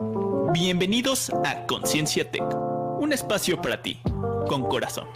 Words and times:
Bienvenidos 0.00 1.30
a 1.44 1.66
Conciencia 1.66 2.28
Tech, 2.28 2.42
un 2.98 3.12
espacio 3.12 3.62
para 3.62 3.80
ti, 3.80 4.00
con 4.48 4.64
corazón. 4.64 5.06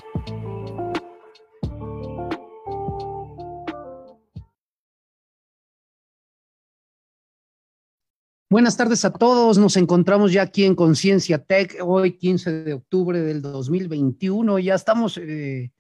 Buenas 8.49 8.77
tardes 8.77 9.05
a 9.05 9.13
todos. 9.13 9.59
Nos 9.59 9.77
encontramos 9.77 10.33
ya 10.33 10.43
aquí 10.43 10.65
en 10.65 10.77
Conciencia 10.77 11.43
Tech, 11.45 11.77
hoy 11.83 12.17
15 12.17 12.63
de 12.63 12.75
octubre 12.75 13.21
del 13.21 13.43
2021. 13.43 14.61
Ya 14.61 14.77
estamos 14.77 15.19
eh, 15.19 15.73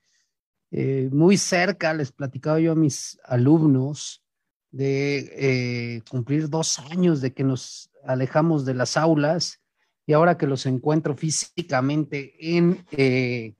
eh, 0.72 1.08
muy 1.12 1.36
cerca, 1.36 1.94
les 1.94 2.10
platicaba 2.10 2.58
yo 2.58 2.72
a 2.72 2.74
mis 2.74 3.20
alumnos, 3.24 4.24
de 4.70 5.96
eh, 5.96 6.02
cumplir 6.10 6.48
dos 6.48 6.78
años 6.78 7.20
de 7.20 7.32
que 7.32 7.44
nos 7.44 7.90
alejamos 8.04 8.64
de 8.64 8.74
las 8.74 8.96
aulas 8.96 9.60
y 10.06 10.12
ahora 10.12 10.36
que 10.38 10.46
los 10.46 10.66
encuentro 10.66 11.16
físicamente 11.16 12.34
en, 12.38 12.84
eh, 12.92 13.54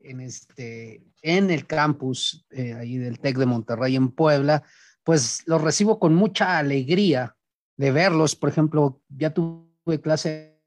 en, 0.00 0.20
este, 0.20 1.02
en 1.22 1.50
el 1.50 1.66
campus 1.66 2.46
ahí 2.78 2.96
del 2.96 3.18
TEC 3.18 3.38
de 3.38 3.46
Monterrey 3.46 3.96
en 3.96 4.10
Puebla, 4.10 4.62
pues 5.04 5.42
los 5.46 5.60
recibo 5.60 5.98
con 5.98 6.14
mucha 6.14 6.58
alegría 6.58 7.36
de 7.76 7.90
verlos. 7.90 8.36
Por 8.36 8.48
ejemplo, 8.50 9.02
ya 9.08 9.34
tuve 9.34 10.00
clase 10.00 10.60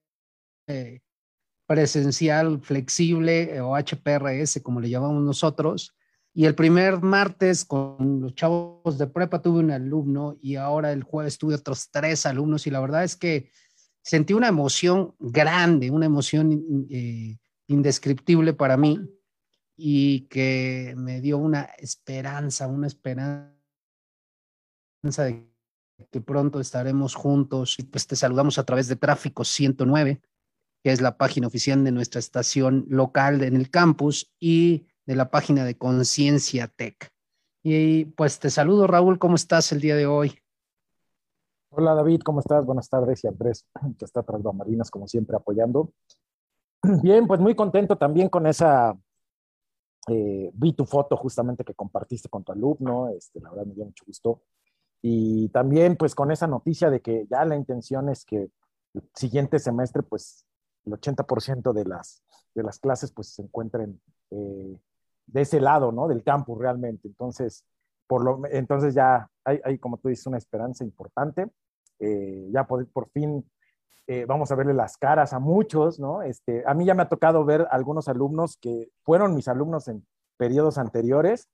presencial 1.66 2.62
flexible 2.62 3.62
o 3.62 3.76
HPRS, 3.76 4.62
como 4.62 4.82
le 4.82 4.90
llamamos 4.90 5.24
nosotros. 5.24 5.96
Y 6.34 6.46
el 6.46 6.56
primer 6.56 7.02
martes 7.02 7.64
con 7.64 8.22
los 8.22 8.34
chavos 8.34 8.98
de 8.98 9.08
prepa 9.08 9.42
tuve 9.42 9.60
un 9.60 9.72
alumno 9.72 10.38
y 10.42 10.56
ahora 10.56 10.92
el 10.92 11.04
jueves 11.04 11.38
tuve 11.38 11.56
otros 11.56 11.90
tres 11.92 12.26
alumnos 12.26 12.66
y 12.66 12.72
la 12.72 12.80
verdad 12.80 13.04
es 13.04 13.16
que 13.16 13.52
sentí 14.02 14.34
una 14.34 14.48
emoción 14.48 15.16
grande, 15.20 15.92
una 15.92 16.08
emoción 16.08 16.88
eh, 16.90 17.38
indescriptible 17.68 18.54
para 18.54 18.78
mí 18.78 19.00
y 19.76 20.22
que 20.22 20.96
me 20.98 21.22
dio 21.22 21.38
una 21.38 21.64
esperanza, 21.78 22.68
una 22.68 22.88
esperanza 22.88 23.54
de 25.18 25.48
que 26.12 26.20
pronto 26.20 26.60
estaremos 26.60 27.14
juntos. 27.14 27.78
Y 27.78 27.84
pues 27.84 28.08
te 28.08 28.16
saludamos 28.16 28.58
a 28.58 28.66
través 28.66 28.88
de 28.88 28.96
Tráfico 28.96 29.44
109 29.44 30.22
que 30.84 30.92
es 30.92 31.02
la 31.02 31.18
página 31.18 31.48
oficial 31.48 31.84
de 31.84 31.92
nuestra 31.92 32.20
estación 32.20 32.86
local 32.90 33.42
en 33.42 33.56
el 33.56 33.70
campus 33.70 34.34
y 34.40 34.88
de 35.06 35.16
la 35.16 35.30
página 35.30 35.66
de 35.66 35.78
Conciencia 35.78 36.68
Tech. 36.68 37.10
Y 37.62 38.06
pues 38.06 38.40
te 38.40 38.50
saludo, 38.50 38.88
Raúl, 38.88 39.20
¿cómo 39.20 39.36
estás 39.36 39.72
el 39.72 39.82
día 39.82 39.96
de 39.96 40.06
hoy? 40.06 40.38
Hola, 41.70 41.94
David, 41.96 42.22
¿cómo 42.22 42.40
estás? 42.40 42.66
Buenas 42.66 42.90
tardes. 42.90 43.24
Y 43.24 43.28
Andrés, 43.28 43.66
que 43.98 44.06
está 44.06 44.24
tras 44.24 44.42
Marinas, 44.44 44.92
como 44.92 45.08
siempre, 45.08 45.36
apoyando. 45.36 45.94
Bien, 47.02 47.26
pues 47.28 47.40
muy 47.40 47.56
contento 47.56 47.98
también 47.98 48.30
con 48.30 48.46
esa. 48.48 48.98
Eh, 50.10 50.52
vi 50.54 50.74
tu 50.74 50.86
foto 50.86 51.16
justamente 51.16 51.64
que 51.64 51.74
compartiste 51.74 52.28
con 52.28 52.44
tu 52.44 52.52
alumno, 52.52 53.08
este, 53.10 53.40
la 53.40 53.50
verdad 53.50 53.66
me 53.66 53.74
dio 53.74 53.86
mucho 53.86 54.04
gusto. 54.06 54.42
Y 55.02 55.50
también, 55.50 55.96
pues, 55.96 56.14
con 56.14 56.32
esa 56.32 56.46
noticia 56.48 56.90
de 56.90 57.02
que 57.02 57.26
ya 57.30 57.46
la 57.46 57.56
intención 57.56 58.10
es 58.10 58.26
que 58.26 58.50
el 58.94 59.10
siguiente 59.14 59.60
semestre, 59.60 60.04
pues, 60.04 60.46
el 60.86 60.94
80% 60.94 61.74
de 61.74 61.86
las, 61.86 62.22
de 62.54 62.64
las 62.64 62.80
clases 62.80 63.12
pues 63.12 63.30
se 63.30 63.42
encuentren 63.42 64.02
eh, 64.32 64.78
de 65.26 65.42
ese 65.42 65.60
lado, 65.60 65.92
¿no? 65.92 66.08
Del 66.08 66.24
campus 66.24 66.60
realmente. 66.60 67.08
Entonces, 67.08 67.66
por 68.08 68.24
lo, 68.24 68.42
entonces 68.50 68.94
ya 68.94 69.30
hay, 69.44 69.60
hay, 69.64 69.78
como 69.78 69.98
tú 69.98 70.10
dices, 70.10 70.28
una 70.28 70.38
esperanza 70.38 70.84
importante. 70.84 71.48
Eh, 72.00 72.50
ya 72.52 72.66
por, 72.66 72.86
por 72.88 73.10
fin 73.10 73.46
eh, 74.08 74.26
vamos 74.26 74.52
a 74.52 74.56
verle 74.56 74.74
las 74.74 74.98
caras 74.98 75.32
a 75.32 75.40
muchos, 75.40 76.00
¿no? 76.00 76.22
Este, 76.22 76.64
a 76.66 76.74
mí 76.74 76.86
ya 76.86 76.94
me 76.94 77.04
ha 77.04 77.10
tocado 77.10 77.46
ver 77.46 77.66
algunos 77.72 78.10
alumnos 78.10 78.58
que 78.58 78.90
fueron 79.04 79.34
mis 79.34 79.48
alumnos 79.48 79.88
en 79.88 80.06
periodos 80.38 80.78
anteriores 80.78 81.48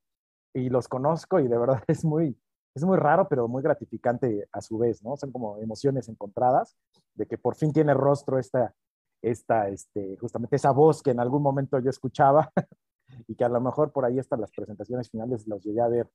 y 0.52 0.68
los 0.68 0.88
conozco 0.88 1.38
y 1.38 1.46
de 1.46 1.58
verdad 1.58 1.82
es 1.86 2.04
muy, 2.04 2.36
es 2.74 2.84
muy 2.84 2.98
raro, 2.98 3.28
pero 3.28 3.46
muy 3.46 3.62
gratificante 3.62 4.48
a 4.50 4.60
su 4.60 4.78
vez, 4.78 5.02
¿no? 5.02 5.16
Son 5.16 5.30
como 5.30 5.58
emociones 5.58 6.08
encontradas 6.08 6.76
de 7.14 7.26
que 7.26 7.38
por 7.38 7.54
fin 7.54 7.72
tiene 7.72 7.94
rostro 7.94 8.38
esta, 8.38 8.74
esta, 9.22 9.68
este, 9.68 10.16
justamente 10.16 10.56
esa 10.56 10.72
voz 10.72 11.02
que 11.02 11.10
en 11.12 11.20
algún 11.20 11.42
momento 11.42 11.78
yo 11.78 11.90
escuchaba 11.90 12.50
y 13.26 13.34
que 13.34 13.44
a 13.44 13.48
lo 13.48 13.60
mejor 13.60 13.92
por 13.92 14.04
ahí 14.04 14.18
hasta 14.18 14.36
las 14.36 14.50
presentaciones 14.50 15.10
finales 15.10 15.46
los 15.46 15.62
llegué 15.62 15.80
a 15.80 15.88
ver. 15.88 16.10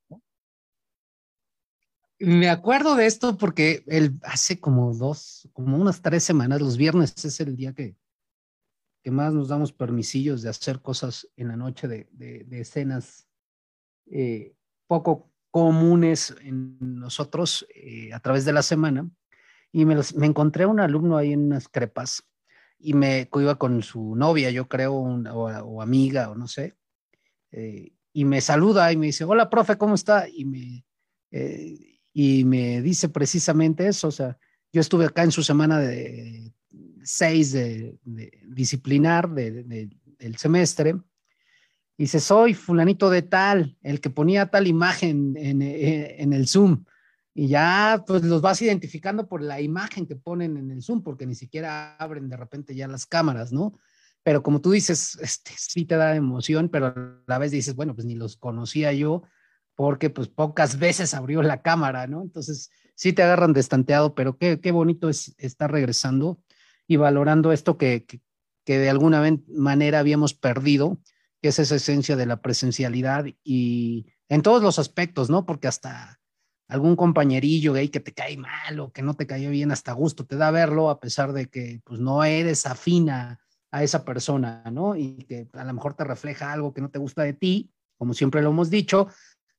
Me 2.19 2.49
acuerdo 2.49 2.95
de 2.95 3.05
esto 3.05 3.37
porque 3.37 3.83
el, 3.87 4.19
hace 4.23 4.59
como 4.59 4.93
dos, 4.93 5.49
como 5.53 5.77
unas 5.77 6.01
tres 6.01 6.23
semanas, 6.23 6.61
los 6.61 6.77
viernes 6.77 7.13
es 7.25 7.39
el 7.41 7.55
día 7.55 7.73
que, 7.73 7.95
que 9.03 9.11
más 9.11 9.33
nos 9.33 9.49
damos 9.49 9.73
permisillos 9.73 10.41
de 10.41 10.49
hacer 10.49 10.81
cosas 10.81 11.27
en 11.35 11.49
la 11.49 11.57
noche 11.57 11.87
de, 11.87 12.07
de, 12.11 12.59
escenas 12.59 13.27
eh, 14.09 14.55
poco 14.87 15.29
comunes 15.51 16.35
en 16.41 16.77
nosotros 16.79 17.67
eh, 17.75 18.13
a 18.13 18.19
través 18.19 18.45
de 18.45 18.53
la 18.53 18.61
semana. 18.61 19.09
Y 19.71 19.83
me, 19.83 19.95
me 20.15 20.25
encontré 20.25 20.65
un 20.65 20.79
alumno 20.79 21.17
ahí 21.17 21.33
en 21.33 21.47
unas 21.47 21.67
crepas 21.67 22.23
y 22.79 22.93
me 22.93 23.29
iba 23.33 23.55
con 23.55 23.81
su 23.83 24.15
novia, 24.15 24.51
yo 24.51 24.67
creo, 24.67 24.93
o, 24.93 25.81
amiga, 25.81 26.29
o 26.29 26.35
no 26.35 26.47
sé, 26.47 26.75
eh, 27.55 27.93
y 28.11 28.25
me 28.25 28.41
saluda 28.41 28.91
y 28.91 28.97
me 28.97 29.07
dice, 29.07 29.23
hola, 29.23 29.49
profe, 29.49 29.77
¿cómo 29.77 29.95
está? 29.95 30.27
Y 30.27 30.43
me, 30.43 30.85
eh, 31.31 31.99
y 32.13 32.43
me 32.43 32.81
dice 32.81 33.07
precisamente 33.07 33.87
eso, 33.87 34.09
o 34.09 34.11
sea, 34.11 34.37
yo 34.73 34.81
estuve 34.81 35.05
acá 35.05 35.23
en 35.23 35.31
su 35.31 35.41
semana 35.41 35.79
de 35.79 36.53
seis 37.03 37.53
de, 37.53 37.97
disciplinar 38.43 39.29
del 39.29 40.37
semestre, 40.37 40.95
y 41.97 42.03
dice, 42.03 42.19
soy 42.19 42.53
fulanito 42.53 43.09
de 43.09 43.21
tal, 43.21 43.77
el 43.81 44.01
que 44.01 44.09
ponía 44.09 44.47
tal 44.47 44.67
imagen 44.67 45.35
en, 45.37 45.61
en 45.61 46.33
el 46.33 46.47
Zoom 46.47 46.83
y 47.33 47.49
ya 47.49 48.03
pues 48.07 48.23
los 48.23 48.41
vas 48.41 48.61
identificando 48.61 49.27
por 49.27 49.41
la 49.41 49.59
imagen 49.59 50.07
que 50.07 50.15
ponen 50.15 50.55
en 50.55 50.71
el 50.71 50.81
Zoom, 50.81 51.03
porque 51.03 51.25
ni 51.25 51.35
siquiera 51.35 51.95
abren 51.97 52.29
de 52.29 52.37
repente 52.37 52.73
ya 52.73 52.87
las 52.87 53.05
cámaras, 53.05 53.51
¿no? 53.51 53.77
Pero 54.25 54.41
como 54.41 54.59
tú 54.59 54.71
dices, 54.71 55.19
este, 55.21 55.51
sí 55.55 55.85
te 55.85 55.97
da 55.97 56.15
emoción, 56.15 56.69
pero 56.69 56.87
a 56.87 57.21
la 57.27 57.37
vez 57.37 57.51
dices, 57.51 57.75
bueno, 57.75 57.93
pues 57.93 58.07
ni 58.07 58.15
los 58.15 58.37
conocía 58.37 58.91
yo, 58.91 59.21
porque 59.75 60.09
pues 60.09 60.29
pocas 60.29 60.79
veces 60.79 61.13
abrió 61.13 61.43
la 61.43 61.61
cámara, 61.61 62.07
¿no? 62.07 62.23
Entonces 62.23 62.71
sí 62.95 63.13
te 63.13 63.21
agarran 63.21 63.53
destanteado, 63.53 64.15
pero 64.15 64.39
qué, 64.39 64.59
qué 64.59 64.71
bonito 64.71 65.09
es 65.09 65.35
estar 65.37 65.71
regresando 65.71 66.41
y 66.87 66.95
valorando 66.95 67.51
esto 67.51 67.77
que, 67.77 68.03
que, 68.05 68.19
que 68.65 68.79
de 68.79 68.89
alguna 68.89 69.23
manera 69.47 69.99
habíamos 69.99 70.33
perdido, 70.33 70.99
que 71.39 71.49
es 71.49 71.59
esa 71.59 71.75
esencia 71.75 72.15
de 72.15 72.25
la 72.25 72.41
presencialidad 72.41 73.25
y 73.43 74.07
en 74.27 74.41
todos 74.41 74.63
los 74.63 74.79
aspectos, 74.79 75.29
¿no? 75.29 75.45
Porque 75.45 75.67
hasta 75.67 76.19
algún 76.67 76.95
compañerillo 76.95 77.73
gay 77.73 77.89
que 77.89 77.99
te 77.99 78.11
cae 78.11 78.37
mal 78.37 78.79
o 78.79 78.91
que 78.91 79.03
no 79.03 79.13
te 79.13 79.27
cayó 79.27 79.51
bien 79.51 79.71
hasta 79.71 79.93
gusto, 79.93 80.25
te 80.25 80.35
da 80.35 80.49
verlo 80.49 80.89
a 80.89 80.99
pesar 80.99 81.31
de 81.31 81.45
que 81.45 81.79
pues 81.83 81.99
no 81.99 82.23
eres 82.23 82.65
afina 82.65 83.39
a 83.75 83.83
esa 83.83 84.05
persona, 84.05 84.63
¿no? 84.71 84.95
Y 84.95 85.17
que 85.25 85.49
a 85.51 85.65
lo 85.65 85.73
mejor 85.73 85.95
te 85.95 86.05
refleja 86.05 86.53
algo 86.53 86.73
que 86.73 86.79
no 86.79 86.89
te 86.89 86.97
gusta 86.97 87.23
de 87.23 87.33
ti, 87.33 87.73
como 87.97 88.13
siempre 88.13 88.41
lo 88.41 88.51
hemos 88.51 88.69
dicho, 88.69 89.09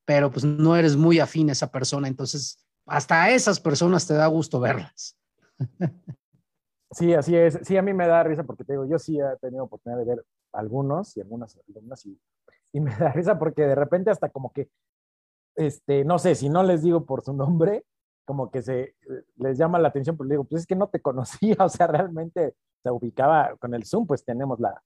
pero 0.07 0.31
pues 0.31 0.43
no 0.43 0.75
eres 0.75 0.97
muy 0.97 1.21
afín 1.21 1.51
a 1.51 1.53
esa 1.53 1.71
persona, 1.71 2.09
entonces 2.09 2.67
hasta 2.87 3.25
a 3.25 3.31
esas 3.31 3.61
personas 3.61 4.07
te 4.07 4.15
da 4.15 4.27
gusto 4.27 4.59
verlas. 4.59 5.19
Sí, 6.93 7.13
así 7.13 7.35
es. 7.37 7.59
Sí, 7.63 7.77
a 7.77 7.83
mí 7.83 7.93
me 7.93 8.07
da 8.07 8.23
risa 8.23 8.45
porque 8.45 8.65
te 8.65 8.73
digo, 8.73 8.87
yo 8.87 8.99
sí 8.99 9.19
he 9.19 9.37
tenido 9.41 9.65
oportunidad 9.65 9.99
de 9.99 10.05
ver 10.07 10.25
algunos 10.53 11.15
y 11.17 11.21
algunas 11.21 11.59
algunas 11.67 12.07
y, 12.07 12.19
me 12.81 12.97
da 12.97 13.13
risa 13.13 13.39
porque 13.39 13.63
de 13.63 13.75
repente 13.75 14.09
hasta 14.09 14.31
como 14.31 14.53
que 14.53 14.71
este, 15.57 16.05
no 16.05 16.19
sé, 16.19 16.37
si 16.37 16.49
no 16.49 16.63
les 16.63 16.83
digo 16.83 17.05
por 17.05 17.23
su 17.23 17.35
nombre, 17.35 17.85
como 18.25 18.51
que 18.53 18.63
se 18.63 18.95
les 19.37 19.59
llama 19.59 19.81
la 19.81 19.89
atención, 19.89 20.17
pero 20.17 20.31
digo, 20.31 20.45
pues 20.45 20.63
es 20.63 20.67
que 20.67 20.77
no 20.77 20.89
te 20.89 21.03
conocía, 21.03 21.57
o 21.59 21.69
sea, 21.69 21.89
realmente 21.89 22.55
se 22.83 22.91
ubicaba 22.91 23.57
con 23.59 23.75
el 23.75 23.85
Zoom, 23.85 24.07
pues 24.07 24.25
tenemos 24.25 24.61
la, 24.61 24.83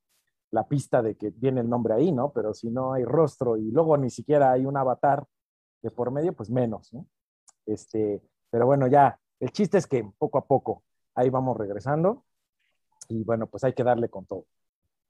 la 0.50 0.66
pista 0.66 1.02
de 1.02 1.16
que 1.16 1.30
viene 1.30 1.60
el 1.60 1.68
nombre 1.68 1.94
ahí, 1.94 2.12
¿no? 2.12 2.32
Pero 2.32 2.54
si 2.54 2.70
no 2.70 2.92
hay 2.92 3.04
rostro 3.04 3.56
y 3.56 3.70
luego 3.70 3.96
ni 3.96 4.10
siquiera 4.10 4.52
hay 4.52 4.66
un 4.66 4.76
avatar 4.76 5.24
de 5.82 5.90
por 5.90 6.10
medio, 6.10 6.32
pues 6.32 6.50
menos, 6.50 6.92
¿no? 6.92 7.06
Este, 7.66 8.20
pero 8.50 8.66
bueno, 8.66 8.86
ya, 8.86 9.18
el 9.38 9.50
chiste 9.52 9.78
es 9.78 9.86
que 9.86 10.04
poco 10.18 10.38
a 10.38 10.46
poco 10.46 10.82
ahí 11.14 11.30
vamos 11.30 11.56
regresando 11.56 12.24
y 13.08 13.22
bueno, 13.22 13.46
pues 13.46 13.64
hay 13.64 13.72
que 13.72 13.84
darle 13.84 14.08
con 14.08 14.26
todo. 14.26 14.46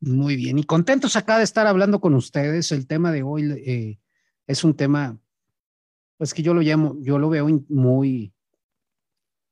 Muy 0.00 0.36
bien, 0.36 0.58
y 0.58 0.64
contentos 0.64 1.16
acá 1.16 1.38
de 1.38 1.44
estar 1.44 1.66
hablando 1.66 2.00
con 2.00 2.14
ustedes. 2.14 2.72
El 2.72 2.86
tema 2.86 3.12
de 3.12 3.22
hoy 3.22 3.52
eh, 3.66 4.00
es 4.46 4.64
un 4.64 4.74
tema 4.74 5.18
pues 6.16 6.34
que 6.34 6.42
yo 6.42 6.52
lo 6.52 6.60
llamo, 6.60 6.96
yo 7.00 7.18
lo 7.18 7.30
veo 7.30 7.48
muy, 7.68 8.34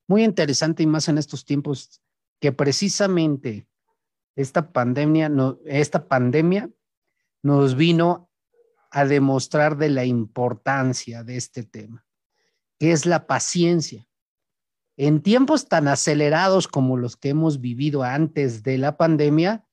muy 0.06 0.24
interesante 0.24 0.82
y 0.82 0.86
más 0.86 1.08
en 1.08 1.16
estos 1.16 1.44
tiempos 1.46 2.02
que 2.40 2.52
precisamente 2.52 3.68
esta 4.36 4.70
pandemia, 4.72 5.30
esta 5.66 6.06
pandemia 6.06 6.70
nos 7.42 7.74
vino 7.74 8.30
a 8.90 9.04
demostrar 9.04 9.76
de 9.76 9.90
la 9.90 10.04
importancia 10.04 11.24
de 11.24 11.36
este 11.36 11.64
tema, 11.64 12.06
que 12.78 12.92
es 12.92 13.06
la 13.06 13.26
paciencia. 13.26 14.06
en 15.00 15.22
tiempos 15.22 15.68
tan 15.68 15.86
acelerados 15.86 16.66
como 16.66 16.96
los 16.96 17.16
que 17.16 17.28
hemos 17.28 17.60
vivido 17.60 18.02
antes 18.02 18.64
de 18.64 18.78
la 18.78 18.96
pandemia, 18.96 19.64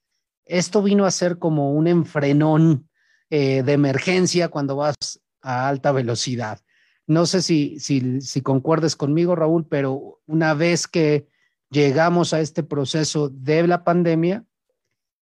esto 0.45 0.83
vino 0.83 1.05
a 1.05 1.11
ser 1.11 1.39
como 1.39 1.71
un 1.71 1.87
enfrenón 1.87 2.87
eh, 3.31 3.63
de 3.63 3.73
emergencia 3.73 4.49
cuando 4.49 4.75
vas 4.75 5.19
a 5.41 5.67
alta 5.67 5.91
velocidad. 5.91 6.59
No 7.07 7.25
sé 7.25 7.41
si, 7.41 7.79
si 7.79 8.41
concuerdes 8.41 8.95
conmigo, 8.95 9.35
Raúl, 9.35 9.65
pero 9.67 10.21
una 10.27 10.53
vez 10.53 10.87
que 10.87 11.27
llegamos 11.75 12.33
a 12.33 12.39
este 12.39 12.63
proceso 12.63 13.27
de 13.27 13.67
la 13.67 13.83
pandemia, 13.83 14.45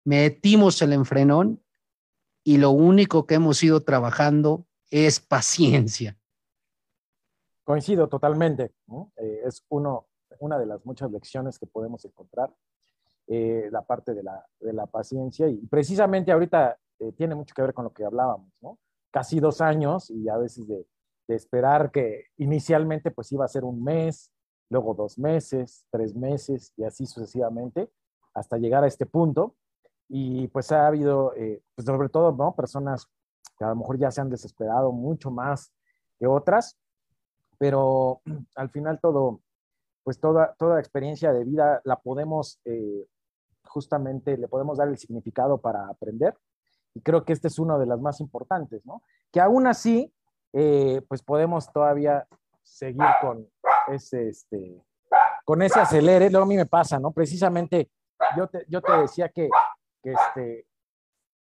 metimos 0.06 0.82
el 0.82 0.94
enfrenón 0.94 1.62
y 2.46 2.58
lo 2.58 2.72
único 2.72 3.28
que 3.28 3.36
hemos 3.36 3.62
ido 3.62 3.82
trabajando 3.84 4.66
es 4.90 5.20
paciencia. 5.20 6.18
Coincido 7.66 8.08
totalmente. 8.08 8.72
Eh, 9.18 9.42
es 9.46 9.64
una 9.70 10.58
de 10.58 10.66
las 10.66 10.86
muchas 10.86 11.12
lecciones 11.12 11.60
que 11.60 11.68
podemos 11.68 12.06
encontrar, 12.06 12.56
eh, 13.28 13.68
la 13.70 13.82
parte 13.82 14.14
de 14.14 14.24
la, 14.24 14.44
de 14.62 14.72
la, 14.72 14.86
paciencia. 14.88 15.50
Y 15.50 15.58
precisamente 15.68 16.32
ahorita 16.32 16.80
eh, 17.00 17.12
tiene 17.12 17.36
mucho 17.36 17.54
que 17.54 17.62
ver 17.62 17.74
con 17.74 17.84
lo 17.84 17.92
que 17.92 18.06
hablábamos, 18.06 18.52
¿no? 18.62 18.80
Casi 19.12 19.42
dos 19.42 19.60
años 19.60 20.10
y 20.10 20.30
a 20.30 20.38
veces 20.38 20.68
de, 20.68 20.88
de, 21.28 21.36
esperar 21.36 21.92
que 21.92 22.28
inicialmente 22.38 23.12
pues 23.12 23.32
iba 23.32 23.44
a 23.44 23.50
ser 23.50 23.66
un 23.66 23.84
mes, 23.84 24.32
luego 24.70 24.94
dos 24.94 25.18
meses, 25.18 25.86
tres 25.90 26.16
meses 26.16 26.74
y 26.78 26.84
así 26.84 27.06
sucesivamente 27.06 27.90
hasta 28.34 28.58
llegar 28.58 28.84
a 28.84 28.88
este 28.88 29.06
punto. 29.06 29.56
Y 30.08 30.48
pues 30.48 30.72
ha 30.72 30.88
habido, 30.88 31.34
pues 31.76 31.86
sobre 31.86 32.10
todo, 32.10 32.32
¿no? 32.32 32.56
Personas 32.56 33.08
que 33.60 33.66
a 33.66 33.70
lo 33.70 33.76
mejor 33.76 34.00
ya 34.00 34.10
se 34.10 34.22
han 34.22 34.30
desesperado 34.30 34.92
mucho 34.92 35.30
más 35.30 35.72
que 36.18 36.26
otras, 36.26 36.80
pero 37.58 38.22
al 38.56 38.70
final 38.70 39.00
todo, 39.00 39.42
pues 40.04 40.20
toda, 40.20 40.56
toda 40.58 40.80
experiencia 40.80 41.34
de 41.34 41.44
vida 41.44 41.82
la 41.84 41.98
podemos, 41.98 42.60
eh, 42.66 43.06
justamente, 43.66 44.38
le 44.38 44.48
podemos 44.48 44.78
dar 44.78 44.88
el 44.88 44.98
significado 44.98 45.60
para 45.60 45.88
aprender. 45.88 46.36
Y 46.96 47.02
creo 47.02 47.24
que 47.24 47.34
este 47.34 47.50
es 47.50 47.60
uno 47.60 47.78
de 47.78 47.86
las 47.86 48.00
más 48.00 48.20
importantes, 48.22 48.84
¿no? 48.86 49.04
Que 49.32 49.42
aún 49.42 49.68
así, 49.68 50.12
eh, 50.54 51.02
pues 51.08 51.22
podemos 51.22 51.72
todavía 51.72 52.28
seguir 52.64 53.06
con 53.22 53.48
ese, 53.92 54.30
este, 54.30 54.84
con 55.46 55.62
ese 55.62 55.80
acelere. 55.80 56.30
Luego 56.30 56.46
a 56.46 56.48
mí 56.50 56.56
me 56.56 56.66
pasa, 56.66 57.00
¿no? 57.00 57.12
Precisamente 57.12 57.90
yo 58.36 58.48
te, 58.48 58.66
yo 58.68 58.82
te 58.82 58.92
decía 58.94 59.30
que, 59.30 59.50
que 60.04 60.12
este, 60.12 60.66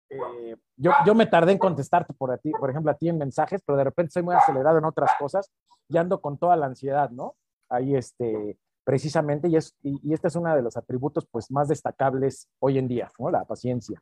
eh, 0.09 0.55
yo, 0.77 0.91
yo, 1.05 1.15
me 1.15 1.25
tardé 1.25 1.53
en 1.53 1.57
contestarte 1.57 2.13
por, 2.13 2.31
a 2.31 2.37
ti, 2.37 2.51
por 2.51 2.69
ejemplo, 2.69 2.91
a 2.91 2.97
ti 2.97 3.09
en 3.09 3.17
mensajes, 3.17 3.61
pero 3.65 3.77
de 3.77 3.85
repente 3.85 4.11
soy 4.11 4.23
muy 4.23 4.35
acelerado 4.35 4.77
en 4.77 4.85
otras 4.85 5.11
cosas 5.17 5.51
y 5.87 5.97
ando 5.97 6.21
con 6.21 6.37
toda 6.37 6.55
la 6.55 6.67
ansiedad, 6.67 7.09
¿no? 7.09 7.35
Ahí, 7.69 7.95
este, 7.95 8.57
precisamente, 8.83 9.47
y, 9.47 9.55
es, 9.55 9.75
y, 9.81 10.13
este 10.13 10.27
es 10.27 10.35
uno 10.35 10.55
de 10.55 10.61
los 10.61 10.77
atributos, 10.77 11.27
pues, 11.29 11.49
más 11.51 11.67
destacables 11.67 12.47
hoy 12.59 12.77
en 12.77 12.87
día, 12.87 13.11
¿no? 13.17 13.31
La 13.31 13.45
paciencia. 13.45 14.01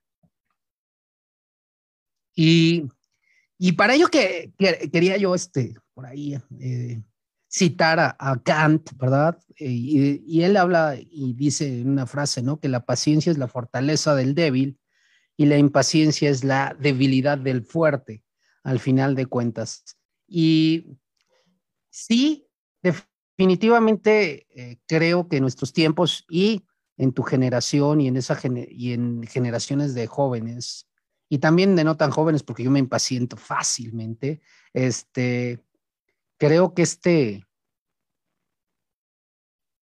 Y, 2.36 2.90
y 3.58 3.74
para 3.74 3.94
ello 3.94 4.08
que, 4.08 4.52
quería 4.92 5.18
yo, 5.18 5.36
este, 5.36 5.76
por 5.94 6.06
ahí, 6.06 6.36
eh, 6.60 7.02
citar 7.54 8.00
a, 8.00 8.42
Kant, 8.44 8.98
¿verdad? 8.98 9.38
Y, 9.56 10.24
y 10.26 10.42
él 10.42 10.58
habla 10.58 10.96
y 11.00 11.34
dice 11.34 11.84
una 11.84 12.08
frase, 12.08 12.42
¿no? 12.42 12.60
Que 12.60 12.68
la 12.68 12.86
paciencia 12.86 13.32
es 13.32 13.38
la 13.38 13.48
fortaleza 13.48 14.16
del 14.16 14.34
débil 14.34 14.80
y 15.38 15.46
la 15.46 15.58
impaciencia 15.58 16.30
es 16.32 16.44
la 16.44 16.76
debilidad 16.80 17.38
del 17.38 17.64
fuerte, 17.64 18.24
al 18.64 18.80
final 18.80 19.14
de 19.14 19.28
cuentas. 19.28 19.84
Y 20.28 20.98
sí, 21.92 22.48
definitivamente 22.82 24.48
eh, 24.56 24.80
creo 24.88 25.28
que 25.28 25.38
en 25.38 25.44
nuestros 25.44 25.74
tiempos 25.74 26.26
y 26.30 26.66
en 26.98 27.12
tu 27.12 27.22
generación 27.22 28.02
y 28.02 28.08
en, 28.08 28.18
esa 28.18 28.40
y 28.70 28.94
en 28.94 29.24
generaciones 29.28 29.94
de 29.94 30.08
jóvenes, 30.08 30.88
y 31.30 31.38
también 31.38 31.76
de 31.76 31.84
no 31.84 31.98
tan 31.98 32.10
jóvenes, 32.10 32.42
porque 32.42 32.64
yo 32.64 32.72
me 32.72 32.80
impaciento 32.80 33.38
fácilmente, 33.38 34.42
este, 34.74 35.64
creo 36.38 36.74
que 36.74 36.82
este, 36.82 37.46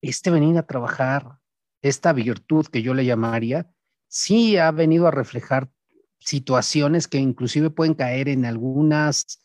este 0.02 0.32
venir 0.32 0.58
a 0.58 0.66
trabajar, 0.66 1.40
esta 1.82 2.14
virtud 2.14 2.68
que 2.68 2.82
yo 2.82 2.94
le 2.94 3.06
llamaría, 3.06 3.72
sí 4.08 4.58
ha 4.58 4.72
venido 4.72 5.08
a 5.08 5.12
reflejar 5.12 5.70
situaciones 6.20 7.08
que 7.08 7.18
inclusive 7.18 7.70
pueden 7.70 7.96
caer 7.96 8.30
en 8.30 8.46
algunas 8.46 9.42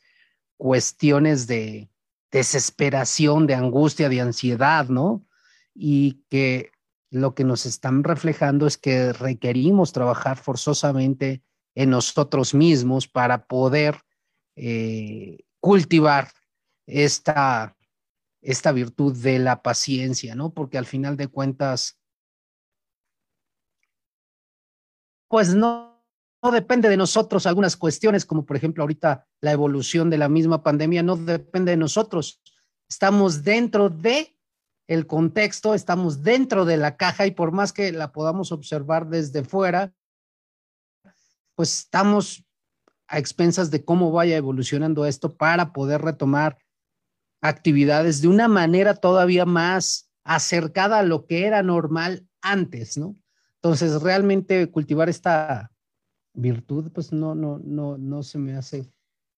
cuestiones 0.57 1.47
de 1.47 1.91
desesperación, 2.31 3.47
de 3.47 3.55
angustia, 3.55 4.09
de 4.09 4.21
ansiedad, 4.21 4.89
¿no? 4.89 5.27
Y 5.75 6.25
que 6.29 6.71
lo 7.11 7.35
que 7.35 7.45
nos 7.45 7.67
están 7.67 8.05
reflejando 8.05 8.67
es 8.67 8.77
que 8.77 9.13
requerimos 9.13 9.93
trabajar 9.93 10.37
forzosamente 10.37 11.43
en 11.75 11.91
nosotros 11.91 12.55
mismos 12.55 13.09
para 13.09 13.47
poder 13.47 14.01
eh, 14.57 15.39
cultivar 15.61 16.29
esta, 16.87 17.77
esta 18.41 18.73
virtud 18.73 19.17
de 19.17 19.39
la 19.39 19.63
paciencia, 19.63 20.35
¿no? 20.35 20.53
Porque 20.55 20.79
al 20.79 20.87
final 20.87 21.17
de 21.17 21.29
cuentas, 21.29 21.99
pues 25.29 25.55
no, 25.55 26.05
no 26.43 26.51
depende 26.53 26.89
de 26.89 26.97
nosotros 26.97 27.47
algunas 27.47 27.77
cuestiones, 27.77 28.25
como 28.25 28.47
por 28.47 28.57
ejemplo 28.57 28.83
ahorita 28.83 29.27
la 29.41 29.53
evolución 29.53 30.11
de 30.11 30.19
la 30.19 30.29
misma 30.29 30.63
pandemia, 30.63 31.03
no 31.03 31.17
depende 31.17 31.73
de 31.73 31.77
nosotros. 31.77 32.41
Estamos 32.89 33.43
dentro 33.43 33.91
de 33.91 34.37
el 34.87 35.07
contexto, 35.07 35.75
estamos 35.75 36.23
dentro 36.23 36.65
de 36.65 36.77
la 36.77 36.97
caja 36.97 37.27
y 37.27 37.33
por 37.33 37.51
más 37.51 37.73
que 37.73 37.91
la 37.91 38.13
podamos 38.13 38.53
observar 38.53 39.09
desde 39.09 39.43
fuera, 39.43 39.93
pues 41.57 41.81
estamos 41.81 42.45
a 43.09 43.19
expensas 43.19 43.71
de 43.71 43.85
cómo 43.85 44.13
vaya 44.13 44.37
evolucionando 44.37 45.07
esto 45.07 45.37
para 45.37 45.73
poder 45.73 46.03
retomar 46.03 46.59
actividades 47.49 48.23
de 48.23 48.29
una 48.29 48.49
manera 48.49 48.95
todavía 48.95 49.45
más 49.45 50.11
acercada 50.25 50.99
a 50.99 51.03
lo 51.03 51.27
que 51.27 51.47
era 51.47 51.63
normal 51.63 52.27
antes, 52.41 52.99
¿no? 52.99 53.17
Entonces, 53.57 54.03
realmente 54.03 54.71
cultivar 54.71 55.09
esta 55.09 55.73
virtud, 56.35 56.91
pues 56.93 57.13
no, 57.13 57.35
no, 57.35 57.59
no, 57.59 57.99
no 57.99 58.23
se 58.23 58.39
me 58.39 58.57
hace 58.57 58.91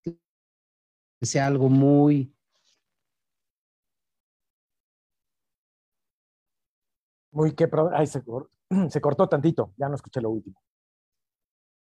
que 0.04 1.26
sea 1.26 1.46
algo 1.46 1.68
muy... 1.68 2.34
Muy 7.30 7.54
que, 7.54 7.68
ay, 7.92 8.06
se, 8.06 8.22
se 8.90 9.00
cortó 9.00 9.28
tantito, 9.28 9.74
ya 9.76 9.88
no 9.88 9.94
escuché 9.94 10.20
lo 10.20 10.30
último. 10.30 10.60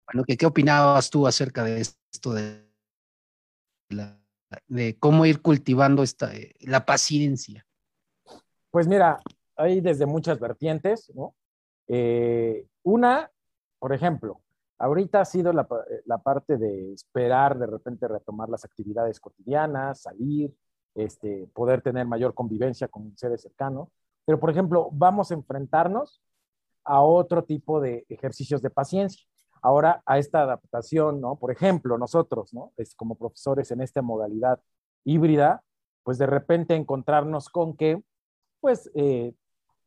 Bueno, 0.07 0.25
¿qué, 0.27 0.37
qué 0.37 0.47
opinabas 0.47 1.11
tú 1.11 1.27
acerca 1.27 1.65
de 1.65 1.81
esto 1.81 2.33
de, 2.33 2.67
la, 3.89 4.21
de 4.67 4.99
cómo 4.99 5.27
ir 5.27 5.43
cultivando 5.43 6.03
esta, 6.03 6.35
eh, 6.35 6.55
la 6.61 6.85
paciencia? 6.85 7.67
Pues 8.71 8.87
mira, 8.87 9.21
hay 9.57 9.81
desde 9.81 10.07
muchas 10.07 10.39
vertientes, 10.39 11.11
¿no? 11.15 11.35
Eh, 11.89 12.67
una, 12.83 13.31
por 13.79 13.93
ejemplo, 13.93 14.41
ahorita 14.79 15.21
ha 15.21 15.25
sido 15.25 15.53
la, 15.53 15.67
la, 16.05 16.19
parte 16.19 16.57
de 16.57 16.93
esperar 16.93 17.59
de 17.59 17.67
repente 17.67 18.09
retomar 18.09 18.49
las 18.49 18.65
actividades 18.65 19.21
cotidianas, 19.21 20.03
salir, 20.03 20.53
este, 20.95 21.49
poder 21.55 21.83
tener 21.83 22.07
mayor 22.07 22.35
convivencia 22.35 22.89
con 22.89 23.17
seres 23.17 23.43
cercanos. 23.43 23.89
Pero, 24.25 24.41
por 24.41 24.51
ejemplo, 24.51 24.89
vamos 24.93 25.31
a 25.31 25.35
enfrentarnos 25.35 26.21
a 26.85 27.03
otro 27.03 27.45
tipo 27.45 27.81
de 27.81 28.05
ejercicios 28.09 28.63
de 28.63 28.71
paciencia. 28.71 29.27
Ahora, 29.63 30.03
a 30.07 30.19
esta 30.19 30.43
adaptación, 30.43 31.21
¿no? 31.21 31.37
Por 31.37 31.51
ejemplo, 31.51 31.99
nosotros, 31.99 32.53
¿no? 32.55 32.73
Es 32.77 32.95
como 32.95 33.17
profesores 33.17 33.71
en 33.71 33.81
esta 33.81 34.03
modalidad 34.03 34.61
híbrida, 35.05 35.63
pues 36.03 36.19
de 36.19 36.27
repente 36.27 36.75
encontrarnos 36.75 37.49
con 37.49 37.77
que, 37.77 38.03
pues, 38.61 38.91
eh, 38.95 39.35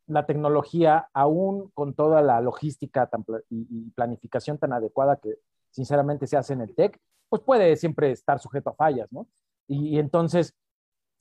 la 0.07 0.25
tecnología, 0.25 1.09
aún 1.13 1.69
con 1.73 1.93
toda 1.93 2.21
la 2.21 2.41
logística 2.41 3.09
y 3.49 3.91
planificación 3.91 4.57
tan 4.57 4.73
adecuada 4.73 5.17
que 5.17 5.35
sinceramente 5.69 6.25
se 6.27 6.35
hace 6.35 6.53
en 6.53 6.61
el 6.61 6.75
TEC, 6.75 6.99
pues 7.29 7.43
puede 7.43 7.75
siempre 7.75 8.11
estar 8.11 8.39
sujeto 8.39 8.71
a 8.71 8.73
fallas, 8.73 9.11
¿no? 9.11 9.27
Y, 9.67 9.99
entonces, 9.99 10.55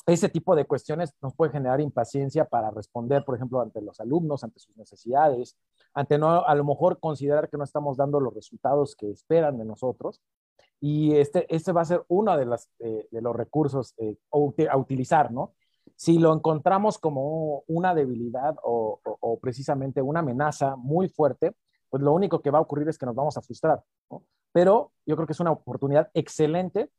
ese 0.09 0.31
tipo 0.31 0.57
de 0.57 0.65
cuestiones 0.65 1.13
nos 1.21 1.35
puede 1.35 1.53
generar 1.53 1.83
impaciencia 1.83 2.47
para 2.47 2.71
responder, 2.71 3.25
por 3.25 3.37
ejemplo, 3.37 3.61
ante 3.61 3.83
los 3.83 4.01
alumnos, 4.01 4.43
ante 4.43 4.59
sus 4.59 4.75
necesidades, 4.77 5.55
ante 5.93 6.17
no, 6.17 6.47
a 6.47 6.55
lo 6.55 6.65
mejor 6.65 6.99
considerar 6.99 7.51
que 7.51 7.59
no 7.59 7.65
estamos 7.65 7.99
dando 7.99 8.19
los 8.19 8.35
resultados 8.35 8.97
que 8.97 9.11
esperan 9.11 9.59
de 9.59 9.67
nosotros. 9.67 10.23
Y 10.81 11.15
este, 11.17 11.47
este 11.55 11.73
va 11.73 11.83
a 11.83 11.85
ser 11.85 12.05
uno 12.09 12.39
de, 12.39 12.47
las, 12.47 12.71
eh, 12.79 13.07
de 13.11 13.21
los 13.21 13.37
recursos 13.37 13.95
eh, 13.99 14.17
a 14.71 14.77
utilizar, 14.79 15.31
¿no? 15.31 15.53
Si 15.95 16.19
lo 16.19 16.33
encontramos 16.33 16.97
como 16.97 17.65
una 17.67 17.95
debilidad 17.95 18.57
o, 18.63 19.01
precisamente 19.43 20.01
una 20.01 20.21
amenaza 20.21 20.77
muy 20.77 21.09
fuerte, 21.09 21.55
pues 21.91 22.03
lo 22.03 22.15
único 22.15 22.41
que 22.41 22.51
va 22.51 22.59
a 22.59 22.63
ocurrir 22.63 22.89
es 22.89 22.97
que 22.97 23.07
nos 23.07 23.15
vamos 23.15 23.37
a 23.37 23.43
frustrar. 23.43 23.83
Pero 24.53 24.93
yo 25.05 25.17
creo 25.17 25.27
que 25.27 25.33
es 25.33 25.41
una 25.41 25.53
oportunidad 25.53 26.11
excelente. 26.15 26.91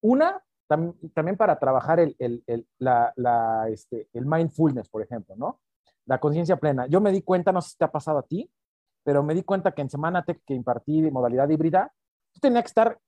Una, 0.00 0.42
también 0.68 1.36
para 1.36 1.58
trabajar 1.58 1.98
el, 1.98 2.14
el, 2.18 2.44
el, 2.46 2.66
la, 2.78 3.66
este, 3.68 4.08
el 4.12 4.26
mindfulness, 4.26 4.88
por 4.88 5.02
ejemplo, 5.02 5.34
¿no? 5.36 5.60
La 6.06 6.20
conciencia 6.20 6.56
plena. 6.56 6.86
Yo 6.86 7.00
me 7.00 7.10
di 7.10 7.22
cuenta, 7.22 7.52
no 7.52 7.60
sé 7.60 7.70
si 7.70 7.78
te 7.78 7.84
ha 7.84 7.90
pasado 7.90 8.18
a 8.18 8.22
ti, 8.22 8.50
pero 9.02 9.22
me 9.22 9.34
di 9.34 9.42
cuenta 9.42 9.72
que 9.72 9.82
en 9.82 9.90
Semana 9.90 10.24
Tech 10.24 10.40
que 10.46 10.54
impartí 10.54 11.10
modalidad 11.10 11.48
híbrida, 11.48 11.92
yo 12.34 12.40
tenía 12.40 12.62
que 12.62 12.68
estar, 12.68 12.98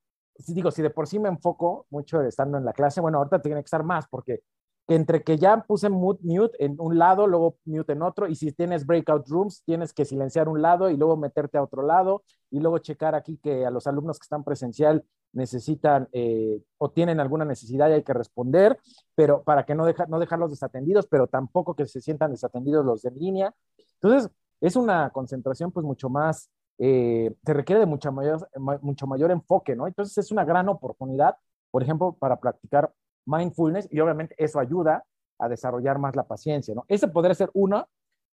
digo, 0.49 0.71
si 0.71 0.83
de 0.83 0.91
por 0.91 1.07
sí 1.07 1.19
me 1.19 1.29
enfoco 1.29 1.87
mucho 1.91 2.23
estando 2.23 2.59
en 2.59 2.65
la 2.65 2.73
clase, 2.73 3.01
bueno, 3.01 3.19
ahorita 3.19 3.41
tenía 3.43 3.59
que 3.59 3.67
estar 3.67 3.85
más 3.85 4.09
porque 4.09 4.43
entre 4.89 5.23
que 5.23 5.39
ya 5.39 5.63
puse 5.63 5.89
mute, 5.89 6.21
mute 6.25 6.65
en 6.65 6.77
un 6.81 6.99
lado, 6.99 7.27
luego 7.27 7.59
mute 7.65 7.93
en 7.93 8.03
otro, 8.03 8.27
y 8.27 8.35
si 8.35 8.51
tienes 8.51 8.85
breakout 8.85 9.29
rooms, 9.29 9.63
tienes 9.65 9.93
que 9.93 10.05
silenciar 10.05 10.49
un 10.49 10.63
lado 10.63 10.91
y 10.91 10.97
luego 10.97 11.17
meterte 11.17 11.59
a 11.59 11.63
otro 11.63 11.83
lado, 11.83 12.25
y 12.51 12.59
luego 12.59 12.79
checar 12.79 13.15
aquí 13.15 13.39
que 13.39 13.65
a 13.65 13.71
los 13.71 13.87
alumnos 13.87 14.19
que 14.19 14.25
están 14.25 14.43
presencial 14.43 15.05
necesitan 15.33 16.09
eh, 16.13 16.61
o 16.79 16.91
tienen 16.91 17.21
alguna 17.21 17.45
necesidad 17.45 17.89
y 17.89 17.93
hay 17.93 18.03
que 18.03 18.15
responder, 18.15 18.79
pero 19.15 19.43
para 19.43 19.65
que 19.65 19.75
no, 19.75 19.85
deja, 19.85 20.07
no 20.07 20.19
dejarlos 20.19 20.51
desatendidos, 20.51 21.07
pero 21.07 21.27
tampoco 21.27 21.75
que 21.75 21.87
se 21.87 22.01
sientan 22.01 22.31
desatendidos 22.31 22.85
los 22.85 23.03
de 23.03 23.11
línea. 23.13 23.55
Entonces, 23.95 24.31
es 24.61 24.77
una 24.77 25.11
concentración 25.11 25.73
pues 25.73 25.85
mucho 25.85 26.09
más, 26.09 26.51
eh, 26.79 27.35
se 27.45 27.55
requiere 27.55 27.81
de 27.81 27.87
mucho 27.87 28.13
mayor, 28.13 28.49
mucho 28.83 29.07
mayor 29.07 29.31
enfoque, 29.31 29.77
¿no? 29.77 29.87
Entonces, 29.87 30.17
es 30.19 30.33
una 30.33 30.45
gran 30.45 30.69
oportunidad, 30.69 31.37
por 31.71 31.83
ejemplo, 31.83 32.17
para 32.19 32.41
practicar 32.41 32.93
mindfulness 33.27 33.89
y 33.91 34.01
obviamente 34.01 34.35
eso 34.39 34.59
ayuda 34.59 35.05
a 35.39 35.49
desarrollar 35.49 35.99
más 35.99 36.17
la 36.17 36.27
paciencia, 36.27 36.75
¿no? 36.75 36.85
Ese 36.89 37.09
podría 37.09 37.35
ser 37.35 37.51
uno 37.55 37.87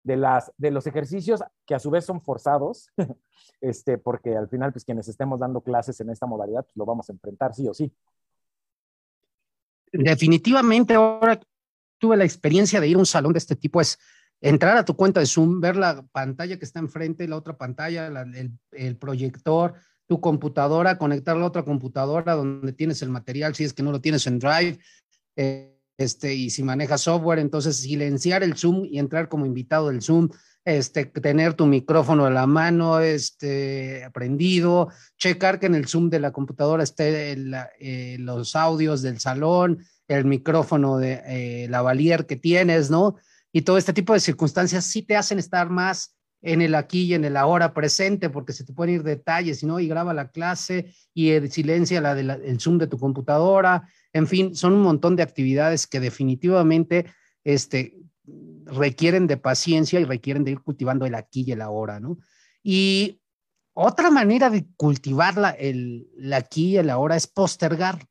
de, 0.05 0.15
las, 0.15 0.53
de 0.57 0.71
los 0.71 0.85
ejercicios 0.87 1.43
que 1.65 1.75
a 1.75 1.79
su 1.79 1.89
vez 1.89 2.05
son 2.05 2.21
forzados, 2.21 2.89
este, 3.59 3.97
porque 3.97 4.37
al 4.37 4.47
final, 4.47 4.71
pues 4.71 4.85
quienes 4.85 5.07
estemos 5.07 5.39
dando 5.39 5.61
clases 5.61 5.99
en 5.99 6.11
esta 6.11 6.27
modalidad, 6.27 6.63
pues 6.63 6.77
lo 6.77 6.85
vamos 6.85 7.09
a 7.09 7.13
enfrentar 7.13 7.53
sí 7.53 7.67
o 7.67 7.73
sí. 7.73 7.91
Definitivamente, 9.91 10.93
ahora 10.93 11.39
tuve 11.97 12.17
la 12.17 12.23
experiencia 12.23 12.79
de 12.79 12.87
ir 12.87 12.95
a 12.95 12.99
un 12.99 13.05
salón 13.05 13.33
de 13.33 13.39
este 13.39 13.55
tipo, 13.55 13.81
es 13.81 13.97
entrar 14.41 14.77
a 14.77 14.85
tu 14.85 14.95
cuenta 14.95 15.19
de 15.19 15.25
Zoom, 15.25 15.59
ver 15.59 15.75
la 15.75 16.05
pantalla 16.11 16.59
que 16.59 16.65
está 16.65 16.79
enfrente, 16.79 17.27
la 17.27 17.37
otra 17.37 17.57
pantalla, 17.57 18.05
el, 18.07 18.51
el, 18.71 18.97
proyector, 18.97 19.73
tu 20.05 20.21
computadora, 20.21 20.99
conectar 20.99 21.35
la 21.35 21.47
otra 21.47 21.63
computadora 21.63 22.35
donde 22.35 22.73
tienes 22.73 23.01
el 23.01 23.09
material, 23.09 23.55
si 23.55 23.63
es 23.63 23.73
que 23.73 23.81
no 23.81 23.91
lo 23.91 24.01
tienes 24.01 24.27
en 24.27 24.37
Drive, 24.37 24.77
eh, 25.35 25.74
este, 25.97 26.33
y 26.33 26.49
si 26.49 26.63
manejas 26.63 27.01
software, 27.01 27.39
entonces 27.39 27.77
silenciar 27.77 28.43
el 28.43 28.57
Zoom 28.57 28.85
y 28.85 28.99
entrar 28.99 29.29
como 29.29 29.45
invitado 29.45 29.89
del 29.89 30.01
Zoom, 30.01 30.29
este, 30.65 31.05
tener 31.05 31.53
tu 31.53 31.67
micrófono 31.67 32.25
a 32.25 32.31
la 32.31 32.47
mano, 32.47 32.99
este, 32.99 34.09
prendido, 34.13 34.89
checar 35.17 35.59
que 35.59 35.67
en 35.67 35.75
el 35.75 35.87
Zoom 35.87 36.09
de 36.09 36.19
la 36.19 36.31
computadora 36.31 36.83
esté 36.83 37.37
eh, 37.79 38.17
los 38.19 38.55
audios 38.55 39.01
del 39.01 39.19
salón, 39.19 39.85
el 40.07 40.25
micrófono 40.25 40.97
de 40.97 41.21
eh, 41.25 41.67
la 41.69 41.81
valier 41.81 42.25
que 42.25 42.35
tienes, 42.35 42.89
¿no? 42.89 43.15
Y 43.51 43.61
todo 43.61 43.77
este 43.77 43.93
tipo 43.93 44.13
de 44.13 44.19
circunstancias 44.19 44.85
sí 44.85 45.01
te 45.01 45.15
hacen 45.15 45.39
estar 45.39 45.69
más 45.69 46.15
en 46.41 46.61
el 46.61 46.75
aquí 46.75 47.03
y 47.03 47.13
en 47.13 47.25
el 47.25 47.37
ahora 47.37 47.73
presente, 47.73 48.29
porque 48.29 48.53
se 48.53 48.63
te 48.63 48.73
pueden 48.73 48.95
ir 48.95 49.03
detalles, 49.03 49.63
¿no? 49.63 49.79
Y 49.79 49.87
graba 49.87 50.13
la 50.13 50.29
clase 50.29 50.93
y 51.13 51.31
silencia 51.49 52.01
la 52.01 52.13
del 52.13 52.29
el 52.29 52.59
Zoom 52.59 52.77
de 52.77 52.87
tu 52.87 52.97
computadora. 52.99 53.87
En 54.13 54.27
fin, 54.27 54.55
son 54.55 54.73
un 54.73 54.81
montón 54.81 55.15
de 55.15 55.23
actividades 55.23 55.87
que 55.87 55.99
definitivamente 55.99 57.07
este, 57.43 57.97
requieren 58.65 59.27
de 59.27 59.37
paciencia 59.37 59.99
y 59.99 60.05
requieren 60.05 60.43
de 60.43 60.51
ir 60.51 60.61
cultivando 60.61 61.05
el 61.05 61.15
aquí 61.15 61.43
y 61.47 61.51
el 61.51 61.61
ahora, 61.61 61.99
¿no? 61.99 62.17
Y 62.63 63.21
otra 63.73 64.09
manera 64.09 64.49
de 64.49 64.65
cultivar 64.77 65.37
la, 65.37 65.49
el, 65.51 66.07
aquí 66.33 66.71
y 66.71 66.77
el 66.77 66.89
ahora 66.89 67.15
es 67.15 67.27
postergar, 67.27 68.07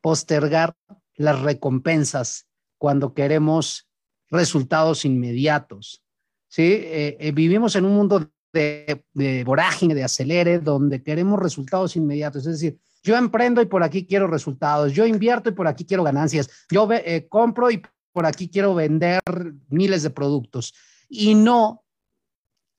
postergar 0.00 0.76
las 1.16 1.40
recompensas 1.40 2.46
cuando 2.78 3.14
queremos 3.14 3.88
resultados 4.28 5.04
inmediatos. 5.04 6.04
¿Sí? 6.50 6.62
Eh, 6.62 7.16
eh, 7.18 7.32
vivimos 7.32 7.76
en 7.76 7.86
un 7.86 7.94
mundo 7.94 8.30
de, 8.52 9.04
de, 9.14 9.44
vorágine, 9.44 9.94
de 9.94 10.04
acelere, 10.04 10.58
donde 10.58 11.02
queremos 11.02 11.40
resultados 11.40 11.96
inmediatos. 11.96 12.44
Es 12.44 12.60
decir, 12.60 12.78
yo 13.02 13.16
emprendo 13.16 13.62
y 13.62 13.66
por 13.66 13.82
aquí 13.82 14.06
quiero 14.06 14.26
resultados, 14.26 14.92
yo 14.92 15.06
invierto 15.06 15.48
y 15.48 15.52
por 15.52 15.68
aquí 15.68 15.86
quiero 15.86 16.02
ganancias, 16.02 16.50
yo 16.70 16.88
eh, 16.92 17.28
compro 17.28 17.70
y 17.70 17.80
por 18.12 18.26
aquí 18.26 18.50
quiero 18.50 18.74
vender 18.74 19.22
miles 19.68 20.02
de 20.02 20.10
productos. 20.10 20.74
Y 21.08 21.34
no 21.34 21.84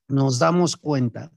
nos 0.06 0.38
damos 0.38 0.76
cuenta 0.76 1.32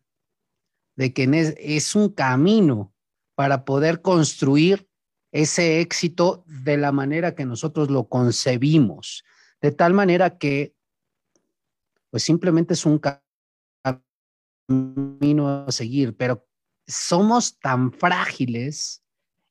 de 0.95 1.13
que 1.13 1.23
es, 1.23 1.55
es 1.57 1.95
un 1.95 2.09
camino 2.09 2.93
para 3.35 3.65
poder 3.65 4.01
construir 4.01 4.87
ese 5.31 5.81
éxito 5.81 6.43
de 6.47 6.77
la 6.77 6.91
manera 6.91 7.35
que 7.35 7.45
nosotros 7.45 7.89
lo 7.89 8.07
concebimos, 8.07 9.23
de 9.61 9.71
tal 9.71 9.93
manera 9.93 10.37
que 10.37 10.75
pues 12.15 12.23
simplemente 12.23 12.75
es 12.75 12.85
un 12.85 12.97
camino 14.69 15.49
a 15.67 15.69
seguir, 15.69 16.15
pero 16.15 16.47
somos 16.87 17.59
tan 17.59 17.91
frágiles 17.91 19.03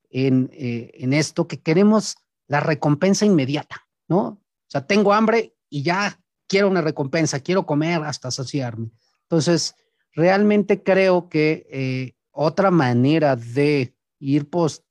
en, 0.09 0.49
eh, 0.51 0.91
en 0.95 1.13
esto 1.13 1.47
que 1.47 1.61
queremos 1.61 2.17
la 2.47 2.61
recompensa 2.61 3.27
inmediata, 3.27 3.87
¿no? 4.09 4.19
O 4.29 4.41
sea, 4.67 4.87
tengo 4.87 5.13
hambre 5.13 5.55
y 5.69 5.83
ya 5.83 6.19
quiero 6.49 6.71
una 6.71 6.81
recompensa, 6.81 7.41
quiero 7.41 7.67
comer 7.67 8.03
hasta 8.03 8.31
saciarme. 8.31 8.93
Entonces, 9.25 9.75
realmente 10.13 10.83
creo 10.83 11.29
que 11.29 11.67
eh, 11.71 12.17
otra 12.31 12.71
manera 12.71 13.37
de 13.37 13.95
ir 14.21 14.49
post, 14.49 14.87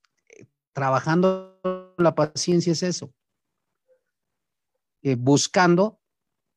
trabajando 0.73 1.59
la 1.97 2.13
paciencia 2.13 2.73
es 2.73 2.83
eso, 2.83 3.15
eh, 5.01 5.15
buscando 5.15 6.02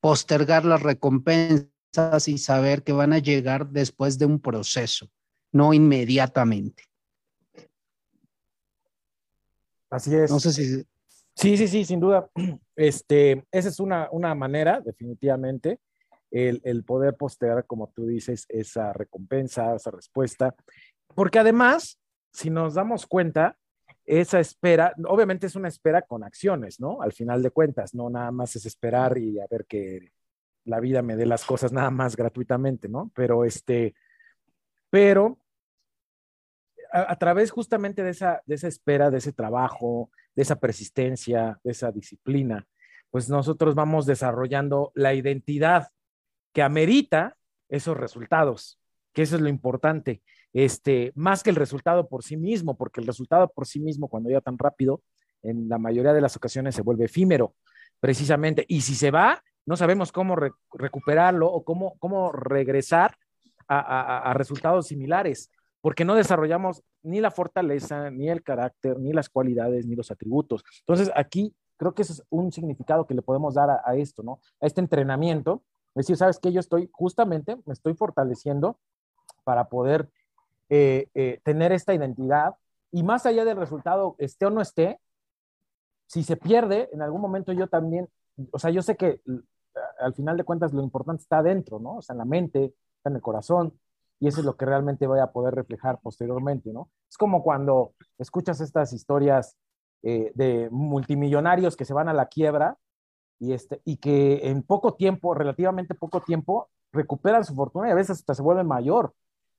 postergar 0.06 0.64
las 0.64 0.84
recompensas 0.84 2.28
y 2.28 2.38
saber 2.38 2.84
que 2.84 2.92
van 2.92 3.12
a 3.12 3.18
llegar 3.18 3.70
después 3.70 4.20
de 4.20 4.26
un 4.26 4.38
proceso, 4.38 5.10
no 5.50 5.74
inmediatamente. 5.74 6.84
Así 9.90 10.14
es. 10.14 10.30
No 10.30 10.38
sé 10.38 10.52
si... 10.52 10.84
Sí, 11.34 11.56
sí, 11.56 11.66
sí, 11.66 11.84
sin 11.84 11.98
duda. 11.98 12.30
Este, 12.76 13.44
esa 13.50 13.68
es 13.68 13.80
una, 13.80 14.08
una 14.12 14.32
manera, 14.36 14.80
definitivamente, 14.80 15.80
el, 16.30 16.60
el, 16.62 16.84
poder 16.84 17.16
postergar, 17.16 17.66
como 17.66 17.88
tú 17.88 18.06
dices, 18.06 18.46
esa 18.48 18.92
recompensa, 18.92 19.74
esa 19.74 19.90
respuesta. 19.90 20.54
Porque 21.16 21.40
además, 21.40 21.98
si 22.32 22.48
nos 22.48 22.74
damos 22.74 23.06
cuenta, 23.06 23.56
esa 24.06 24.38
espera, 24.38 24.94
obviamente 25.06 25.48
es 25.48 25.56
una 25.56 25.68
espera 25.68 26.02
con 26.02 26.22
acciones, 26.22 26.78
¿no? 26.80 27.02
Al 27.02 27.12
final 27.12 27.42
de 27.42 27.50
cuentas, 27.50 27.94
no 27.94 28.08
nada 28.08 28.30
más 28.30 28.54
es 28.54 28.64
esperar 28.64 29.18
y 29.18 29.40
a 29.40 29.46
ver 29.50 29.66
que 29.66 30.12
la 30.64 30.80
vida 30.80 31.02
me 31.02 31.16
dé 31.16 31.26
las 31.26 31.44
cosas 31.44 31.72
nada 31.72 31.90
más 31.90 32.16
gratuitamente, 32.16 32.88
¿no? 32.88 33.10
Pero 33.14 33.44
este, 33.44 33.94
pero 34.90 35.38
a, 36.92 37.16
través 37.16 37.50
justamente 37.50 38.02
de 38.04 38.10
esa, 38.10 38.42
de 38.46 38.54
esa 38.54 38.68
espera, 38.68 39.10
de 39.10 39.18
ese 39.18 39.32
trabajo, 39.32 40.10
de 40.34 40.42
esa 40.42 40.56
persistencia, 40.56 41.58
de 41.64 41.72
esa 41.72 41.90
disciplina, 41.90 42.66
pues 43.10 43.28
nosotros 43.28 43.74
vamos 43.74 44.06
desarrollando 44.06 44.92
la 44.94 45.14
identidad 45.14 45.88
que 46.52 46.62
amerita 46.62 47.36
esos 47.68 47.96
resultados, 47.96 48.78
que 49.12 49.22
eso 49.22 49.36
es 49.36 49.42
lo 49.42 49.48
importante 49.48 50.22
este, 50.56 51.12
más 51.14 51.42
que 51.42 51.50
el 51.50 51.56
resultado 51.56 52.08
por 52.08 52.22
sí 52.22 52.38
mismo, 52.38 52.78
porque 52.78 53.02
el 53.02 53.06
resultado 53.06 53.46
por 53.46 53.66
sí 53.66 53.78
mismo, 53.78 54.08
cuando 54.08 54.30
llega 54.30 54.40
tan 54.40 54.56
rápido, 54.56 55.02
en 55.42 55.68
la 55.68 55.76
mayoría 55.76 56.14
de 56.14 56.22
las 56.22 56.34
ocasiones 56.34 56.74
se 56.74 56.80
vuelve 56.80 57.04
efímero, 57.04 57.54
precisamente. 58.00 58.64
Y 58.66 58.80
si 58.80 58.94
se 58.94 59.10
va, 59.10 59.42
no 59.66 59.76
sabemos 59.76 60.12
cómo 60.12 60.34
recuperarlo 60.72 61.46
o 61.46 61.62
cómo, 61.62 61.98
cómo 61.98 62.32
regresar 62.32 63.18
a, 63.68 64.30
a, 64.30 64.32
resultados 64.32 64.86
similares, 64.86 65.50
porque 65.82 66.06
no 66.06 66.14
desarrollamos 66.14 66.82
ni 67.02 67.20
la 67.20 67.30
fortaleza, 67.30 68.10
ni 68.10 68.30
el 68.30 68.42
carácter, 68.42 68.98
ni 68.98 69.12
las 69.12 69.28
cualidades, 69.28 69.84
ni 69.84 69.94
los 69.94 70.10
atributos. 70.10 70.64
Entonces, 70.80 71.10
aquí 71.14 71.54
creo 71.76 71.92
que 71.92 72.00
ese 72.00 72.14
es 72.14 72.22
un 72.30 72.50
significado 72.50 73.06
que 73.06 73.12
le 73.12 73.20
podemos 73.20 73.56
dar 73.56 73.68
a, 73.68 73.82
a 73.84 73.94
esto, 73.96 74.22
¿no? 74.22 74.40
A 74.62 74.66
este 74.66 74.80
entrenamiento. 74.80 75.64
Es 75.88 76.06
decir, 76.06 76.16
sabes 76.16 76.38
que 76.38 76.50
yo 76.50 76.60
estoy 76.60 76.88
justamente, 76.92 77.56
me 77.66 77.74
estoy 77.74 77.92
fortaleciendo 77.92 78.78
para 79.44 79.68
poder 79.68 80.08
eh, 80.68 81.08
eh, 81.14 81.40
tener 81.44 81.72
esta 81.72 81.94
identidad 81.94 82.54
y 82.92 83.02
más 83.02 83.26
allá 83.26 83.44
del 83.44 83.56
resultado, 83.56 84.16
esté 84.18 84.46
o 84.46 84.50
no 84.50 84.60
esté, 84.60 84.98
si 86.06 86.22
se 86.22 86.36
pierde, 86.36 86.88
en 86.92 87.02
algún 87.02 87.20
momento 87.20 87.52
yo 87.52 87.66
también, 87.66 88.08
o 88.52 88.58
sea, 88.58 88.70
yo 88.70 88.82
sé 88.82 88.96
que 88.96 89.20
al 89.98 90.14
final 90.14 90.36
de 90.36 90.44
cuentas 90.44 90.72
lo 90.72 90.82
importante 90.82 91.22
está 91.22 91.38
adentro, 91.38 91.78
¿no? 91.78 91.96
O 91.96 92.02
sea, 92.02 92.14
en 92.14 92.18
la 92.18 92.24
mente, 92.24 92.74
está 92.96 93.10
en 93.10 93.16
el 93.16 93.22
corazón, 93.22 93.78
y 94.18 94.28
eso 94.28 94.40
es 94.40 94.46
lo 94.46 94.56
que 94.56 94.64
realmente 94.64 95.06
voy 95.06 95.20
a 95.20 95.32
poder 95.32 95.54
reflejar 95.54 95.98
posteriormente, 96.00 96.72
¿no? 96.72 96.90
Es 97.08 97.18
como 97.18 97.42
cuando 97.42 97.94
escuchas 98.18 98.60
estas 98.60 98.92
historias 98.92 99.56
eh, 100.02 100.32
de 100.34 100.68
multimillonarios 100.70 101.76
que 101.76 101.84
se 101.84 101.94
van 101.94 102.08
a 102.08 102.14
la 102.14 102.26
quiebra 102.26 102.78
y, 103.38 103.52
este, 103.52 103.82
y 103.84 103.98
que 103.98 104.48
en 104.48 104.62
poco 104.62 104.94
tiempo, 104.94 105.34
relativamente 105.34 105.94
poco 105.94 106.22
tiempo, 106.22 106.70
recuperan 106.92 107.44
su 107.44 107.54
fortuna 107.54 107.88
y 107.88 107.90
a 107.92 107.96
veces 107.96 108.18
hasta 108.18 108.34
se 108.34 108.42
vuelven 108.42 108.66
mayor, 108.66 109.12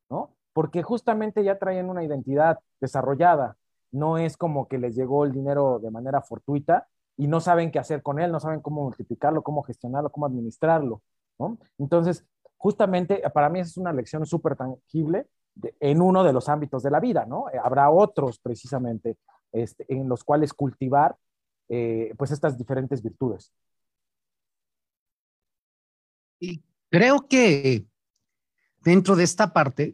¿no? 0.10 0.37
Porque 0.58 0.82
justamente 0.82 1.44
ya 1.44 1.60
traen 1.60 1.88
una 1.88 2.04
identidad 2.04 2.58
desarrollada. 2.82 3.58
no 3.92 4.18
es 4.18 4.38
como 4.38 4.68
que 4.68 4.80
les 4.80 4.96
llegó 4.96 5.24
el 5.24 5.32
dinero 5.32 5.78
de 5.78 5.92
manera 5.92 6.24
fortuita 6.24 6.88
y 7.16 7.28
no 7.28 7.42
saben 7.42 7.70
qué 7.70 7.78
hacer 7.78 8.02
con 8.02 8.20
él, 8.20 8.32
no 8.32 8.40
saben 8.40 8.62
cómo 8.62 8.82
multiplicarlo, 8.82 9.44
cómo 9.44 9.62
gestionarlo, 9.62 10.12
cómo 10.12 10.26
administrarlo, 10.26 11.04
¿no? 11.38 11.60
Entonces, 11.78 12.26
justamente 12.58 13.22
para 13.36 13.50
mí 13.50 13.60
es 13.60 13.78
una 13.78 13.94
lección 13.94 14.26
súper 14.26 14.56
tangible 14.56 15.28
en 15.80 16.02
uno 16.02 16.24
de 16.24 16.34
los 16.34 16.50
ámbitos 16.50 16.82
de 16.82 16.90
la 16.90 17.00
vida, 17.00 17.28
¿no? 17.28 17.50
Eh, 17.50 17.60
habrá 17.64 17.92
otros 17.92 18.40
precisamente 18.40 19.16
este, 19.52 19.86
en 19.90 20.10
los 20.10 20.24
cuales 20.24 20.56
cultivar 20.56 21.16
eh, 21.70 22.16
pues 22.18 22.32
estas 22.32 22.58
diferentes 22.58 23.04
virtudes. 23.04 23.54
Y 26.40 26.64
creo 26.90 27.28
que 27.28 27.86
dentro 28.82 29.16
de 29.16 29.24
esta 29.24 29.54
parte, 29.54 29.94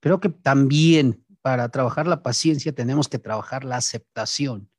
creo 0.00 0.20
que 0.20 0.28
también 0.28 1.24
para 1.42 1.68
trabajar 1.70 2.06
la 2.06 2.22
paciencia 2.22 2.72
tenemos 2.72 3.08
que 3.08 3.18
trabajar 3.18 3.64
la 3.64 3.76
aceptación. 3.76 4.70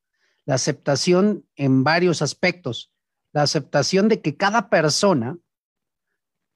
La 0.46 0.56
aceptación 0.56 1.46
en 1.56 1.84
varios 1.84 2.22
aspectos. 2.22 2.94
La 3.32 3.44
aceptación 3.44 4.10
de 4.10 4.22
que 4.22 4.36
cada 4.36 4.70
persona 4.70 5.38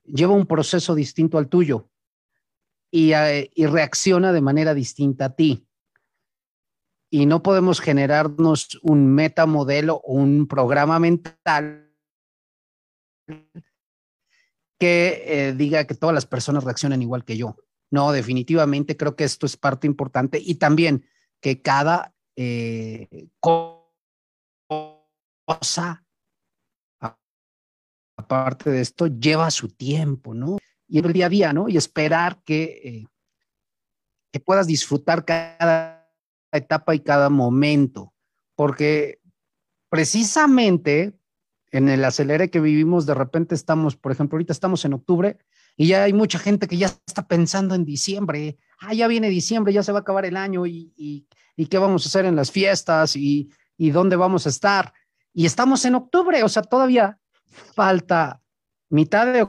lleva 0.03 0.33
un 0.33 0.47
proceso 0.47 0.95
distinto 0.95 1.37
al 1.37 1.47
tuyo 1.47 1.89
y, 2.91 3.13
eh, 3.13 3.51
reacciona 3.57 4.31
de 4.31 4.41
manera 4.41 4.73
distinta 4.73 5.25
a 5.25 5.35
ti. 5.35 5.67
Y 7.09 7.25
no 7.25 7.43
podemos 7.43 7.79
generarnos 7.79 8.79
un 8.81 9.13
metamodelo 9.13 9.95
o 9.95 10.13
un 10.13 10.47
programa 10.47 10.99
mental 10.99 11.91
que 14.79 15.23
eh, 15.25 15.53
diga 15.53 15.85
que 15.85 15.95
todas 15.95 16.13
las 16.13 16.25
personas 16.25 16.63
reaccionan 16.63 17.01
igual 17.01 17.23
que 17.23 17.37
yo. 17.37 17.55
No, 17.93 18.11
definitivamente 18.11 18.97
creo 18.97 19.15
que 19.15 19.23
esto 19.23 19.45
es 19.45 19.55
parte 19.55 19.85
importante 19.85 20.41
y 20.43 20.55
también 20.55 21.05
que 21.39 21.61
cada 21.61 22.11
eh, 22.35 23.07
cosa, 25.39 26.03
aparte 28.17 28.71
de 28.71 28.81
esto, 28.81 29.05
lleva 29.05 29.51
su 29.51 29.69
tiempo, 29.69 30.33
¿no? 30.33 30.57
Y 30.87 31.05
el 31.05 31.13
día 31.13 31.27
a 31.27 31.29
día, 31.29 31.53
¿no? 31.53 31.69
Y 31.69 31.77
esperar 31.77 32.41
que, 32.43 32.63
eh, 32.83 33.05
que 34.31 34.39
puedas 34.39 34.65
disfrutar 34.65 35.23
cada 35.23 36.11
etapa 36.51 36.95
y 36.95 37.01
cada 37.01 37.29
momento, 37.29 38.11
porque 38.55 39.21
precisamente 39.89 41.13
en 41.69 41.89
el 41.89 42.03
acelere 42.03 42.49
que 42.49 42.59
vivimos, 42.59 43.05
de 43.05 43.13
repente 43.13 43.53
estamos, 43.53 43.95
por 43.95 44.11
ejemplo, 44.11 44.37
ahorita 44.37 44.51
estamos 44.51 44.83
en 44.83 44.93
octubre 44.93 45.37
y 45.75 45.87
ya 45.87 46.03
hay 46.03 46.13
mucha 46.13 46.39
gente 46.39 46.67
que 46.67 46.77
ya 46.77 46.87
está 47.05 47.27
pensando 47.27 47.75
en 47.75 47.85
diciembre. 47.85 48.57
Ah, 48.79 48.93
ya 48.93 49.07
viene 49.07 49.29
diciembre, 49.29 49.73
ya 49.73 49.83
se 49.83 49.91
va 49.91 49.99
a 49.99 50.01
acabar 50.01 50.25
el 50.25 50.37
año 50.37 50.65
y, 50.65 50.93
y, 50.95 51.65
qué 51.67 51.77
vamos 51.77 52.05
a 52.05 52.09
hacer 52.09 52.25
en 52.25 52.35
las 52.35 52.51
fiestas 52.51 53.15
y, 53.15 53.49
y 53.77 53.91
dónde 53.91 54.15
vamos 54.15 54.45
a 54.45 54.49
estar. 54.49 54.93
Y 55.33 55.45
estamos 55.45 55.83
en 55.85 55.95
octubre, 55.95 56.43
o 56.43 56.49
sea, 56.49 56.61
todavía 56.61 57.19
falta 57.47 58.41
mitad 58.89 59.31
de 59.31 59.47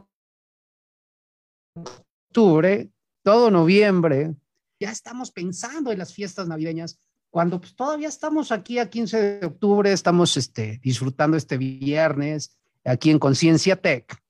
octubre, 2.28 2.90
todo 3.22 3.50
noviembre. 3.50 4.34
Ya 4.80 4.90
estamos 4.90 5.30
pensando 5.30 5.92
en 5.92 5.98
las 5.98 6.14
fiestas 6.14 6.48
navideñas 6.48 6.98
cuando 7.30 7.60
pues, 7.60 7.74
todavía 7.74 8.08
estamos 8.08 8.52
aquí 8.52 8.78
a 8.78 8.88
15 8.88 9.38
de 9.40 9.46
octubre, 9.46 9.92
estamos 9.92 10.36
este, 10.36 10.78
disfrutando 10.82 11.36
este 11.36 11.58
viernes 11.58 12.56
aquí 12.84 13.10
en 13.10 13.18
Conciencia 13.18 13.76
Tech 13.76 14.23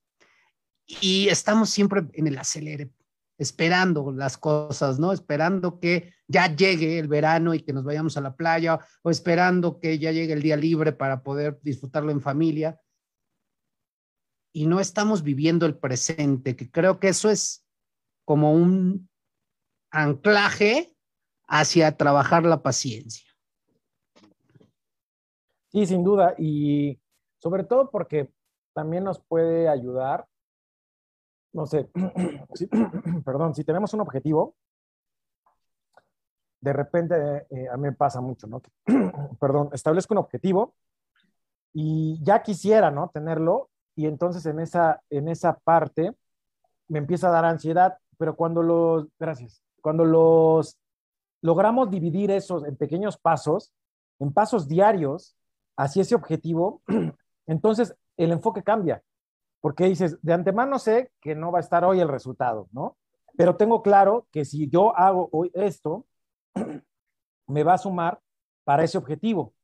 y 0.86 1.28
estamos 1.28 1.70
siempre 1.70 2.02
en 2.12 2.26
el 2.26 2.38
acelere, 2.38 2.90
esperando 3.38 4.12
las 4.12 4.36
cosas, 4.36 4.98
¿no? 4.98 5.12
Esperando 5.12 5.80
que 5.80 6.12
ya 6.28 6.54
llegue 6.54 6.98
el 6.98 7.08
verano 7.08 7.54
y 7.54 7.60
que 7.60 7.72
nos 7.72 7.84
vayamos 7.84 8.16
a 8.16 8.20
la 8.20 8.36
playa 8.36 8.78
o 9.02 9.10
esperando 9.10 9.80
que 9.80 9.98
ya 9.98 10.12
llegue 10.12 10.32
el 10.32 10.42
día 10.42 10.56
libre 10.56 10.92
para 10.92 11.22
poder 11.22 11.58
disfrutarlo 11.62 12.12
en 12.12 12.20
familia. 12.20 12.80
Y 14.52 14.66
no 14.66 14.78
estamos 14.78 15.22
viviendo 15.22 15.66
el 15.66 15.76
presente, 15.76 16.54
que 16.54 16.70
creo 16.70 17.00
que 17.00 17.08
eso 17.08 17.28
es 17.30 17.66
como 18.24 18.52
un 18.52 19.08
anclaje 19.90 20.94
hacia 21.46 21.96
trabajar 21.96 22.44
la 22.44 22.62
paciencia. 22.62 23.30
Sí, 25.70 25.86
sin 25.86 26.04
duda. 26.04 26.34
Y 26.38 27.00
sobre 27.42 27.64
todo 27.64 27.90
porque 27.90 28.30
también 28.74 29.04
nos 29.04 29.20
puede 29.20 29.68
ayudar, 29.68 30.26
no 31.54 31.66
sé, 31.66 31.88
perdón, 33.24 33.54
si 33.54 33.64
tenemos 33.64 33.94
un 33.94 34.00
objetivo, 34.00 34.54
de 36.60 36.72
repente 36.72 37.46
eh, 37.50 37.68
a 37.68 37.76
mí 37.76 37.82
me 37.82 37.92
pasa 37.92 38.20
mucho, 38.20 38.46
¿no? 38.46 38.60
perdón, 39.40 39.70
establezco 39.72 40.14
un 40.14 40.18
objetivo 40.18 40.74
y 41.72 42.22
ya 42.22 42.42
quisiera, 42.42 42.90
¿no? 42.90 43.10
Tenerlo 43.12 43.70
y 43.96 44.06
entonces 44.06 44.44
en 44.46 44.60
esa, 44.60 45.02
en 45.10 45.28
esa 45.28 45.58
parte 45.58 46.14
me 46.88 46.98
empieza 46.98 47.28
a 47.28 47.32
dar 47.32 47.44
ansiedad, 47.44 47.98
pero 48.18 48.36
cuando 48.36 48.62
los, 48.62 49.06
gracias, 49.18 49.62
cuando 49.80 50.04
los 50.04 50.78
logramos 51.40 51.90
dividir 51.90 52.30
esos 52.30 52.64
en 52.64 52.76
pequeños 52.76 53.18
pasos, 53.18 53.72
en 54.18 54.32
pasos 54.32 54.66
diarios 54.66 55.36
hacia 55.76 56.02
ese 56.02 56.14
objetivo, 56.14 56.82
entonces 57.46 57.94
el 58.16 58.32
enfoque 58.32 58.62
cambia, 58.62 59.02
porque 59.64 59.86
dices, 59.86 60.18
de 60.20 60.34
antemano 60.34 60.78
sé 60.78 61.10
que 61.22 61.34
no 61.34 61.50
va 61.50 61.58
a 61.58 61.62
estar 61.62 61.86
hoy 61.86 61.98
el 61.98 62.08
resultado, 62.08 62.68
¿no? 62.70 62.98
Pero 63.34 63.56
tengo 63.56 63.80
claro 63.80 64.28
que 64.30 64.44
si 64.44 64.68
yo 64.68 64.94
hago 64.94 65.30
hoy 65.32 65.50
esto, 65.54 66.04
me 67.46 67.62
va 67.62 67.72
a 67.72 67.78
sumar 67.78 68.20
para 68.64 68.84
ese 68.84 68.98
objetivo, 68.98 69.54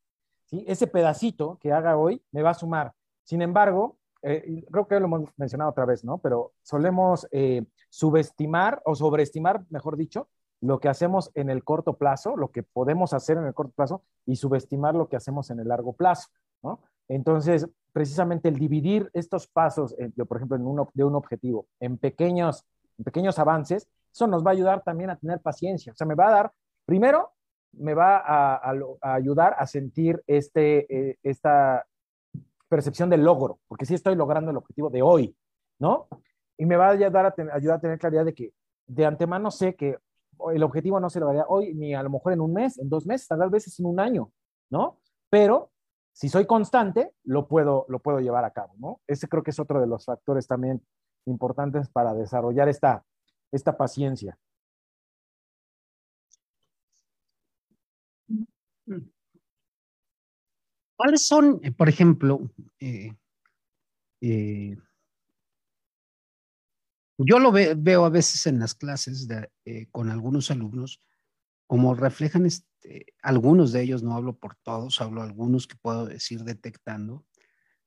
¿sí? 0.46 0.64
Ese 0.66 0.86
pedacito 0.86 1.58
que 1.60 1.70
haga 1.70 1.98
hoy 1.98 2.24
me 2.32 2.40
va 2.40 2.48
a 2.48 2.54
sumar. 2.54 2.94
Sin 3.24 3.42
embargo, 3.42 3.98
eh, 4.22 4.64
creo 4.72 4.88
que 4.88 4.98
lo 4.98 5.04
hemos 5.04 5.28
mencionado 5.36 5.68
otra 5.68 5.84
vez, 5.84 6.02
¿no? 6.02 6.16
Pero 6.16 6.54
solemos 6.62 7.28
eh, 7.30 7.66
subestimar 7.90 8.80
o 8.86 8.94
sobreestimar, 8.94 9.66
mejor 9.68 9.98
dicho, 9.98 10.30
lo 10.62 10.80
que 10.80 10.88
hacemos 10.88 11.30
en 11.34 11.50
el 11.50 11.62
corto 11.62 11.98
plazo, 11.98 12.38
lo 12.38 12.52
que 12.52 12.62
podemos 12.62 13.12
hacer 13.12 13.36
en 13.36 13.44
el 13.44 13.52
corto 13.52 13.74
plazo 13.74 14.02
y 14.24 14.36
subestimar 14.36 14.94
lo 14.94 15.10
que 15.10 15.16
hacemos 15.16 15.50
en 15.50 15.60
el 15.60 15.68
largo 15.68 15.92
plazo, 15.92 16.30
¿no? 16.62 16.80
Entonces, 17.06 17.68
precisamente 17.92 18.48
el 18.48 18.59
dividir 18.59 19.11
estos 19.12 19.46
pasos, 19.46 19.94
por 20.29 20.37
ejemplo, 20.37 20.57
en 20.57 20.66
uno, 20.66 20.88
de 20.94 21.05
un 21.05 21.14
objetivo 21.14 21.66
en 21.81 21.98
pequeños, 21.98 22.64
en 22.98 23.05
pequeños 23.05 23.38
avances, 23.38 23.88
eso 24.12 24.26
nos 24.26 24.44
va 24.44 24.50
a 24.50 24.55
ayudar 24.55 24.83
también 24.83 25.11
a 25.11 25.16
tener 25.16 25.40
paciencia. 25.40 25.92
O 25.92 25.96
sea, 25.96 26.07
me 26.07 26.14
va 26.14 26.29
a 26.29 26.33
dar, 26.33 26.53
primero, 26.85 27.33
me 27.72 27.94
va 27.94 28.18
a, 28.18 28.72
ayudar 29.00 29.55
a 29.59 29.66
sentir 29.66 30.22
este, 30.26 31.11
eh, 31.11 31.18
esta 31.22 31.87
percepción 32.68 33.11
del 33.11 33.24
logro, 33.24 33.61
porque 33.68 33.87
sí 33.87 33.94
estoy 33.94 34.14
logrando 34.14 34.50
el 34.50 34.57
objetivo 34.57 34.90
de 34.90 35.03
hoy, 35.03 35.37
¿no? 35.79 36.09
Y 36.57 36.66
me 36.66 36.76
va 36.76 36.88
a 36.88 36.90
ayudar 36.90 37.26
a, 37.26 37.35
ayudar 37.53 37.79
a 37.79 37.81
tener 37.81 37.98
claridad 37.98 38.24
de 38.24 38.35
que 38.35 38.53
de 38.87 39.07
antemano 39.07 39.50
sé 39.50 39.74
que 39.74 39.98
el 40.53 40.62
objetivo 40.62 41.00
no 41.00 41.11
se 41.11 41.20
lo 41.20 41.26
daría 41.26 41.44
hoy, 41.48 41.74
ni 41.74 41.94
a 41.94 42.03
lo 42.03 42.11
mejor 42.11 42.33
en 42.33 42.40
un 42.40 42.53
mes, 42.53 42.79
en 42.79 42.88
dos 42.88 43.07
meses, 43.07 43.29
tal 43.29 43.50
vez 43.50 43.79
en 43.79 43.87
un 43.87 44.00
año, 44.00 44.31
¿no? 44.70 44.98
Pero 45.29 45.70
si 46.20 46.28
soy 46.28 46.44
constante, 46.44 47.14
lo 47.24 47.48
puedo, 47.48 47.87
lo 47.88 47.98
puedo 47.98 48.20
llevar 48.20 48.44
a 48.44 48.50
cabo, 48.50 48.74
¿no? 48.76 49.00
Ese 49.06 49.26
creo 49.26 49.42
que 49.42 49.52
es 49.52 49.59
otro 49.59 49.80
de 49.80 49.87
los 49.87 50.04
factores 50.04 50.46
también 50.46 50.85
importantes 51.24 51.88
para 51.88 52.12
desarrollar 52.12 52.68
esta, 52.68 53.06
esta 53.50 53.78
paciencia. 53.78 54.38
¿Cuáles 60.94 61.26
son, 61.26 61.59
eh, 61.62 61.72
por 61.72 61.88
ejemplo, 61.88 62.50
eh, 62.80 63.16
eh, 64.20 64.76
yo 67.16 67.38
lo 67.38 67.50
veo 67.50 68.04
a 68.04 68.11
veces 68.11 68.46
en 68.46 68.59
las 68.59 68.74
clases 68.74 69.26
con 69.90 70.11
algunos 70.11 70.50
alumnos, 70.50 71.00
como 71.70 71.94
reflejan 71.94 72.46
este, 72.46 73.14
algunos 73.22 73.70
de 73.70 73.83
ellos, 73.83 74.02
no 74.02 74.16
hablo 74.16 74.37
por 74.37 74.56
todos, 74.56 75.00
hablo 75.00 75.22
algunos 75.22 75.68
que 75.68 75.76
puedo 75.76 76.04
decir 76.04 76.42
detectando, 76.42 77.24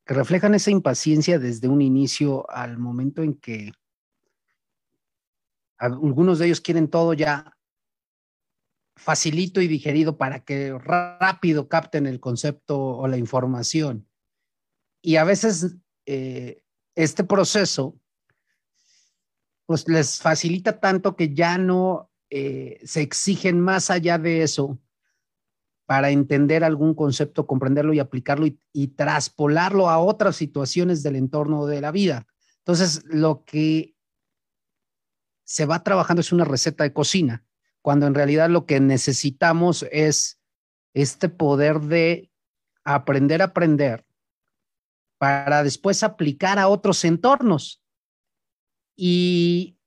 que 0.05 0.13
reflejan 0.13 0.55
esa 0.55 0.71
impaciencia 0.71 1.37
desde 1.37 1.67
un 1.67 1.81
inicio 1.81 2.49
al 2.49 2.77
momento 2.77 3.23
en 3.23 3.33
que 3.33 3.73
algunos 5.77 6.39
de 6.39 6.45
ellos 6.45 6.61
quieren 6.61 6.87
todo 6.87 7.13
ya 7.13 7.57
facilito 8.95 9.59
y 9.59 9.67
digerido 9.67 10.17
para 10.17 10.45
que 10.45 10.71
rápido 10.79 11.67
capten 11.67 12.07
el 12.07 12.21
concepto 12.21 12.79
o 12.79 13.05
la 13.09 13.17
información. 13.17 14.07
Y 15.01 15.17
a 15.17 15.25
veces 15.25 15.75
eh, 16.05 16.63
este 16.95 17.25
proceso 17.25 17.99
pues 19.65 19.85
les 19.89 20.21
facilita 20.21 20.79
tanto 20.79 21.17
que 21.17 21.33
ya 21.33 21.57
no 21.57 22.12
eh, 22.35 22.79
se 22.83 23.01
exigen 23.01 23.59
más 23.59 23.91
allá 23.91 24.17
de 24.17 24.41
eso 24.41 24.79
para 25.85 26.09
entender 26.09 26.63
algún 26.63 26.95
concepto, 26.95 27.45
comprenderlo 27.45 27.93
y 27.93 27.99
aplicarlo 27.99 28.47
y, 28.47 28.59
y 28.71 28.87
traspolarlo 28.87 29.87
a 29.87 29.99
otras 29.99 30.35
situaciones 30.35 31.03
del 31.03 31.15
entorno 31.15 31.67
de 31.67 31.79
la 31.79 31.91
vida. 31.91 32.25
Entonces, 32.57 33.03
lo 33.05 33.45
que 33.45 33.95
se 35.43 35.67
va 35.67 35.83
trabajando 35.83 36.21
es 36.21 36.31
una 36.31 36.43
receta 36.43 36.83
de 36.83 36.91
cocina, 36.91 37.45
cuando 37.83 38.07
en 38.07 38.15
realidad 38.15 38.49
lo 38.49 38.65
que 38.65 38.79
necesitamos 38.79 39.85
es 39.91 40.41
este 40.95 41.29
poder 41.29 41.81
de 41.81 42.31
aprender 42.83 43.43
a 43.43 43.45
aprender 43.45 44.07
para 45.19 45.61
después 45.61 46.01
aplicar 46.01 46.57
a 46.57 46.67
otros 46.67 47.05
entornos. 47.05 47.83
Y 48.95 49.77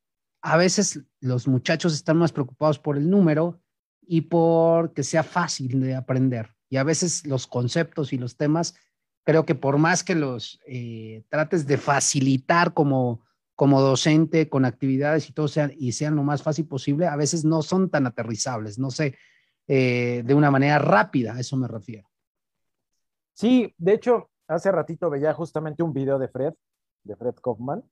a 0.46 0.56
veces 0.56 1.00
los 1.20 1.48
muchachos 1.48 1.92
están 1.92 2.18
más 2.18 2.30
preocupados 2.30 2.78
por 2.78 2.96
el 2.96 3.11
número 3.11 3.61
y 4.00 4.20
por 4.22 4.92
que 4.92 5.02
sea 5.02 5.24
fácil 5.24 5.80
de 5.80 5.96
aprender. 5.96 6.54
Y 6.68 6.76
a 6.76 6.85
veces 6.85 7.26
los 7.26 7.48
conceptos 7.48 8.12
y 8.12 8.18
los 8.18 8.37
temas, 8.37 8.76
creo 9.24 9.44
que 9.44 9.56
por 9.56 9.76
más 9.78 10.04
que 10.04 10.14
los 10.14 10.61
eh, 10.64 11.24
trates 11.30 11.66
de 11.66 11.78
facilitar 11.78 12.74
como, 12.74 13.24
como 13.56 13.80
docente 13.80 14.48
con 14.48 14.64
actividades 14.64 15.28
y 15.28 15.32
todo 15.32 15.48
sean, 15.48 15.72
y 15.76 15.90
sean 15.90 16.14
lo 16.14 16.22
más 16.22 16.44
fácil 16.44 16.68
posible, 16.68 17.09
a 17.09 17.16
veces 17.16 17.44
no 17.44 17.61
son 17.62 17.90
tan 17.90 18.06
aterrizables, 18.06 18.78
no 18.78 18.92
sé, 18.92 19.16
eh, 19.66 20.22
de 20.24 20.35
una 20.35 20.52
manera 20.52 20.78
rápida, 20.78 21.35
a 21.35 21.40
eso 21.40 21.56
me 21.56 21.66
refiero. 21.66 22.09
Sí, 23.32 23.74
de 23.78 23.94
hecho, 23.94 24.30
hace 24.46 24.70
ratito 24.70 25.11
veía 25.11 25.35
justamente 25.35 25.82
un 25.82 25.92
video 25.92 26.20
de 26.20 26.28
Fred, 26.28 26.54
de 27.02 27.16
Fred 27.16 27.35
Kaufman, 27.42 27.82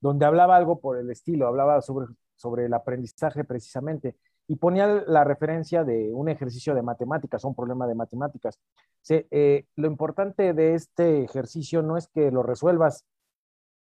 donde 0.00 0.26
hablaba 0.26 0.56
algo 0.56 0.80
por 0.80 0.98
el 0.98 1.10
estilo, 1.10 1.46
hablaba 1.46 1.80
sobre, 1.80 2.06
sobre 2.34 2.66
el 2.66 2.74
aprendizaje 2.74 3.44
precisamente 3.44 4.16
y 4.48 4.56
ponía 4.56 4.86
la 4.86 5.24
referencia 5.24 5.84
de 5.84 6.12
un 6.12 6.28
ejercicio 6.28 6.74
de 6.74 6.82
matemáticas, 6.82 7.44
un 7.44 7.54
problema 7.54 7.86
de 7.86 7.94
matemáticas. 7.94 8.58
Eh, 9.08 9.66
lo 9.74 9.86
importante 9.88 10.52
de 10.52 10.74
este 10.74 11.24
ejercicio 11.24 11.82
no 11.82 11.96
es 11.96 12.08
que 12.08 12.30
lo 12.30 12.42
resuelvas 12.42 13.04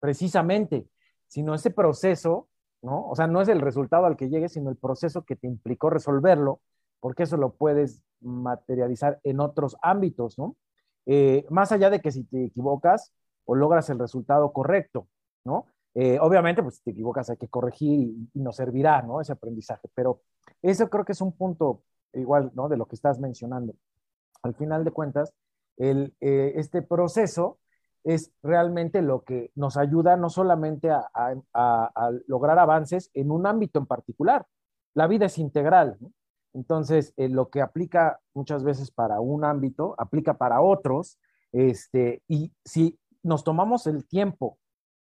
precisamente, 0.00 0.88
sino 1.26 1.54
ese 1.54 1.70
proceso, 1.70 2.48
¿no? 2.82 3.08
O 3.08 3.14
sea, 3.14 3.26
no 3.26 3.42
es 3.42 3.48
el 3.48 3.60
resultado 3.60 4.06
al 4.06 4.16
que 4.16 4.28
llegues, 4.28 4.52
sino 4.52 4.70
el 4.70 4.76
proceso 4.76 5.22
que 5.22 5.36
te 5.36 5.46
implicó 5.46 5.90
resolverlo, 5.90 6.60
porque 7.00 7.24
eso 7.24 7.36
lo 7.36 7.52
puedes 7.52 8.00
materializar 8.20 9.20
en 9.24 9.40
otros 9.40 9.76
ámbitos, 9.82 10.38
¿no? 10.38 10.56
Eh, 11.06 11.46
más 11.50 11.72
allá 11.72 11.90
de 11.90 12.00
que 12.00 12.10
si 12.10 12.24
te 12.24 12.46
equivocas 12.46 13.12
o 13.44 13.54
logras 13.54 13.90
el 13.90 13.98
resultado 13.98 14.52
correcto, 14.52 15.08
¿no? 15.44 15.66
Eh, 16.00 16.16
obviamente, 16.20 16.62
pues 16.62 16.76
si 16.76 16.84
te 16.84 16.90
equivocas 16.92 17.28
hay 17.28 17.36
que 17.36 17.48
corregir 17.48 18.14
y, 18.32 18.40
nos 18.40 18.54
servirá, 18.54 19.02
¿no? 19.02 19.20
Ese 19.20 19.32
aprendizaje, 19.32 19.88
pero 19.96 20.20
eso 20.62 20.88
creo 20.88 21.04
que 21.04 21.10
es 21.10 21.20
un 21.20 21.32
punto 21.32 21.82
igual, 22.12 22.52
¿no? 22.54 22.68
De 22.68 22.76
lo 22.76 22.86
que 22.86 22.94
estás 22.94 23.18
mencionando. 23.18 23.74
Al 24.44 24.54
final 24.54 24.84
de 24.84 24.92
cuentas, 24.92 25.34
el, 25.76 26.14
eh, 26.20 26.52
este 26.54 26.82
proceso 26.82 27.58
es 28.04 28.30
realmente 28.44 29.02
lo 29.02 29.24
que 29.24 29.50
nos 29.56 29.76
ayuda 29.76 30.16
no 30.16 30.30
solamente 30.30 30.88
a, 30.88 31.02
lograr 32.28 32.60
avances 32.60 33.10
en 33.12 33.32
un 33.32 33.44
ámbito 33.48 33.80
en 33.80 33.86
particular. 33.86 34.46
La 34.94 35.08
vida 35.08 35.26
es 35.26 35.36
integral. 35.36 35.98
Entonces, 36.54 37.12
eh, 37.16 37.28
lo 37.28 37.50
que 37.50 37.60
aplica 37.60 38.20
muchas 38.34 38.62
veces 38.62 38.92
para 38.92 39.18
un 39.20 39.44
ámbito, 39.44 39.96
aplica 39.98 40.34
para 40.34 40.60
otros. 40.60 41.18
Este, 41.50 42.22
y 42.28 42.52
si 42.64 43.00
nos 43.24 43.42
tomamos 43.42 43.88
el 43.88 44.06
tiempo 44.06 44.58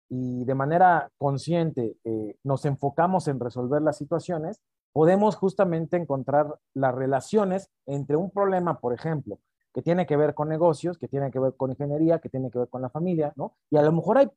y 0.09 0.43
de 0.43 0.55
manera 0.55 1.11
consciente 1.17 1.95
eh, 2.03 2.35
nos 2.43 2.65
enfocamos 2.65 3.27
en 3.27 3.39
resolver 3.39 3.81
las 3.81 3.97
situaciones, 3.97 4.59
podemos 4.91 5.35
justamente 5.35 5.97
encontrar 5.97 6.59
las 6.73 6.95
relaciones 6.95 7.69
entre 7.85 8.15
un 8.17 8.31
problema, 8.31 8.79
por 8.79 8.93
ejemplo, 8.93 9.39
que 9.73 9.81
tiene 9.81 10.07
que 10.07 10.17
ver 10.17 10.33
con 10.33 10.49
negocios, 10.49 10.97
que 10.97 11.07
tiene 11.07 11.29
que 11.31 11.39
ver 11.39 11.53
con 11.55 11.69
ingeniería, 11.69 12.19
que 12.19 12.29
tiene 12.29 12.49
que 12.49 12.59
ver 12.59 12.69
con 12.69 12.81
la 12.81 12.89
familia, 12.89 13.31
¿no? 13.35 13.55
Y 13.69 13.77
a 13.77 13.83
lo 13.83 13.91
mejor 13.91 14.17
hay 14.17 14.29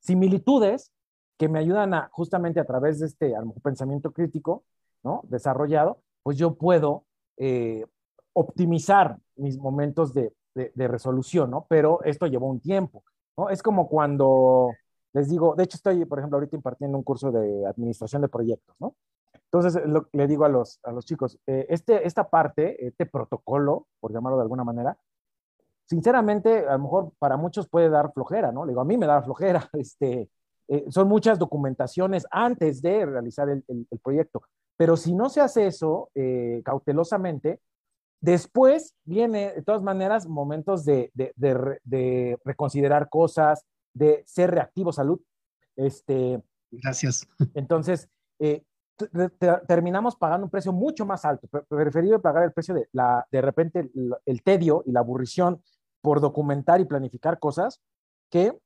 similitudes 0.00 0.92
que 1.38 1.48
me 1.48 1.60
ayudan 1.60 1.94
a 1.94 2.08
justamente 2.12 2.58
a 2.58 2.64
través 2.64 2.98
de 2.98 3.06
este 3.06 3.34
pensamiento 3.62 4.12
crítico, 4.12 4.64
¿no? 5.04 5.22
Desarrollado, 5.28 6.02
pues 6.24 6.36
yo 6.36 6.56
puedo 6.56 7.04
eh, 7.36 7.84
optimizar 8.32 9.18
mis 9.36 9.56
momentos 9.58 10.12
de, 10.12 10.34
de, 10.54 10.88
resolución, 10.88 11.50
¿no? 11.52 11.66
Pero 11.68 12.02
esto 12.02 12.26
llevó 12.26 12.48
un 12.48 12.60
tiempo, 12.60 13.04
¿no? 13.36 13.48
Es 13.48 13.62
como 13.62 13.88
cuando 13.88 14.72
les 15.18 15.28
digo, 15.28 15.56
de 15.56 15.64
hecho 15.64 15.76
estoy, 15.76 16.04
por 16.04 16.20
ejemplo, 16.20 16.36
ahorita 16.36 16.54
impartiendo 16.54 16.96
un 16.96 17.02
curso 17.02 17.32
de 17.32 17.66
administración 17.66 18.22
de 18.22 18.28
proyectos, 18.28 18.76
¿no? 18.78 18.94
Entonces 19.50 19.82
le 20.12 20.26
digo 20.28 20.44
a 20.44 20.48
los, 20.48 20.78
a 20.84 20.92
los 20.92 21.04
chicos, 21.04 21.38
eh, 21.46 21.66
este, 21.70 22.06
esta 22.06 22.28
parte, 22.28 22.86
este 22.86 23.04
protocolo, 23.04 23.88
por 23.98 24.12
llamarlo 24.12 24.36
de 24.36 24.42
alguna 24.42 24.62
manera, 24.62 24.96
sinceramente, 25.86 26.68
a 26.68 26.72
lo 26.74 26.78
mejor 26.78 27.12
para 27.18 27.36
muchos 27.36 27.68
puede 27.68 27.88
dar 27.88 28.12
flojera, 28.12 28.52
¿no? 28.52 28.64
Le 28.64 28.70
digo, 28.70 28.80
a 28.80 28.84
mí 28.84 28.96
me 28.96 29.06
da 29.06 29.20
flojera, 29.22 29.68
este, 29.72 30.30
eh, 30.68 30.84
son 30.88 31.08
muchas 31.08 31.36
documentaciones 31.36 32.24
antes 32.30 32.80
de 32.80 33.04
realizar 33.04 33.48
el, 33.48 33.64
el, 33.66 33.98
proyecto, 33.98 34.42
pero 34.76 34.96
si 34.96 35.14
no 35.14 35.30
se 35.30 35.40
hace 35.40 35.66
eso 35.66 36.10
eh, 36.14 36.62
cautelosamente, 36.64 37.60
después 38.20 38.94
viene, 39.04 39.52
de 39.52 39.62
todas 39.62 39.82
maneras, 39.82 40.28
momentos 40.28 40.84
de, 40.84 41.10
de, 41.14 41.32
de, 41.34 41.80
de 41.82 42.38
reconsiderar 42.44 43.08
cosas, 43.08 43.64
de 43.98 44.22
ser 44.26 44.50
reactivo 44.50 44.92
salud. 44.92 45.20
Este, 45.76 46.42
Gracias. 46.70 47.28
Entonces, 47.54 48.08
eh, 48.38 48.62
terminamos 49.66 50.16
pagando 50.16 50.44
un 50.46 50.50
precio 50.50 50.72
mucho 50.72 51.06
más 51.06 51.24
alto. 51.24 51.48
Preferido 51.68 52.20
pagar 52.20 52.44
el 52.44 52.52
precio 52.52 52.74
de, 52.74 52.88
la, 52.92 53.26
de 53.30 53.40
repente, 53.40 53.90
el, 54.26 54.42
tedio 54.42 54.82
y 54.86 54.92
la 54.92 55.00
aburrición 55.00 55.62
por 56.00 56.20
documentar 56.20 56.80
y 56.80 56.84
planificar 56.84 57.38
cosas 57.38 57.80
que 58.30 58.56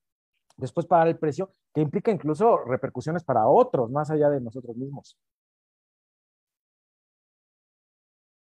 después 0.56 0.86
pagar 0.86 1.08
el 1.08 1.18
precio 1.18 1.50
que 1.74 1.80
implica 1.80 2.10
incluso 2.10 2.58
repercusiones 2.64 3.24
para 3.24 3.46
otros, 3.46 3.90
más 3.90 4.10
allá 4.10 4.30
de 4.30 4.40
nosotros 4.40 4.76
mismos. 4.76 5.18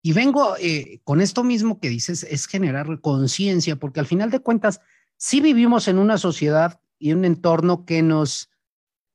Y 0.01 0.13
vengo 0.13 0.55
eh, 0.59 1.01
con 1.03 1.19
esto 1.19 1.43
mismo 1.43 1.79
que 1.79 1.89
dices, 1.89 2.23
es 2.23 2.45
generar 2.45 3.01
conciencia, 3.01 3.75
porque 3.75 3.99
al 3.99 4.05
final 4.05 4.29
de 4.29 4.39
cuentas, 4.39 4.79
sí 5.17 5.41
vivimos 5.41 5.87
en 5.87 5.99
una 5.99 6.17
sociedad 6.17 6.81
y 6.99 7.13
un 7.13 7.25
entorno 7.25 7.85
que 7.85 8.01
nos, 8.01 8.49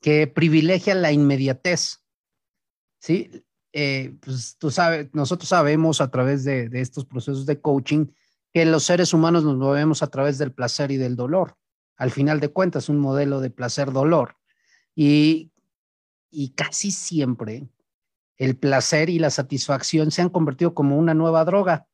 que 0.00 0.26
privilegia 0.26 0.94
la 0.94 1.12
inmediatez. 1.12 2.02
¿sí? 2.98 3.44
Eh, 3.72 4.16
pues 4.20 4.56
tú 4.58 4.70
sabes, 4.70 5.08
nosotros 5.12 5.48
sabemos 5.48 6.00
a 6.00 6.10
través 6.10 6.44
de, 6.44 6.68
estos 6.72 7.04
procesos 7.04 7.46
de 7.46 7.60
coaching 7.60 8.06
que 8.52 8.64
los 8.64 8.82
seres 8.84 9.14
humanos 9.14 9.44
nos 9.44 9.56
movemos 9.56 10.02
a 10.02 10.08
través 10.08 10.38
del 10.38 10.52
placer 10.52 10.90
y 10.90 10.96
del 10.96 11.16
dolor. 11.16 11.56
Al 11.96 12.10
final 12.10 12.40
de 12.40 12.48
cuentas, 12.48 12.88
un 12.88 12.98
modelo 12.98 13.40
de 13.40 13.50
placer-dolor. 13.50 14.36
Y, 14.94 15.52
y 16.30 16.50
casi 16.50 16.90
siempre 16.90 17.68
el 18.36 18.56
placer 18.56 19.10
y 19.10 19.18
la 19.18 19.30
satisfacción 19.30 20.10
se 20.10 20.22
han 20.22 20.30
convertido 20.30 20.74
como 20.74 20.96
una 20.96 21.14
nueva 21.14 21.44
droga. 21.44 21.86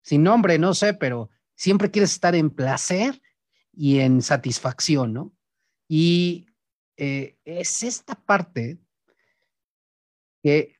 Sin 0.00 0.22
nombre, 0.22 0.58
no 0.58 0.72
sé, 0.72 0.94
pero 0.94 1.28
siempre 1.56 1.90
quieres 1.90 2.12
estar 2.12 2.34
en 2.34 2.50
placer 2.50 3.20
y 3.78 4.00
en 4.00 4.22
satisfacción, 4.22 5.12
¿no? 5.12 5.32
Y 5.86 6.46
eh, 6.96 7.38
es 7.44 7.84
esta 7.84 8.16
parte 8.16 8.80
que 10.42 10.74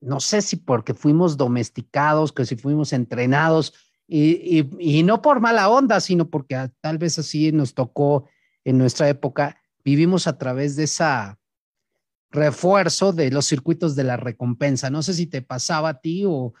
no 0.00 0.20
sé 0.20 0.40
si 0.40 0.54
porque 0.56 0.94
fuimos 0.94 1.36
domesticados, 1.36 2.32
que 2.32 2.44
si 2.44 2.54
fuimos 2.54 2.92
entrenados, 2.92 3.74
y, 4.06 5.02
no 5.02 5.20
por 5.20 5.40
mala 5.40 5.68
onda, 5.68 5.98
sino 5.98 6.28
porque 6.30 6.70
tal 6.80 6.98
vez 6.98 7.18
así 7.18 7.50
nos 7.50 7.74
tocó 7.74 8.28
en 8.62 8.78
nuestra 8.78 9.08
época, 9.08 9.60
vivimos 9.82 10.28
a 10.28 10.38
través 10.38 10.76
de 10.76 10.84
esa 10.84 11.40
refuerzo 12.30 13.12
de 13.12 13.30
los 13.30 13.46
circuitos 13.46 13.96
de 13.96 14.04
la 14.04 14.16
recompensa. 14.16 14.90
No 14.90 15.02
sé 15.02 15.14
si 15.14 15.26
te 15.26 15.42
pasaba 15.42 15.88
a 15.88 16.00
ti 16.00 16.24
o 16.26 16.52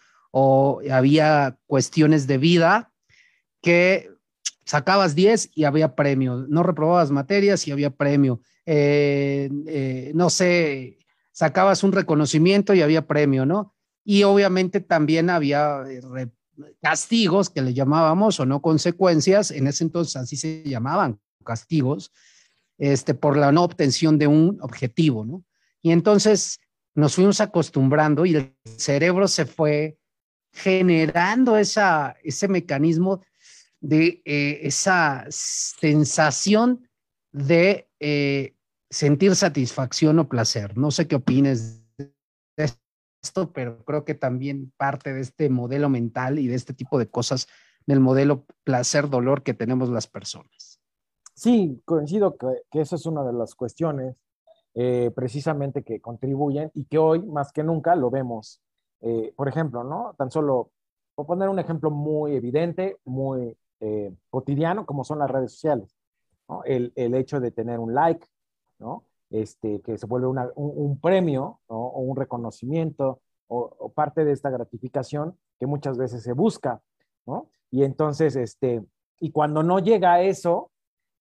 había 0.90 1.56
cuestiones 1.66 2.26
de 2.26 2.38
vida 2.38 2.92
que 3.60 4.13
sacabas 4.64 5.14
10 5.14 5.50
y 5.54 5.64
había 5.64 5.94
premio, 5.94 6.46
no 6.48 6.62
reprobabas 6.62 7.10
materias 7.10 7.66
y 7.66 7.72
había 7.72 7.90
premio, 7.90 8.40
eh, 8.66 9.50
eh, 9.66 10.12
no 10.14 10.30
sé, 10.30 10.98
sacabas 11.32 11.82
un 11.82 11.92
reconocimiento 11.92 12.74
y 12.74 12.82
había 12.82 13.06
premio, 13.06 13.46
¿no? 13.46 13.74
Y 14.04 14.22
obviamente 14.22 14.80
también 14.80 15.30
había 15.30 15.82
eh, 15.88 16.28
castigos 16.80 17.50
que 17.50 17.62
le 17.62 17.74
llamábamos 17.74 18.40
o 18.40 18.46
no 18.46 18.62
consecuencias, 18.62 19.50
en 19.50 19.66
ese 19.66 19.84
entonces 19.84 20.16
así 20.16 20.36
se 20.36 20.62
llamaban 20.64 21.20
castigos, 21.44 22.12
este, 22.78 23.14
por 23.14 23.36
la 23.36 23.52
no 23.52 23.62
obtención 23.62 24.18
de 24.18 24.26
un 24.26 24.58
objetivo, 24.62 25.24
¿no? 25.24 25.44
Y 25.82 25.92
entonces 25.92 26.60
nos 26.94 27.14
fuimos 27.16 27.40
acostumbrando 27.40 28.24
y 28.24 28.36
el 28.36 28.56
cerebro 28.78 29.28
se 29.28 29.44
fue 29.44 29.98
generando 30.52 31.56
esa, 31.58 32.16
ese 32.22 32.48
mecanismo 32.48 33.20
de 33.84 34.22
eh, 34.24 34.60
esa 34.62 35.26
sensación 35.28 36.88
de 37.32 37.90
eh, 38.00 38.56
sentir 38.88 39.36
satisfacción 39.36 40.18
o 40.18 40.28
placer. 40.28 40.78
No 40.78 40.90
sé 40.90 41.06
qué 41.06 41.16
opines 41.16 41.84
de 41.98 42.72
esto, 43.22 43.52
pero 43.52 43.84
creo 43.84 44.06
que 44.06 44.14
también 44.14 44.72
parte 44.78 45.12
de 45.12 45.20
este 45.20 45.50
modelo 45.50 45.90
mental 45.90 46.38
y 46.38 46.46
de 46.46 46.54
este 46.54 46.72
tipo 46.72 46.98
de 46.98 47.10
cosas 47.10 47.46
del 47.86 48.00
modelo 48.00 48.46
placer-dolor 48.64 49.42
que 49.42 49.52
tenemos 49.52 49.90
las 49.90 50.06
personas. 50.06 50.80
Sí, 51.34 51.82
coincido 51.84 52.38
que, 52.38 52.80
esa 52.80 52.96
es 52.96 53.04
una 53.04 53.22
de 53.22 53.34
las 53.34 53.54
cuestiones 53.54 54.16
eh, 54.72 55.10
precisamente 55.14 55.82
que 55.82 56.00
contribuyen 56.00 56.70
y 56.72 56.86
que 56.86 56.96
hoy 56.96 57.22
más 57.22 57.52
que 57.52 57.62
nunca 57.62 57.94
lo 57.96 58.10
vemos. 58.10 58.62
por 59.36 59.48
ejemplo, 59.48 59.84
¿no? 59.84 60.14
Tan 60.16 60.30
solo 60.30 60.70
a 61.18 61.24
poner 61.24 61.50
un 61.50 61.58
ejemplo 61.58 61.90
muy 61.90 62.34
evidente, 62.34 62.96
muy 63.04 63.54
eh, 63.80 64.12
cotidiano, 64.30 64.86
como 64.86 65.04
son 65.04 65.18
las 65.18 65.30
redes 65.30 65.52
sociales. 65.52 65.96
El, 66.64 66.92
el, 66.94 67.14
hecho 67.14 67.40
de 67.40 67.50
tener 67.50 67.78
un 67.78 67.94
like, 67.94 68.26
¿no? 68.78 69.04
Este, 69.30 69.80
que 69.80 69.96
se 69.96 70.06
vuelve 70.06 70.26
una, 70.26 70.50
un, 70.54 71.00
premio 71.00 71.60
o 71.66 72.00
un 72.00 72.16
reconocimiento 72.16 73.22
o, 73.48 73.74
o, 73.78 73.92
parte 73.92 74.24
de 74.24 74.32
esta 74.32 74.50
gratificación 74.50 75.38
que 75.58 75.66
muchas 75.66 75.96
veces 75.96 76.22
se 76.22 76.32
busca, 76.32 76.82
¿no? 77.26 77.48
Y 77.70 77.82
entonces, 77.82 78.36
este, 78.36 78.84
y 79.20 79.30
cuando 79.30 79.62
no 79.62 79.78
llega 79.78 80.12
a 80.12 80.22
eso, 80.22 80.70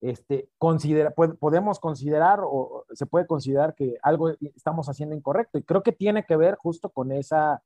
este, 0.03 0.49
considera, 0.57 1.11
podemos 1.11 1.79
considerar 1.79 2.41
o 2.43 2.85
se 2.91 3.05
puede 3.05 3.25
considerar 3.25 3.73
que 3.73 3.97
algo 4.03 4.31
estamos 4.53 4.89
haciendo 4.89 5.15
incorrecto. 5.15 5.57
Y 5.57 5.63
creo 5.63 5.81
que 5.81 5.93
tiene 5.93 6.25
que 6.25 6.35
ver 6.35 6.55
justo 6.55 6.89
con 6.89 7.13
esa, 7.13 7.63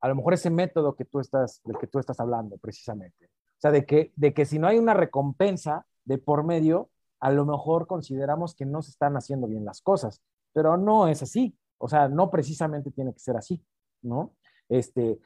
a 0.00 0.08
lo 0.08 0.14
mejor 0.14 0.32
ese 0.32 0.48
método 0.48 0.94
que 0.94 1.04
tú 1.04 1.20
estás, 1.20 1.60
del 1.64 1.76
que 1.76 1.86
tú 1.86 1.98
estás 1.98 2.18
hablando 2.20 2.56
precisamente. 2.56 3.28
Sea, 3.62 3.70
de 3.70 3.86
que, 3.86 4.12
de 4.16 4.34
que 4.34 4.44
si 4.44 4.58
no 4.58 4.66
hay 4.66 4.76
una 4.76 4.92
recompensa 4.92 5.86
de 6.04 6.18
por 6.18 6.42
medio, 6.42 6.90
a 7.20 7.30
lo 7.30 7.46
mejor 7.46 7.86
consideramos 7.86 8.56
que 8.56 8.66
no 8.66 8.82
se 8.82 8.90
están 8.90 9.16
haciendo 9.16 9.46
bien 9.46 9.64
las 9.64 9.80
cosas, 9.80 10.20
pero 10.52 10.76
no 10.76 11.06
es 11.06 11.22
así. 11.22 11.56
O 11.78 11.88
sea, 11.88 12.08
no 12.08 12.28
precisamente 12.28 12.90
tiene 12.90 13.12
que 13.12 13.20
ser 13.20 13.36
así, 13.36 13.64
¿no? 14.02 14.34
Este, 14.68 15.16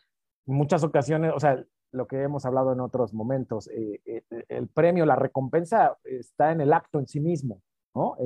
muchas 0.44 0.84
ocasiones, 0.84 1.32
o 1.34 1.40
sea, 1.40 1.64
lo 1.92 2.06
que 2.06 2.22
hemos 2.22 2.44
hablado 2.44 2.74
en 2.74 2.80
otros 2.80 3.14
momentos, 3.14 3.68
eh, 3.68 4.02
eh, 4.04 4.22
el 4.48 4.68
premio, 4.68 5.06
la 5.06 5.16
recompensa 5.16 5.96
está 6.04 6.52
en 6.52 6.60
el 6.60 6.74
acto 6.74 6.98
en 6.98 7.06
sí 7.06 7.20
mismo, 7.20 7.62
¿no? 7.94 8.16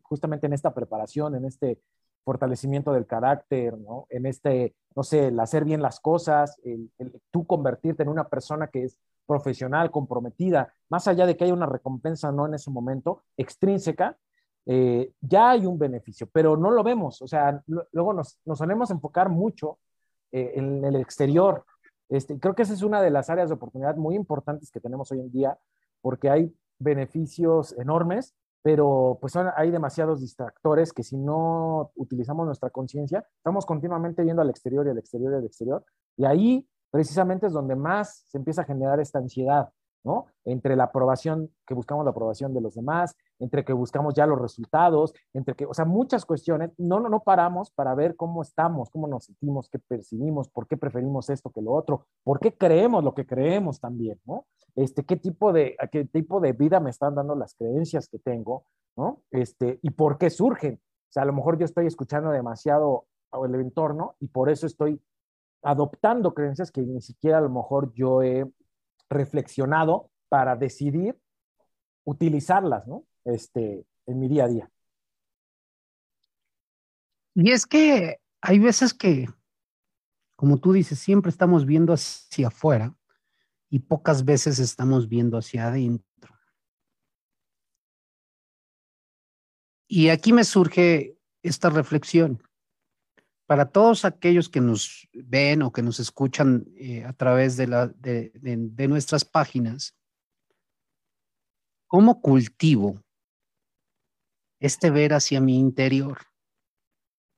justamente 0.00 0.46
en 0.46 0.54
esta 0.54 0.72
preparación, 0.72 1.34
en 1.34 1.44
este 1.44 1.78
fortalecimiento 2.24 2.94
del 2.94 3.06
carácter, 3.06 3.76
¿no? 3.76 4.06
En 4.08 4.24
este, 4.24 4.74
no 4.96 5.02
sé, 5.02 5.26
el 5.26 5.40
hacer 5.40 5.66
bien 5.66 5.82
las 5.82 6.00
cosas, 6.00 6.58
el, 6.64 6.90
tú 7.30 7.46
convertirte 7.46 8.02
en 8.02 8.08
una 8.08 8.28
persona 8.28 8.68
que 8.68 8.84
es 8.84 8.98
profesional, 9.28 9.92
comprometida, 9.92 10.74
más 10.88 11.06
allá 11.06 11.26
de 11.26 11.36
que 11.36 11.44
haya 11.44 11.54
una 11.54 11.66
recompensa 11.66 12.32
no 12.32 12.46
en 12.46 12.54
ese 12.54 12.72
momento, 12.72 13.22
extrínseca, 13.36 14.18
eh, 14.66 15.12
ya 15.20 15.50
hay 15.50 15.66
un 15.66 15.78
beneficio, 15.78 16.28
pero 16.32 16.56
no 16.56 16.72
lo 16.72 16.82
vemos. 16.82 17.22
O 17.22 17.28
sea, 17.28 17.62
luego 17.92 18.12
nos, 18.12 18.40
nos 18.44 18.58
solemos 18.58 18.90
enfocar 18.90 19.28
mucho 19.28 19.78
en 20.30 20.84
el 20.84 20.96
exterior, 20.96 21.64
este, 22.08 22.38
creo 22.38 22.54
que 22.54 22.62
esa 22.62 22.72
es 22.72 22.82
una 22.82 23.02
de 23.02 23.10
las 23.10 23.28
áreas 23.28 23.48
de 23.48 23.54
oportunidad 23.54 23.96
muy 23.96 24.14
importantes 24.14 24.70
que 24.70 24.80
tenemos 24.80 25.12
hoy 25.12 25.20
en 25.20 25.30
día, 25.30 25.58
porque 26.00 26.30
hay 26.30 26.54
beneficios 26.78 27.76
enormes, 27.78 28.34
pero 28.62 29.18
pues 29.20 29.36
hay 29.36 29.70
demasiados 29.70 30.20
distractores 30.20 30.92
que 30.92 31.02
si 31.02 31.16
no 31.16 31.92
utilizamos 31.94 32.46
nuestra 32.46 32.70
conciencia, 32.70 33.26
estamos 33.36 33.66
continuamente 33.66 34.22
viendo 34.22 34.42
al 34.42 34.50
exterior 34.50 34.86
y 34.86 34.90
al 34.90 34.98
exterior 34.98 35.32
y 35.32 35.36
al 35.36 35.44
exterior, 35.44 35.84
y 36.16 36.24
ahí 36.24 36.68
precisamente 36.90 37.46
es 37.46 37.52
donde 37.52 37.76
más 37.76 38.24
se 38.28 38.38
empieza 38.38 38.62
a 38.62 38.64
generar 38.64 39.00
esta 39.00 39.18
ansiedad, 39.18 39.70
¿no? 40.04 40.26
Entre 40.44 40.76
la 40.76 40.84
aprobación, 40.84 41.50
que 41.66 41.74
buscamos 41.74 42.04
la 42.04 42.12
aprobación 42.12 42.54
de 42.54 42.60
los 42.60 42.74
demás, 42.74 43.16
entre 43.38 43.64
que 43.64 43.72
buscamos 43.72 44.14
ya 44.14 44.26
los 44.26 44.40
resultados, 44.40 45.12
entre 45.32 45.54
que, 45.54 45.66
o 45.66 45.74
sea, 45.74 45.84
muchas 45.84 46.24
cuestiones, 46.24 46.70
no, 46.78 47.00
no, 47.00 47.08
no 47.08 47.20
paramos 47.20 47.70
para 47.70 47.94
ver 47.94 48.16
cómo 48.16 48.42
estamos, 48.42 48.90
cómo 48.90 49.06
nos 49.06 49.24
sentimos, 49.24 49.68
qué 49.68 49.78
percibimos, 49.78 50.48
por 50.48 50.66
qué 50.66 50.76
preferimos 50.76 51.30
esto 51.30 51.50
que 51.50 51.62
lo 51.62 51.72
otro, 51.72 52.06
por 52.24 52.40
qué 52.40 52.56
creemos 52.56 53.04
lo 53.04 53.14
que 53.14 53.26
creemos 53.26 53.80
también, 53.80 54.20
¿no? 54.24 54.46
Este, 54.74 55.04
qué 55.04 55.16
tipo 55.16 55.52
de, 55.52 55.76
qué 55.90 56.04
tipo 56.04 56.40
de 56.40 56.52
vida 56.52 56.80
me 56.80 56.90
están 56.90 57.14
dando 57.14 57.34
las 57.34 57.54
creencias 57.54 58.08
que 58.08 58.18
tengo, 58.18 58.64
¿no? 58.96 59.22
Este, 59.30 59.78
y 59.82 59.90
por 59.90 60.18
qué 60.18 60.30
surgen. 60.30 60.74
O 60.74 61.12
sea, 61.12 61.22
a 61.22 61.26
lo 61.26 61.32
mejor 61.32 61.58
yo 61.58 61.64
estoy 61.64 61.86
escuchando 61.86 62.30
demasiado 62.30 63.06
el 63.44 63.54
entorno 63.56 64.14
y 64.20 64.28
por 64.28 64.50
eso 64.50 64.66
estoy 64.66 65.00
adoptando 65.62 66.34
creencias 66.34 66.70
que 66.70 66.82
ni 66.82 67.00
siquiera 67.00 67.38
a 67.38 67.42
lo 67.42 67.50
mejor 67.50 67.92
yo 67.94 68.22
he 68.22 68.50
reflexionado 69.08 70.10
para 70.28 70.56
decidir 70.56 71.18
utilizarlas, 72.04 72.86
¿no? 72.86 73.04
Este, 73.24 73.84
en 74.06 74.18
mi 74.18 74.28
día 74.28 74.44
a 74.44 74.48
día. 74.48 74.70
Y 77.34 77.52
es 77.52 77.66
que 77.66 78.20
hay 78.40 78.58
veces 78.58 78.94
que, 78.94 79.28
como 80.36 80.58
tú 80.58 80.72
dices, 80.72 80.98
siempre 80.98 81.30
estamos 81.30 81.66
viendo 81.66 81.92
hacia 81.92 82.48
afuera 82.48 82.94
y 83.70 83.80
pocas 83.80 84.24
veces 84.24 84.58
estamos 84.58 85.08
viendo 85.08 85.38
hacia 85.38 85.68
adentro. 85.68 86.34
Y 89.86 90.08
aquí 90.08 90.32
me 90.32 90.44
surge 90.44 91.16
esta 91.42 91.70
reflexión 91.70 92.42
para 93.48 93.64
todos 93.64 94.04
aquellos 94.04 94.50
que 94.50 94.60
nos 94.60 95.08
ven 95.14 95.62
o 95.62 95.72
que 95.72 95.80
nos 95.80 95.98
escuchan 96.00 96.66
eh, 96.76 97.02
a 97.04 97.14
través 97.14 97.56
de, 97.56 97.66
nuestras 98.88 99.24
páginas, 99.24 99.96
¿cómo 101.86 102.20
cultivo 102.20 103.02
este 104.60 104.90
ver 104.90 105.14
hacia 105.14 105.40
mi 105.40 105.58
interior? 105.58 106.18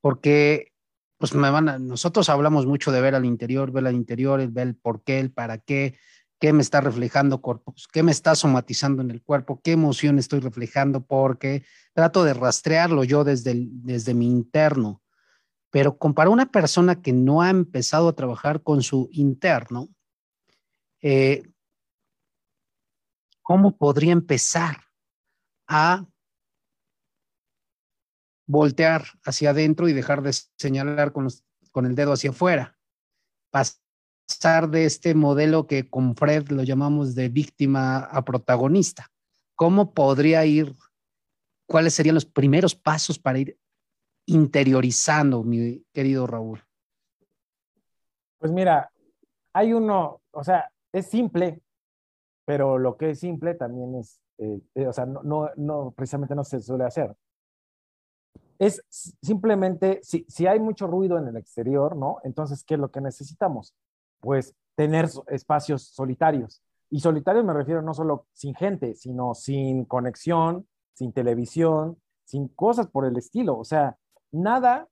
Porque 0.01 0.73
pues 1.17 1.33
nosotros 1.33 2.29
hablamos 2.29 2.67
mucho 2.67 2.91
de 2.91 3.01
ver 3.01 3.15
al 3.15 3.25
interior, 3.25 3.71
ver 3.71 3.87
al 3.87 3.95
interior, 3.95 4.41
el 4.41 4.51
ver 4.51 4.67
el 4.67 4.75
por 4.75 5.05
qué, 5.05 5.21
el 5.21 5.31
para 5.31 5.59
qué, 5.59 5.97
qué 6.41 6.53
me 6.53 6.63
está 6.63 6.81
reflejando 6.81 7.41
cuerpos, 7.41 7.87
qué 7.87 8.03
me 8.03 8.11
está 8.11 8.35
somatizando 8.35 9.01
en 9.01 9.13
el 9.13 9.23
cuerpo, 9.23 9.61
qué 9.63 9.73
emoción 9.73 10.19
estoy 10.19 10.41
reflejando, 10.41 11.07
porque 11.07 11.63
trato 11.93 12.25
de 12.25 12.35
rastrearlo 12.35 13.05
yo 13.05 13.23
desde, 13.23 13.55
desde 13.55 14.13
mi 14.13 14.27
interno 14.27 15.01
pero 15.71 15.97
para 15.97 16.31
una 16.31 16.51
persona 16.51 17.01
que 17.01 17.13
no 17.13 17.43
ha 17.43 17.51
empezado 17.51 18.09
a 18.09 18.15
trabajar 18.15 18.63
con 18.63 18.83
su 18.83 19.09
interno, 19.13 19.89
eh, 21.01 21.43
¿cómo 23.43 23.77
podría 23.77 24.13
empezar 24.13 24.85
a 25.69 26.05
voltear 28.47 29.05
hacia 29.25 29.51
adentro 29.51 29.89
y 29.89 29.93
dejar 29.93 30.23
de 30.23 30.33
señalar 30.59 31.13
con, 31.13 31.29
con 31.71 31.87
el 31.87 31.95
dedo 31.95 32.13
hacia 32.13 32.31
afuera? 32.31 32.77
Pasar 33.51 34.71
de 34.71 34.87
este 34.87 35.15
modelo 35.15 35.69
que 35.69 35.89
con 35.89 36.17
Fred 36.17 36.49
lo 36.49 36.65
llamamos 36.65 37.15
de 37.15 37.29
víctima 37.29 37.99
a 37.99 38.25
protagonista. 38.25 39.13
¿Cómo 39.55 39.95
podría 39.95 40.45
ir? 40.47 40.75
¿Cuáles 41.67 41.95
serían 41.95 42.17
los 42.17 42.27
primeros 42.27 42.75
pasos 42.75 43.21
para 43.21 43.39
ir 43.39 43.60
interiorizando, 44.31 45.43
mi 45.43 45.85
querido 45.93 46.27
Raúl? 46.27 46.63
Pues 48.39 48.53
mira, 48.53 48.91
hay 49.53 49.73
uno, 49.73 50.23
o 50.31 50.45
sea, 50.45 50.71
es 50.93 51.07
simple, 51.07 51.61
pero 52.45 52.79
lo 52.79 52.97
que 52.97 53.11
es 53.11 53.21
simple 53.21 53.55
también 53.55 53.95
es, 53.97 54.21
eh, 54.39 54.61
eh, 54.75 54.87
o 54.87 54.93
sea, 54.93 55.07
no, 55.07 55.23
no, 55.23 55.51
no, 55.57 55.93
precisamente 55.93 56.35
no 56.35 56.45
se 56.45 56.61
suele 56.61 56.85
hacer. 56.85 57.15
Es 58.59 58.83
simplemente, 58.89 60.01
si, 60.03 60.25
si 60.29 60.47
hay 60.47 60.61
mucho 60.61 60.87
ruido 60.87 61.19
en 61.19 61.29
el 61.29 61.37
exterior, 61.37 61.97
¿no? 61.97 62.19
Entonces, 62.25 62.63
¿qué 62.65 62.75
es 62.75 62.81
lo 62.81 62.91
que 62.91 63.01
necesitamos? 63.01 63.75
Pues 64.21 64.55
tener 64.75 65.09
espacios 65.29 65.83
solitarios. 65.83 66.63
Y 66.91 67.01
solitarios 67.01 67.45
me 67.45 67.53
refiero 67.53 67.83
no 67.83 67.95
solo 67.95 68.27
sin 68.33 68.55
gente, 68.55 68.95
sino 68.95 69.35
sin 69.35 69.85
conexión, 69.85 70.67
sin 70.93 71.13
televisión, 71.13 71.99
sin 72.25 72.49
cosas 72.49 72.89
por 72.89 73.07
el 73.07 73.17
estilo. 73.17 73.57
O 73.57 73.65
sea, 73.65 73.97
nada, 74.33 74.89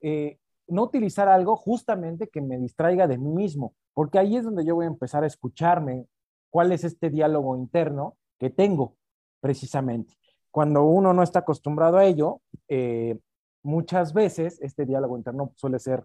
eh, 0.00 0.38
no 0.68 0.84
utilizar 0.84 1.28
algo 1.28 1.56
justamente 1.56 2.28
que 2.28 2.40
me 2.40 2.58
distraiga 2.58 3.06
de 3.06 3.18
mí 3.18 3.30
mismo, 3.30 3.74
porque 3.94 4.18
ahí 4.18 4.36
es 4.36 4.44
donde 4.44 4.64
yo 4.64 4.74
voy 4.74 4.86
a 4.86 4.88
empezar 4.88 5.24
a 5.24 5.26
escucharme 5.26 6.06
cuál 6.50 6.72
es 6.72 6.84
este 6.84 7.10
diálogo 7.10 7.56
interno 7.56 8.16
que 8.38 8.50
tengo 8.50 8.96
precisamente. 9.40 10.14
Cuando 10.50 10.84
uno 10.84 11.12
no 11.12 11.22
está 11.22 11.40
acostumbrado 11.40 11.96
a 11.96 12.04
ello, 12.04 12.40
eh, 12.68 13.18
muchas 13.62 14.12
veces 14.12 14.58
este 14.60 14.84
diálogo 14.84 15.16
interno 15.16 15.52
suele 15.56 15.78
ser, 15.78 16.04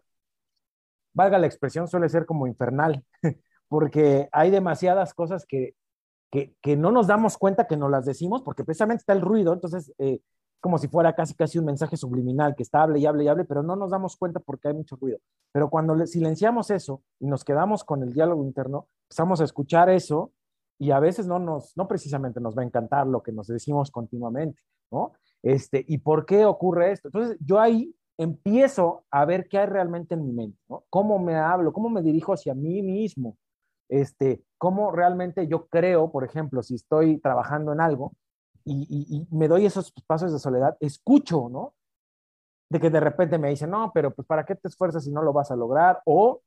valga 1.14 1.38
la 1.38 1.48
expresión, 1.48 1.88
suele 1.88 2.10
ser 2.10 2.26
como 2.26 2.48
infernal, 2.48 3.04
porque 3.68 4.30
hay 4.32 4.52
demasiadas 4.52 5.14
cosas 5.14 5.46
que, 5.46 5.76
que, 6.32 6.78
no 6.78 6.92
nos 6.92 7.08
damos 7.08 7.38
cuenta 7.38 7.68
que 7.68 7.78
no 7.78 7.90
las 7.90 8.06
decimos, 8.06 8.42
porque 8.42 8.64
precisamente 8.64 9.02
está 9.02 9.14
el 9.14 9.22
ruido, 9.22 9.54
entonces 9.54 9.94
eh, 9.98 10.20
como 10.60 10.78
si 10.78 10.88
fuera 10.88 11.14
casi 11.14 11.34
casi 11.34 11.60
un 11.60 11.66
mensaje 11.66 11.98
subliminal 11.98 12.56
que 12.56 12.64
está 12.64 12.84
hable 12.84 13.00
y 13.00 13.06
hable 13.06 13.24
y 13.24 13.28
hable, 13.28 13.46
pero 13.46 13.64
no 13.64 13.76
nos 13.76 13.92
damos 13.92 14.18
cuenta 14.18 14.40
porque 14.40 14.70
hay 14.70 14.74
mucho 14.74 14.96
ruido. 14.96 15.20
Pero 15.52 15.70
cuando 15.70 16.06
silenciamos 16.06 16.72
eso 16.72 17.04
y 17.20 17.28
nos 17.28 17.44
quedamos 17.44 17.84
con 17.84 18.04
el 18.04 18.14
diálogo 18.14 18.44
interno, 18.44 18.88
empezamos 19.06 19.42
a 19.42 19.44
escuchar 19.44 19.90
eso 19.90 20.32
y 20.80 20.92
a 20.92 21.00
veces 21.00 21.28
no 21.28 21.40
nos, 21.40 21.76
no 21.76 21.88
precisamente 21.88 22.40
nos 22.40 22.58
va 22.58 22.62
a 22.62 22.66
encantar 22.66 23.08
lo 23.08 23.22
que 23.24 23.32
nos 23.32 23.48
decimos 23.48 23.92
continuamente, 23.92 24.62
¿no? 24.92 25.14
Este, 25.44 25.84
¿y 25.88 26.00
por 26.00 26.26
qué 26.26 26.46
ocurre 26.46 26.92
esto? 26.92 27.08
Entonces, 27.10 27.38
yo 27.40 27.60
ahí 27.60 27.96
empiezo 28.18 29.06
a 29.12 29.26
ver 29.26 29.48
qué 29.48 29.60
hay 29.60 29.68
realmente 29.68 30.16
en 30.16 30.26
mi 30.26 30.34
mente, 30.34 30.60
¿no? 30.68 30.84
Cómo 30.90 31.20
me 31.20 31.36
hablo, 31.36 31.72
cómo 31.72 31.90
me 31.90 32.02
dirijo 32.02 32.34
hacia 32.34 32.54
mí 32.54 32.82
mismo, 32.82 33.38
este, 33.90 34.44
cómo 34.58 34.92
realmente 34.92 35.48
yo 35.48 35.68
creo, 35.68 36.12
por 36.12 36.24
ejemplo, 36.24 36.64
si 36.64 36.76
estoy 36.76 37.20
trabajando 37.20 37.74
en 37.74 37.82
algo, 37.82 38.14
y, 38.68 39.28
me 39.32 39.48
doy 39.48 39.66
esos 39.66 39.92
pasos 40.06 40.32
de 40.32 40.40
soledad, 40.40 40.78
escucho, 40.80 41.50
¿no? 41.50 41.74
De 42.70 42.80
que 42.80 42.90
de 42.90 43.00
repente 43.00 43.38
me 43.38 43.50
dicen, 43.50 43.70
no, 43.70 43.92
pero 43.94 44.14
pues 44.14 44.28
¿para 44.28 44.46
qué 44.46 44.56
te 44.56 44.68
esfuerzas 44.68 45.06
si 45.06 45.12
no 45.12 45.22
lo 45.22 45.34
vas 45.34 45.52
a 45.52 45.56
lograr? 45.56 46.02
O 46.06 46.42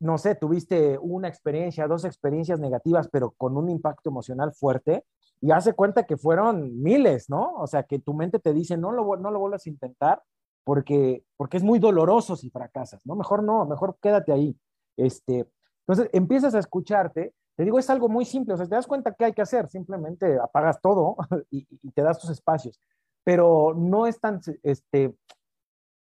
no 0.00 0.16
sé, 0.16 0.34
tuviste 0.34 0.98
una 0.98 1.28
experiencia, 1.28 1.86
dos 1.86 2.04
experiencias 2.04 2.58
negativas, 2.58 3.08
pero 3.08 3.32
con 3.32 3.56
un 3.56 3.68
impacto 3.68 4.08
emocional 4.08 4.52
fuerte, 4.54 5.04
y 5.42 5.52
hace 5.52 5.74
cuenta 5.74 6.04
que 6.04 6.16
fueron 6.16 6.82
miles, 6.82 7.30
¿no? 7.30 7.54
O 7.56 7.66
sea, 7.66 7.82
que 7.84 7.98
tu 7.98 8.14
mente 8.14 8.38
te 8.38 8.52
dice, 8.52 8.76
no 8.76 8.92
lo, 8.92 9.16
no 9.16 9.30
lo 9.30 9.38
vuelvas 9.38 9.66
a 9.66 9.70
intentar 9.70 10.22
porque, 10.64 11.24
porque 11.36 11.56
es 11.56 11.62
muy 11.62 11.78
doloroso 11.78 12.36
si 12.36 12.50
fracasas, 12.50 13.04
¿no? 13.06 13.16
Mejor 13.16 13.42
no, 13.42 13.64
mejor 13.64 13.96
quédate 14.00 14.32
ahí. 14.32 14.56
Este, 14.96 15.48
entonces, 15.86 16.10
empiezas 16.12 16.54
a 16.54 16.58
escucharte, 16.58 17.34
te 17.60 17.64
digo, 17.64 17.78
es 17.78 17.90
algo 17.90 18.08
muy 18.08 18.24
simple, 18.24 18.54
o 18.54 18.56
sea, 18.56 18.66
te 18.66 18.74
das 18.74 18.86
cuenta 18.86 19.12
qué 19.12 19.26
hay 19.26 19.34
que 19.34 19.42
hacer, 19.42 19.68
simplemente 19.68 20.38
apagas 20.38 20.80
todo 20.80 21.14
y, 21.50 21.66
y 21.82 21.90
te 21.90 22.00
das 22.00 22.18
tus 22.18 22.30
espacios, 22.30 22.80
pero 23.22 23.74
no 23.76 24.06
es 24.06 24.18
tan, 24.18 24.40
este, 24.62 25.14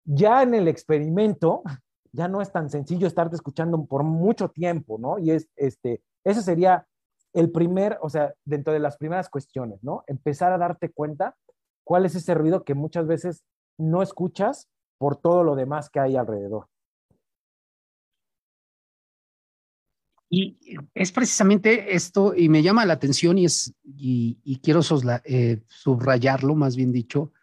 ya 0.05 0.43
en 0.43 0.53
el 0.53 0.67
experimento, 0.67 1.63
ya 2.11 2.27
no 2.27 2.43
es 2.43 2.51
tan 2.51 2.69
sencillo 2.69 3.07
estarte 3.07 3.37
escuchando 3.37 3.83
por 3.85 4.03
mucho 4.03 4.49
tiempo, 4.49 4.99
¿no? 4.99 5.17
Y 5.17 5.31
es, 5.31 5.49
este, 5.55 6.03
ese 6.23 6.43
sería 6.43 6.85
el 7.33 7.51
primer, 7.51 7.97
o 8.03 8.09
sea, 8.11 8.35
dentro 8.45 8.71
de 8.71 8.79
las 8.79 8.97
primeras 8.97 9.27
cuestiones, 9.27 9.83
¿no? 9.83 10.03
Empezar 10.05 10.53
a 10.53 10.59
darte 10.59 10.91
cuenta 10.91 11.35
cuál 11.83 12.05
es 12.05 12.13
ese 12.13 12.35
ruido 12.35 12.63
que 12.63 12.75
muchas 12.75 13.07
veces 13.07 13.43
no 13.79 14.03
escuchas 14.03 14.69
por 14.99 15.15
todo 15.15 15.43
lo 15.43 15.55
demás 15.55 15.89
que 15.89 16.01
hay 16.01 16.17
alrededor. 16.17 16.67
Y 20.33 20.57
es 20.93 21.11
precisamente 21.11 21.93
esto, 21.93 22.33
y 22.33 22.47
me 22.47 22.63
llama 22.63 22.85
la 22.85 22.93
atención 22.93 23.37
y, 23.37 23.43
es, 23.43 23.73
y, 23.83 24.61
quiero 24.63 24.79
eh, 25.25 25.61
subrayarlo, 25.67 26.55
más 26.55 26.77
bien 26.77 26.93
dicho, 26.93 27.33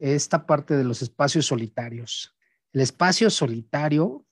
esta 0.00 0.44
parte 0.44 0.76
de 0.76 0.82
los 0.82 1.00
espacios 1.00 1.46
solitarios. 1.46 2.34
El 2.72 2.80
espacio 2.80 3.30
solitario 3.30 4.26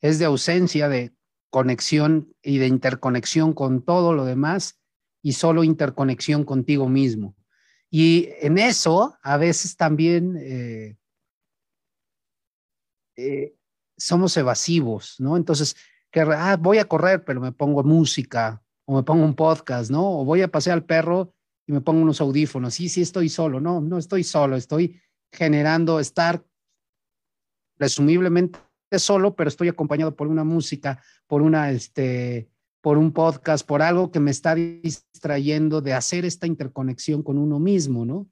es 0.00 0.18
de 0.18 0.24
ausencia 0.24 0.88
de 0.88 1.14
conexión 1.50 2.34
y 2.42 2.56
de 2.56 2.68
interconexión 2.68 3.52
con 3.52 3.84
todo 3.84 4.14
lo 4.14 4.24
demás 4.24 4.80
y 5.20 5.34
solo 5.34 5.62
interconexión 5.62 6.44
contigo 6.44 6.88
mismo. 6.88 7.36
Y 7.90 8.30
en 8.40 8.56
eso 8.56 9.18
a 9.22 9.36
veces 9.36 9.76
también 9.76 10.38
eh, 10.38 10.96
eh, 13.16 13.54
somos 13.98 14.34
evasivos, 14.38 15.16
¿no? 15.18 15.36
Entonces, 15.36 15.76
que, 16.10 16.20
ah, 16.20 16.56
voy 16.60 16.78
a 16.78 16.86
correr, 16.86 17.24
pero 17.24 17.40
me 17.40 17.52
pongo 17.52 17.82
música 17.82 18.62
o 18.84 18.96
me 18.96 19.02
pongo 19.02 19.24
un 19.24 19.34
podcast, 19.34 19.90
¿no? 19.90 20.20
O 20.20 20.24
voy 20.24 20.42
a 20.42 20.48
pasear 20.48 20.74
al 20.74 20.84
perro 20.84 21.32
y 21.66 21.72
me 21.72 21.80
pongo 21.80 22.02
unos 22.02 22.20
audífonos. 22.20 22.74
Sí, 22.74 22.88
sí, 22.88 23.02
estoy 23.02 23.28
solo. 23.28 23.60
No, 23.60 23.80
no 23.80 23.98
estoy 23.98 24.24
solo, 24.24 24.56
estoy 24.56 25.00
generando 25.32 26.00
estar 26.00 26.44
presumiblemente 27.76 28.58
solo, 28.98 29.34
pero 29.34 29.48
estoy 29.48 29.68
acompañado 29.68 30.16
por 30.16 30.26
una 30.26 30.44
música, 30.44 31.02
por 31.26 31.42
una, 31.42 31.70
este, 31.70 32.50
por 32.80 32.98
un 32.98 33.12
podcast, 33.12 33.66
por 33.66 33.82
algo 33.82 34.10
que 34.10 34.20
me 34.20 34.30
está 34.30 34.54
distrayendo 34.54 35.80
de 35.80 35.92
hacer 35.92 36.24
esta 36.24 36.46
interconexión 36.46 37.22
con 37.22 37.38
uno 37.38 37.58
mismo, 37.58 38.04
¿no? 38.04 38.28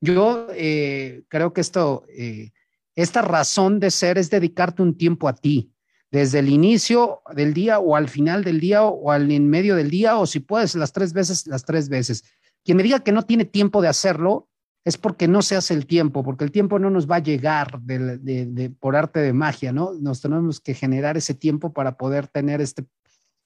Yo 0.00 0.48
eh, 0.50 1.22
creo 1.28 1.52
que 1.52 1.60
esto, 1.60 2.04
eh, 2.08 2.50
esta 2.96 3.22
razón 3.22 3.78
de 3.80 3.90
ser 3.90 4.18
es 4.18 4.30
dedicarte 4.30 4.82
un 4.82 4.96
tiempo 4.96 5.28
a 5.28 5.34
ti, 5.34 5.72
desde 6.12 6.40
el 6.40 6.50
inicio 6.50 7.22
del 7.34 7.54
día 7.54 7.78
o 7.80 7.96
al 7.96 8.08
final 8.08 8.44
del 8.44 8.60
día 8.60 8.84
o 8.84 9.10
al 9.10 9.32
en 9.32 9.48
medio 9.48 9.74
del 9.74 9.90
día, 9.90 10.18
o 10.18 10.26
si 10.26 10.40
puedes, 10.40 10.74
las 10.74 10.92
tres 10.92 11.14
veces, 11.14 11.46
las 11.46 11.64
tres 11.64 11.88
veces. 11.88 12.22
Quien 12.62 12.76
me 12.76 12.82
diga 12.82 13.00
que 13.00 13.12
no 13.12 13.22
tiene 13.22 13.46
tiempo 13.46 13.80
de 13.80 13.88
hacerlo, 13.88 14.48
es 14.84 14.98
porque 14.98 15.26
no 15.26 15.42
se 15.42 15.56
hace 15.56 15.74
el 15.74 15.86
tiempo, 15.86 16.22
porque 16.22 16.44
el 16.44 16.52
tiempo 16.52 16.78
no 16.78 16.90
nos 16.90 17.10
va 17.10 17.16
a 17.16 17.22
llegar 17.22 17.80
de, 17.80 18.70
por 18.78 18.94
arte 18.94 19.20
de 19.20 19.32
magia, 19.32 19.72
¿no? 19.72 19.94
Nos 19.94 20.20
tenemos 20.20 20.60
que 20.60 20.74
generar 20.74 21.16
ese 21.16 21.34
tiempo 21.34 21.72
para 21.72 21.96
poder 21.96 22.26
tener 22.26 22.60
este, 22.60 22.84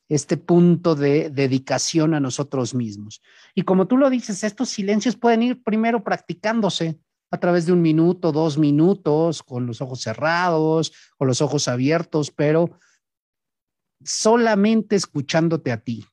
este 0.08 0.36
punto 0.36 0.94
de 0.94 1.30
dedicación 1.30 2.14
a 2.14 2.20
nosotros 2.20 2.74
mismos. 2.74 3.22
Y 3.54 3.62
como 3.62 3.86
tú 3.86 3.96
lo 3.96 4.10
dices, 4.10 4.42
estos 4.42 4.70
silencios 4.70 5.14
pueden 5.14 5.42
ir 5.42 5.62
primero 5.62 6.02
practicándose 6.02 6.98
a 7.30 7.38
través 7.38 7.66
de 7.66 7.72
un 7.72 7.82
minuto, 7.82 8.32
dos 8.32 8.58
minutos, 8.58 9.42
con 9.42 9.66
los 9.66 9.80
ojos 9.80 10.00
cerrados, 10.00 10.92
con 11.16 11.28
los 11.28 11.40
ojos 11.42 11.68
abiertos, 11.68 12.30
pero 12.30 12.78
solamente 14.04 14.96
escuchándote 14.96 15.72
a 15.72 15.82
ti, 15.82 16.06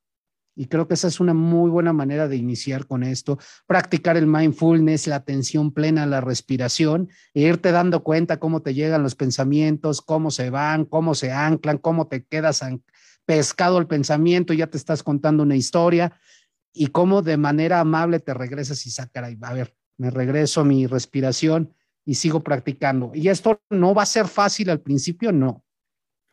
y 0.55 0.67
creo 0.67 0.87
que 0.87 0.93
esa 0.93 1.07
es 1.07 1.19
una 1.19 1.33
muy 1.33 1.69
buena 1.71 1.93
manera 1.93 2.27
de 2.27 2.35
iniciar 2.35 2.85
con 2.85 3.03
esto. 3.03 3.39
Practicar 3.65 4.17
el 4.17 4.27
mindfulness, 4.27 5.07
la 5.07 5.15
atención 5.15 5.71
plena 5.71 6.05
la 6.05 6.21
respiración, 6.21 7.09
e 7.33 7.41
irte 7.41 7.71
dando 7.71 8.03
cuenta 8.03 8.39
cómo 8.39 8.61
te 8.61 8.73
llegan 8.73 9.01
los 9.01 9.15
pensamientos, 9.15 10.01
cómo 10.01 10.29
se 10.29 10.49
van, 10.49 10.85
cómo 10.85 11.15
se 11.15 11.31
anclan, 11.31 11.77
cómo 11.79 12.07
te 12.07 12.25
quedas 12.25 12.63
pescado 13.25 13.77
el 13.77 13.87
pensamiento 13.87 14.53
ya 14.53 14.67
te 14.67 14.77
estás 14.77 15.01
contando 15.01 15.43
una 15.43 15.55
historia 15.55 16.19
y 16.73 16.87
cómo 16.87 17.21
de 17.21 17.37
manera 17.37 17.79
amable 17.79 18.19
te 18.19 18.33
regresas 18.33 18.85
y 18.85 18.91
sacar 18.91 19.23
ahí, 19.23 19.37
a 19.41 19.53
ver, 19.53 19.75
me 20.03 20.09
regreso 20.09 20.59
a 20.59 20.65
mi 20.65 20.85
respiración 20.85 21.73
y 22.03 22.15
sigo 22.15 22.43
practicando. 22.43 23.11
Y 23.15 23.29
esto 23.29 23.61
no 23.69 23.93
va 23.93 24.03
a 24.03 24.05
ser 24.05 24.27
fácil 24.27 24.69
al 24.69 24.81
principio, 24.81 25.31
no. 25.31 25.63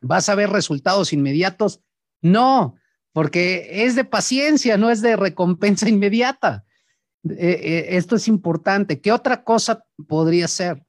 ¿Vas 0.00 0.28
a 0.28 0.34
ver 0.34 0.50
resultados 0.50 1.12
inmediatos? 1.12 1.80
No, 2.20 2.74
porque 3.12 3.84
es 3.84 3.94
de 3.94 4.02
paciencia, 4.02 4.76
no 4.76 4.90
es 4.90 5.02
de 5.02 5.14
recompensa 5.14 5.88
inmediata. 5.96 6.64
Eh, 7.22 7.36
eh, 7.38 7.86
esto 7.90 8.16
es 8.16 8.26
importante. 8.26 9.00
¿Qué 9.00 9.12
otra 9.12 9.44
cosa 9.44 9.84
podría 10.08 10.48
ser? 10.48 10.84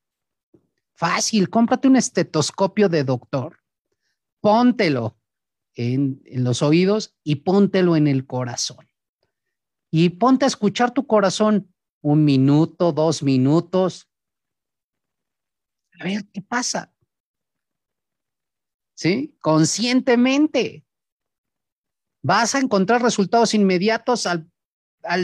Fácil, 0.95 1.51
cómprate 1.51 1.87
un 1.87 1.97
estetoscopio 1.97 2.89
de 2.89 3.03
doctor, 3.03 3.57
póntelo 4.39 5.19
en, 5.75 6.19
en 6.25 6.43
los 6.43 6.63
oídos 6.63 7.15
y 7.23 7.35
póntelo 7.35 7.95
en 7.95 8.07
el 8.07 8.25
corazón. 8.25 8.87
Y 9.91 10.09
ponte 10.09 10.45
a 10.45 10.47
escuchar 10.47 10.89
tu 10.89 11.05
corazón 11.05 11.70
un 12.01 12.25
minuto, 12.25 12.91
dos 12.91 13.23
minutos. 13.23 14.09
A 15.99 16.03
ver 16.03 16.25
qué 16.31 16.41
pasa. 16.41 16.93
¿Sí? 18.95 19.35
Conscientemente 19.39 20.85
vas 22.21 22.55
a 22.55 22.59
encontrar 22.59 23.01
resultados 23.01 23.53
inmediatos 23.53 24.27
al, 24.27 24.47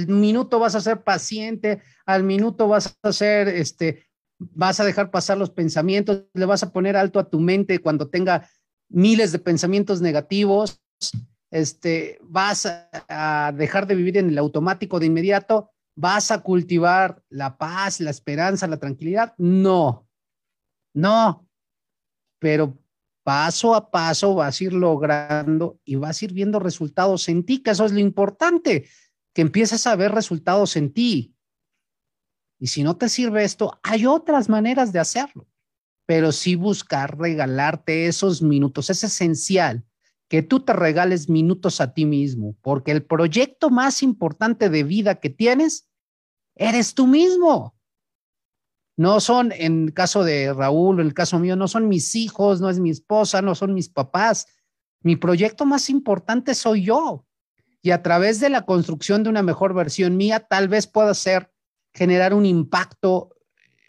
minuto 0.08 0.60
vas 0.60 0.76
a 0.76 0.82
ser 0.82 1.04
paciente, 1.04 1.82
al 2.06 2.24
minuto 2.24 2.68
vas 2.68 2.98
a 3.04 3.13
ser, 3.13 3.48
este, 3.48 4.08
vas 4.40 4.80
a 4.80 4.86
dejar 4.86 5.12
pasar 5.12 5.38
los 5.38 5.52
pensamientos, 5.52 6.24
le 6.34 6.46
vas 6.46 6.63
a 6.63 6.72
poner 6.72 6.98
alto 6.98 7.20
a 7.20 7.30
tu 7.30 7.40
mente 7.40 7.80
cuando 7.80 8.10
tenga 8.10 8.50
miles 8.90 9.32
de 9.32 9.40
pensamientos 9.40 10.02
negativos, 10.02 10.82
este, 11.52 12.18
vas 12.24 12.66
a, 12.66 13.54
dejar 13.56 13.88
de 13.88 13.96
vivir 13.96 14.18
en 14.18 14.30
el 14.30 14.38
automático 14.38 15.00
de 15.00 15.06
inmediato, 15.06 15.72
vas 15.97 16.29
a 16.29 16.43
cultivar 16.43 17.23
la 17.27 17.57
paz, 17.57 17.99
la 17.99 18.12
esperanza, 18.12 18.67
la 18.67 18.77
tranquilidad. 18.77 19.33
No, 19.39 20.07
no, 20.93 21.49
pero 22.39 22.77
paso 23.23 23.73
a 23.73 23.89
paso 23.89 24.36
vas 24.36 24.62
a 24.62 24.63
ir 24.63 24.73
logrando 24.73 25.81
y 25.83 25.95
vas 25.95 26.21
a 26.21 26.25
ir 26.25 26.33
viendo 26.33 26.60
resultados 26.60 27.27
en 27.29 27.43
ti, 27.43 27.63
que 27.63 27.71
eso 27.71 27.83
es 27.83 27.91
lo 27.91 27.99
importante, 27.99 28.88
que 29.33 29.41
empieces 29.41 29.88
a 29.88 29.95
ver 29.95 30.12
resultados 30.12 30.75
en 30.75 30.93
ti. 30.93 31.36
Y 32.60 32.67
si 32.67 32.83
no 32.83 32.95
te 32.95 33.10
sirve 33.10 33.43
esto, 33.43 33.79
hay 33.81 34.05
otras 34.05 34.49
maneras 34.49 34.93
de 34.93 34.99
hacerlo, 34.99 35.47
pero 36.05 36.31
sí 36.31 36.53
buscar 36.53 37.17
regalarte 37.17 38.05
esos 38.05 38.43
minutos. 38.43 38.91
Es 38.91 39.03
esencial 39.03 39.83
que 40.28 40.44
tú 40.44 40.60
te 40.60 40.74
regales 40.74 41.30
minutos 41.30 41.80
a 41.80 41.94
ti 41.94 42.06
mismo, 42.06 42.56
porque 42.62 42.92
el 42.92 43.04
proyecto 43.04 43.69
más 43.69 44.04
importante 44.04 44.69
de 44.69 44.84
vida 44.84 45.15
que 45.15 45.30
tienes 45.30 45.90
eres 46.56 46.94
tú 46.94 47.08
mismo. 47.08 47.75
No 48.98 49.19
son, 49.19 49.52
en 49.52 49.86
el 49.86 49.94
caso 49.94 50.23
de 50.23 50.54
Raúl, 50.54 51.00
en 51.00 51.06
el 51.06 51.13
caso 51.13 51.38
mío, 51.40 51.56
no 51.56 51.67
son 51.67 51.88
mis 51.88 52.15
hijos, 52.15 52.60
no 52.60 52.69
es 52.69 52.80
mi 52.80 52.90
esposa, 52.90 53.42
no 53.42 53.54
son 53.54 53.73
mis 53.73 53.90
papás. 53.90 54.48
Mi 55.02 55.15
proyecto 55.15 55.65
más 55.65 55.90
importante 55.90 56.56
soy 56.56 56.86
yo. 56.86 57.25
Y 57.84 57.92
a 57.92 58.02
través 58.02 58.40
de 58.40 58.50
la 58.50 58.65
construcción 58.65 59.23
de 59.23 59.30
una 59.30 59.44
mejor 59.44 59.75
versión 59.75 60.17
mía, 60.17 60.48
tal 60.50 60.67
vez 60.67 60.88
pueda 60.88 61.13
ser 61.13 61.54
generar 61.94 62.34
un 62.34 62.46
impacto 62.46 63.36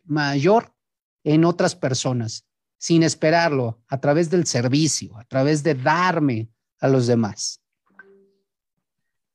mayor 0.04 0.74
en 1.24 1.44
otras 1.44 1.74
personas, 1.74 2.46
sin 2.78 3.02
esperarlo, 3.02 3.80
a 3.88 4.00
través 4.00 4.30
del 4.30 4.46
servicio, 4.46 5.16
a 5.18 5.24
través 5.24 5.62
de 5.62 5.74
darme 5.74 6.48
a 6.80 6.88
los 6.88 7.06
demás. 7.06 7.60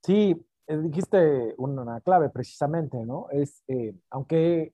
Sí, 0.02 0.36
eh, 0.68 0.78
dijiste 0.78 1.54
una 1.58 2.02
clave 2.02 2.30
precisamente, 2.30 2.98
¿no? 3.06 3.28
Es, 3.32 3.64
eh, 3.68 3.94
aunque 4.10 4.74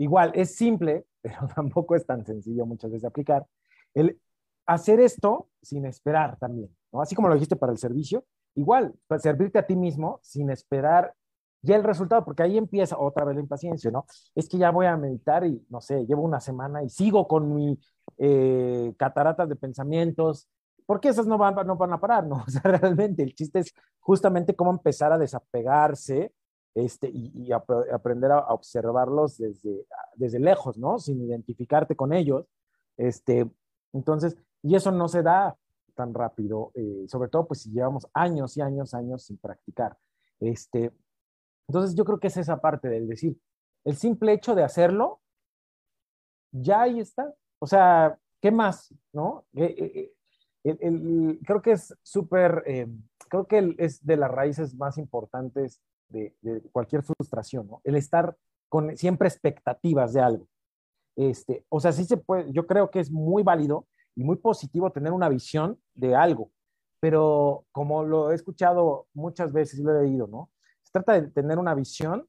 Igual, 0.00 0.32
es 0.34 0.54
simple, 0.54 1.04
pero 1.22 1.46
tampoco 1.54 1.94
es 1.94 2.06
tan 2.06 2.24
sencillo 2.24 2.64
muchas 2.64 2.90
veces 2.90 3.04
aplicar. 3.04 3.46
El 3.94 4.18
hacer 4.66 4.98
esto 4.98 5.48
sin 5.60 5.84
esperar 5.84 6.38
también, 6.38 6.74
¿no? 6.90 7.02
Así 7.02 7.14
como 7.14 7.28
lo 7.28 7.34
dijiste 7.34 7.56
para 7.56 7.72
el 7.72 7.78
servicio, 7.78 8.24
igual, 8.54 8.94
para 9.06 9.20
servirte 9.20 9.58
a 9.58 9.66
ti 9.66 9.76
mismo 9.76 10.18
sin 10.22 10.50
esperar 10.50 11.14
ya 11.62 11.76
el 11.76 11.84
resultado, 11.84 12.24
porque 12.24 12.42
ahí 12.42 12.56
empieza 12.56 12.98
otra 12.98 13.24
vez 13.24 13.36
la 13.36 13.42
impaciencia, 13.42 13.90
¿no? 13.90 14.06
Es 14.34 14.48
que 14.48 14.58
ya 14.58 14.70
voy 14.70 14.86
a 14.86 14.96
meditar 14.96 15.46
y, 15.46 15.64
no 15.68 15.80
sé, 15.80 16.06
llevo 16.06 16.22
una 16.22 16.40
semana 16.40 16.82
y 16.82 16.88
sigo 16.88 17.28
con 17.28 17.54
mi 17.54 17.78
eh, 18.18 18.94
catarata 18.96 19.46
de 19.46 19.56
pensamientos, 19.56 20.48
porque 20.86 21.08
esas 21.08 21.26
no 21.26 21.38
van, 21.38 21.54
no 21.66 21.76
van 21.76 21.92
a 21.92 22.00
parar, 22.00 22.26
¿no? 22.26 22.36
O 22.46 22.50
sea, 22.50 22.62
realmente 22.62 23.22
el 23.22 23.34
chiste 23.34 23.60
es 23.60 23.74
justamente 24.00 24.56
cómo 24.56 24.70
empezar 24.70 25.12
a 25.12 25.18
desapegarse 25.18 26.32
este, 26.74 27.10
y, 27.12 27.50
aprender 27.52 28.32
a, 28.32 28.40
observarlos 28.52 29.38
desde, 29.38 29.86
desde 30.14 30.38
lejos, 30.38 30.78
¿no? 30.78 30.98
Sin 30.98 31.20
identificarte 31.22 31.96
con 31.96 32.12
ellos. 32.12 32.46
Este, 32.96 33.50
entonces, 33.92 34.36
y 34.62 34.74
eso 34.74 34.90
no 34.90 35.08
se 35.08 35.22
da 35.22 35.56
tan 35.94 36.14
rápido, 36.14 36.70
eh, 36.74 37.04
sobre 37.08 37.28
todo 37.28 37.46
pues 37.46 37.62
si 37.62 37.70
llevamos 37.72 38.06
años 38.14 38.56
y 38.56 38.62
años, 38.62 38.94
años 38.94 39.24
sin 39.24 39.36
practicar. 39.38 39.98
Este, 40.38 40.92
entonces 41.70 41.94
yo 41.94 42.04
creo 42.04 42.18
que 42.18 42.26
es 42.26 42.36
esa 42.36 42.60
parte 42.60 42.88
del 42.88 43.06
decir, 43.06 43.38
el 43.84 43.96
simple 43.96 44.32
hecho 44.32 44.56
de 44.56 44.64
hacerlo, 44.64 45.20
ya 46.50 46.82
ahí 46.82 46.98
está. 46.98 47.32
O 47.60 47.66
sea, 47.68 48.18
¿qué 48.40 48.50
más? 48.50 48.92
¿No? 49.12 49.44
Eh, 49.54 50.10
eh, 50.64 51.38
creo 51.46 51.62
que 51.62 51.72
es 51.72 51.96
súper, 52.02 52.64
creo 53.28 53.46
que 53.46 53.76
es 53.78 54.04
de 54.04 54.16
las 54.16 54.32
raíces 54.32 54.74
más 54.74 54.98
importantes 54.98 55.80
de, 56.08 56.34
cualquier 56.72 57.04
frustración, 57.04 57.68
¿no? 57.68 57.80
El 57.84 57.94
estar 57.94 58.36
con 58.68 58.96
siempre 58.96 59.28
expectativas 59.28 60.12
de 60.12 60.20
algo. 60.20 60.48
Este, 61.14 61.64
o 61.68 61.78
sea, 61.78 61.92
sí 61.92 62.04
se 62.04 62.16
puede, 62.16 62.52
yo 62.52 62.66
creo 62.66 62.90
que 62.90 62.98
es 62.98 63.12
muy 63.12 63.44
válido 63.44 63.86
y 64.16 64.24
muy 64.24 64.36
positivo 64.36 64.90
tener 64.90 65.12
una 65.12 65.28
visión 65.28 65.78
de 65.94 66.16
algo, 66.16 66.50
pero 66.98 67.64
como 67.70 68.02
lo 68.02 68.32
he 68.32 68.34
escuchado 68.34 69.06
muchas 69.14 69.52
veces 69.52 69.78
y 69.78 69.84
lo 69.84 69.96
he 69.96 70.02
leído, 70.02 70.26
¿no? 70.26 70.50
Trata 70.92 71.20
de 71.20 71.28
tener 71.28 71.58
una 71.58 71.74
visión, 71.74 72.26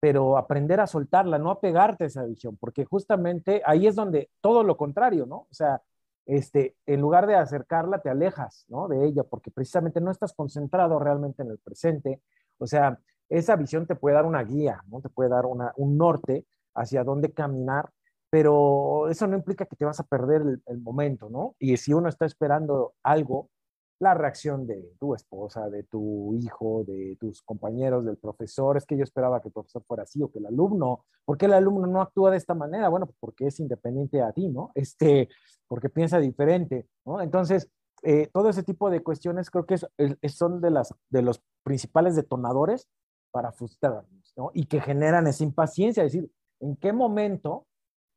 pero 0.00 0.36
aprender 0.36 0.80
a 0.80 0.86
soltarla, 0.86 1.38
no 1.38 1.50
apegarte 1.50 2.04
a 2.04 2.06
esa 2.06 2.24
visión, 2.24 2.56
porque 2.58 2.84
justamente 2.84 3.62
ahí 3.64 3.86
es 3.86 3.94
donde 3.96 4.30
todo 4.40 4.62
lo 4.62 4.76
contrario, 4.76 5.26
¿no? 5.26 5.46
O 5.50 5.54
sea, 5.54 5.82
este, 6.26 6.76
en 6.86 7.00
lugar 7.00 7.26
de 7.26 7.36
acercarla, 7.36 8.00
te 8.00 8.10
alejas, 8.10 8.66
¿no? 8.68 8.88
De 8.88 9.04
ella, 9.06 9.22
porque 9.22 9.50
precisamente 9.50 10.00
no 10.00 10.10
estás 10.10 10.34
concentrado 10.34 10.98
realmente 10.98 11.42
en 11.42 11.50
el 11.50 11.58
presente. 11.58 12.20
O 12.58 12.66
sea, 12.66 12.98
esa 13.28 13.56
visión 13.56 13.86
te 13.86 13.94
puede 13.94 14.16
dar 14.16 14.26
una 14.26 14.42
guía, 14.42 14.82
¿no? 14.88 15.00
Te 15.00 15.08
puede 15.08 15.30
dar 15.30 15.44
un 15.46 15.96
norte 15.96 16.46
hacia 16.74 17.04
dónde 17.04 17.32
caminar, 17.32 17.90
pero 18.30 19.08
eso 19.08 19.26
no 19.26 19.36
implica 19.36 19.66
que 19.66 19.76
te 19.76 19.84
vas 19.84 20.00
a 20.00 20.04
perder 20.04 20.42
el, 20.66 20.78
momento, 20.80 21.30
¿no? 21.30 21.54
Y 21.58 21.76
si 21.76 21.92
uno 21.94 22.08
está 22.08 22.26
esperando 22.26 22.94
algo, 23.02 23.48
la 23.98 24.14
reacción 24.14 24.66
de 24.66 24.94
tu 24.98 25.14
esposa, 25.14 25.70
de 25.70 25.84
tu 25.84 26.34
hijo, 26.34 26.84
de 26.84 27.16
tus 27.18 27.42
compañeros, 27.42 28.04
del 28.04 28.18
profesor, 28.18 28.76
es 28.76 28.84
que 28.84 28.96
yo 28.96 29.04
esperaba 29.04 29.40
que 29.40 29.48
el 29.48 29.54
profesor 29.54 29.82
fuera 29.86 30.02
así 30.02 30.22
o 30.22 30.30
que 30.30 30.38
el 30.38 30.46
alumno, 30.46 31.06
¿por 31.24 31.38
qué 31.38 31.46
el 31.46 31.54
alumno 31.54 31.86
no 31.86 32.02
actúa 32.02 32.30
de 32.30 32.36
esta 32.36 32.54
manera? 32.54 32.88
Bueno, 32.88 33.06
pues 33.06 33.16
porque 33.18 33.46
es 33.46 33.58
independiente 33.58 34.20
a 34.20 34.32
ti, 34.32 34.48
¿no? 34.48 34.70
Este, 34.86 35.28
porque 35.66 35.88
piensa 35.88 36.18
diferente, 36.18 36.86
¿no? 37.04 37.20
Entonces, 37.22 37.70
eh, 38.02 38.28
todo 38.32 38.50
ese 38.50 38.62
tipo 38.62 38.90
de 38.90 39.02
cuestiones 39.02 39.50
creo 39.50 39.66
que 39.66 39.78
son 40.28 40.60
de, 40.60 40.70
las, 40.70 40.94
de 41.08 41.22
los 41.22 41.42
principales 41.62 42.14
detonadores 42.14 42.88
para 43.30 43.52
frustrarnos, 43.52 44.34
¿no? 44.36 44.50
Y 44.52 44.66
que 44.66 44.80
generan 44.80 45.26
esa 45.26 45.42
impaciencia, 45.42 46.04
es 46.04 46.12
decir, 46.12 46.30
¿en 46.60 46.76
qué 46.76 46.92
momento? 46.92 47.66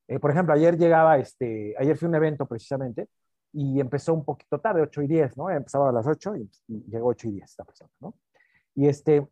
Eh, 0.08 0.20
por 0.20 0.32
ejemplo, 0.32 0.54
ayer 0.54 0.78
llegaba, 0.78 1.18
este, 1.18 1.74
ayer 1.80 1.98
fui 1.98 2.08
a 2.08 2.10
un 2.10 2.16
evento 2.16 2.46
precisamente 2.46 3.08
y 3.52 3.80
empezó 3.80 4.14
un 4.14 4.24
poquito 4.24 4.60
tarde, 4.60 4.82
8 4.82 5.02
y 5.02 5.08
10, 5.08 5.38
¿no? 5.38 5.50
Empezaba 5.50 5.90
a 5.90 5.92
las 5.92 6.08
8 6.08 6.36
y, 6.36 6.50
llegó 6.90 7.08
8 7.10 7.28
y 7.28 7.32
10 7.32 7.50
esta 7.50 7.64
persona, 7.64 7.92
¿no? 8.00 8.14
Y 8.76 8.88
este, 8.88 9.28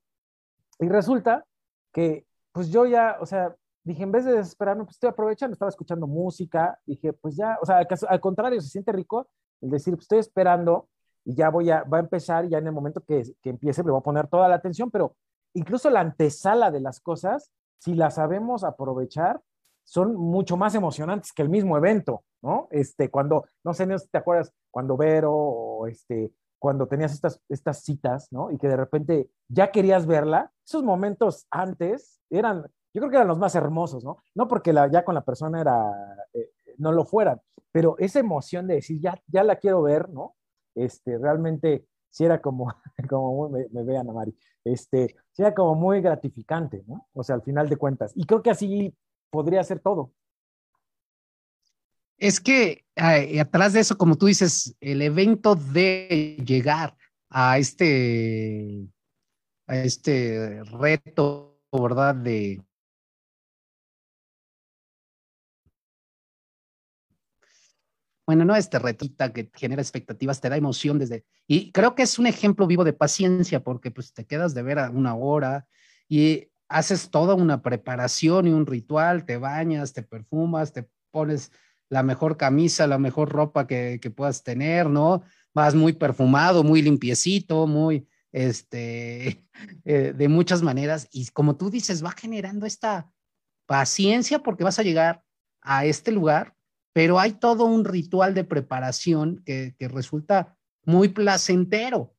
y 0.80 0.90
resulta 0.90 1.46
que, 1.92 2.26
pues 2.52 2.70
yo 2.70 2.86
ya, 2.86 3.18
o 3.20 3.26
sea, 3.26 3.56
dije, 3.84 4.04
en 4.04 4.12
vez 4.12 4.26
de 4.26 4.34
desesperarme, 4.34 4.84
pues 4.84 4.96
estoy 4.96 5.10
aprovechando, 5.10 5.54
estaba 5.54 5.70
escuchando 5.70 6.08
música, 6.08 6.80
dije, 6.86 7.14
pues 7.14 7.36
ya, 7.36 7.58
o 7.62 7.66
sea, 7.66 7.86
al, 8.10 8.20
contrario, 8.20 8.60
se 8.62 8.70
siente 8.70 8.92
rico 8.92 9.28
el 9.62 9.70
decir, 9.70 9.94
pues 9.94 10.04
estoy 10.04 10.20
esperando 10.20 10.90
y 11.24 11.36
ya 11.36 11.50
voy 11.50 11.70
a, 11.72 11.84
va 11.84 11.98
a 11.98 12.02
empezar 12.02 12.46
y 12.46 12.50
ya 12.50 12.58
en 12.58 12.68
el 12.68 12.74
momento 12.74 13.02
que, 13.02 13.24
que 13.42 13.50
empiece 13.50 13.84
le 13.84 13.92
voy 13.92 14.00
a 14.00 14.04
poner 14.04 14.28
toda 14.28 14.48
la 14.48 14.56
atención, 14.56 14.92
pero 14.92 15.16
incluso 15.54 15.90
la 15.90 16.02
antesala 16.02 16.72
de 16.72 16.80
las 16.80 17.00
cosas, 17.00 17.52
si 17.80 17.94
las 17.94 18.16
sabemos 18.16 18.64
aprovechar, 18.64 19.42
son 19.84 20.16
mucho 20.16 20.58
más 20.58 20.76
emocionantes 20.76 21.32
que 21.32 21.42
el 21.42 21.50
mismo 21.50 21.78
evento, 21.78 22.24
¿no? 22.42 22.68
Este, 22.72 23.10
cuando, 23.10 23.46
no 23.64 23.74
sé 23.74 23.86
si 23.98 24.08
te 24.08 24.18
acuerdas, 24.18 24.54
cuando 24.72 24.98
Vero 24.98 25.34
o 25.34 25.88
este, 25.88 26.32
cuando 26.60 26.88
tenías 26.88 27.14
estas, 27.14 27.42
estas 27.50 27.84
citas, 27.84 28.28
¿no? 28.32 28.52
Y 28.52 28.58
que 28.58 28.68
de 28.68 28.78
repente 28.78 29.30
ya 29.48 29.72
querías 29.72 30.06
verla, 30.06 30.52
esos 30.66 30.84
momentos 30.84 31.48
antes 31.52 32.22
eran, 32.30 32.64
yo 32.94 33.02
creo 33.02 33.10
que 33.10 33.18
eran 33.18 33.28
los 33.28 33.40
más 33.40 33.56
hermosos, 33.56 34.04
¿no? 34.04 34.18
No 34.36 34.48
porque 34.48 34.74
la, 34.74 34.90
ya 34.90 35.04
con 35.04 35.16
la 35.16 35.24
persona 35.24 35.62
era, 35.62 35.92
eh, 36.34 36.52
no 36.78 36.92
lo 36.92 37.06
fueran, 37.06 37.42
pero 37.72 37.96
esa 38.00 38.20
emoción 38.20 38.68
de 38.68 38.76
decir, 38.76 39.00
ya, 39.00 39.22
ya 39.28 39.44
la 39.44 39.58
quiero 39.58 39.82
ver, 39.84 40.10
¿no? 40.10 40.36
Este, 40.76 41.18
realmente 41.18 41.88
si 42.10 42.26
era 42.26 42.42
como, 42.42 42.74
como 43.10 43.50
me, 43.50 43.68
me 43.72 43.84
vean 43.84 44.10
a 44.10 44.14
Mari, 44.14 44.36
este, 44.64 45.16
si 45.32 45.42
era 45.42 45.54
como 45.54 45.76
muy 45.76 46.02
gratificante, 46.02 46.84
¿no? 46.88 47.08
O 47.14 47.24
sea, 47.24 47.36
al 47.36 47.44
final 47.44 47.70
de 47.70 47.78
cuentas. 47.78 48.12
Y 48.16 48.26
creo 48.26 48.42
que 48.42 48.50
así 48.50 48.96
podría 49.30 49.64
ser 49.64 49.80
todo. 49.80 50.12
Es 52.18 52.40
que 52.40 52.84
atrás 53.40 53.74
de 53.74 53.80
eso, 53.82 53.98
como 53.98 54.18
tú 54.18 54.26
dices, 54.26 54.76
el 54.80 55.02
evento 55.02 55.56
de 55.56 56.42
llegar 56.46 56.98
a 57.30 57.60
este, 57.60 58.88
a 59.68 59.78
este 59.78 60.64
reto, 60.64 61.62
¿verdad? 61.72 62.16
De, 62.16 62.60
bueno, 68.26 68.46
no 68.46 68.56
este 68.56 68.80
retita 68.80 69.32
que 69.32 69.52
genera 69.54 69.82
expectativas, 69.82 70.42
te 70.42 70.50
da 70.50 70.58
emoción 70.58 70.98
desde, 70.98 71.24
y 71.48 71.72
creo 71.72 71.94
que 71.94 72.04
es 72.04 72.18
un 72.18 72.26
ejemplo 72.26 72.66
vivo 72.66 72.84
de 72.84 72.94
paciencia, 72.94 73.64
porque 73.64 73.92
pues 73.92 74.12
te 74.14 74.26
quedas 74.26 74.56
de 74.56 74.64
ver 74.64 74.80
a 74.80 74.90
una 74.90 75.16
hora 75.16 75.68
y 76.10 76.50
haces 76.68 77.12
toda 77.12 77.36
una 77.36 77.62
preparación 77.62 78.48
y 78.48 78.52
un 78.52 78.66
ritual, 78.66 79.24
te 79.24 79.38
bañas, 79.38 79.94
te 79.94 80.02
perfumas, 80.04 80.74
te 80.74 80.90
pones 81.12 81.52
la 81.90 82.04
mejor 82.04 82.38
camisa, 82.38 82.88
la 82.88 82.98
mejor 82.98 83.30
ropa 83.30 83.68
que, 83.68 84.00
que 84.02 84.12
puedas 84.12 84.44
tener, 84.44 84.90
¿no? 84.90 85.24
Vas 85.54 85.76
muy 85.76 85.94
perfumado, 85.94 86.64
muy 86.64 86.82
limpiecito, 86.82 87.68
muy, 87.68 88.08
este, 88.32 89.46
eh, 89.86 90.14
de 90.16 90.28
muchas 90.28 90.62
maneras. 90.62 91.08
Y 91.12 91.28
como 91.28 91.56
tú 91.56 91.70
dices, 91.70 92.04
va 92.04 92.12
generando 92.12 92.66
esta 92.66 93.12
paciencia 93.66 94.40
porque 94.40 94.64
vas 94.64 94.80
a 94.80 94.84
llegar 94.84 95.24
a 95.62 95.86
este 95.86 96.12
lugar 96.12 96.58
pero 96.98 97.20
hay 97.20 97.34
todo 97.34 97.66
un 97.66 97.86
ritual 97.86 98.34
de 98.34 98.44
preparación 98.44 99.44
que, 99.46 99.76
resulta 99.82 100.58
muy 100.84 101.10
placentero, 101.10 102.16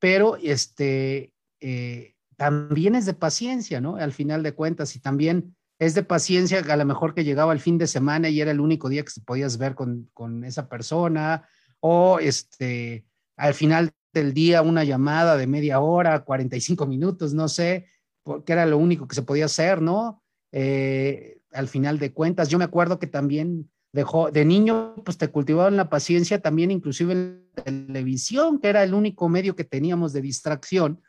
pero 0.00 0.36
este, 0.36 1.32
eh, 1.60 2.16
también 2.36 2.96
es 2.96 3.06
de 3.06 3.14
paciencia, 3.14 3.80
¿no? 3.80 3.94
Al 3.94 4.12
final 4.12 4.42
de 4.42 4.52
cuentas, 4.52 4.96
y 4.96 4.98
también 4.98 5.54
es 5.80 5.94
de 5.94 6.04
paciencia 6.04 6.60
a 6.60 6.76
lo 6.76 6.84
mejor 6.84 7.14
que 7.14 7.24
llegaba 7.24 7.52
el 7.52 7.58
fin 7.58 7.78
de 7.78 7.88
semana 7.88 8.28
y 8.28 8.40
era 8.40 8.52
el 8.52 8.60
único 8.60 8.88
día 8.88 9.02
que 9.02 9.10
podías 9.24 9.58
ver 9.58 9.74
con, 9.74 10.08
con 10.12 10.44
esa 10.44 10.68
persona, 10.68 11.48
o 11.80 12.18
este, 12.20 13.06
al 13.36 13.54
final 13.54 13.90
del 14.12 14.34
día 14.34 14.60
una 14.60 14.84
llamada 14.84 15.36
de 15.36 15.46
media 15.46 15.80
hora, 15.80 16.22
45 16.22 16.86
minutos, 16.86 17.32
no 17.32 17.48
sé, 17.48 17.86
porque 18.22 18.52
era 18.52 18.66
lo 18.66 18.76
único 18.76 19.08
que 19.08 19.14
se 19.14 19.22
podía 19.22 19.46
hacer, 19.46 19.80
¿no? 19.80 20.22
Eh, 20.52 21.40
al 21.52 21.66
final 21.66 21.98
de 21.98 22.12
cuentas, 22.12 22.48
yo 22.48 22.58
me 22.58 22.64
acuerdo 22.64 22.98
que 22.98 23.06
también 23.06 23.70
de, 23.92 24.44
niño, 24.44 24.94
pues 25.04 25.18
te 25.18 25.28
cultivaban 25.28 25.76
la 25.76 25.88
paciencia 25.88 26.40
también, 26.40 26.70
inclusive 26.70 27.12
en 27.12 27.46
la 27.56 27.64
televisión, 27.64 28.60
que 28.60 28.68
era 28.68 28.84
el 28.84 28.94
único 28.94 29.28
medio 29.28 29.56
que 29.56 29.64
teníamos 29.64 30.12
de 30.12 30.20
distracción. 30.20 31.00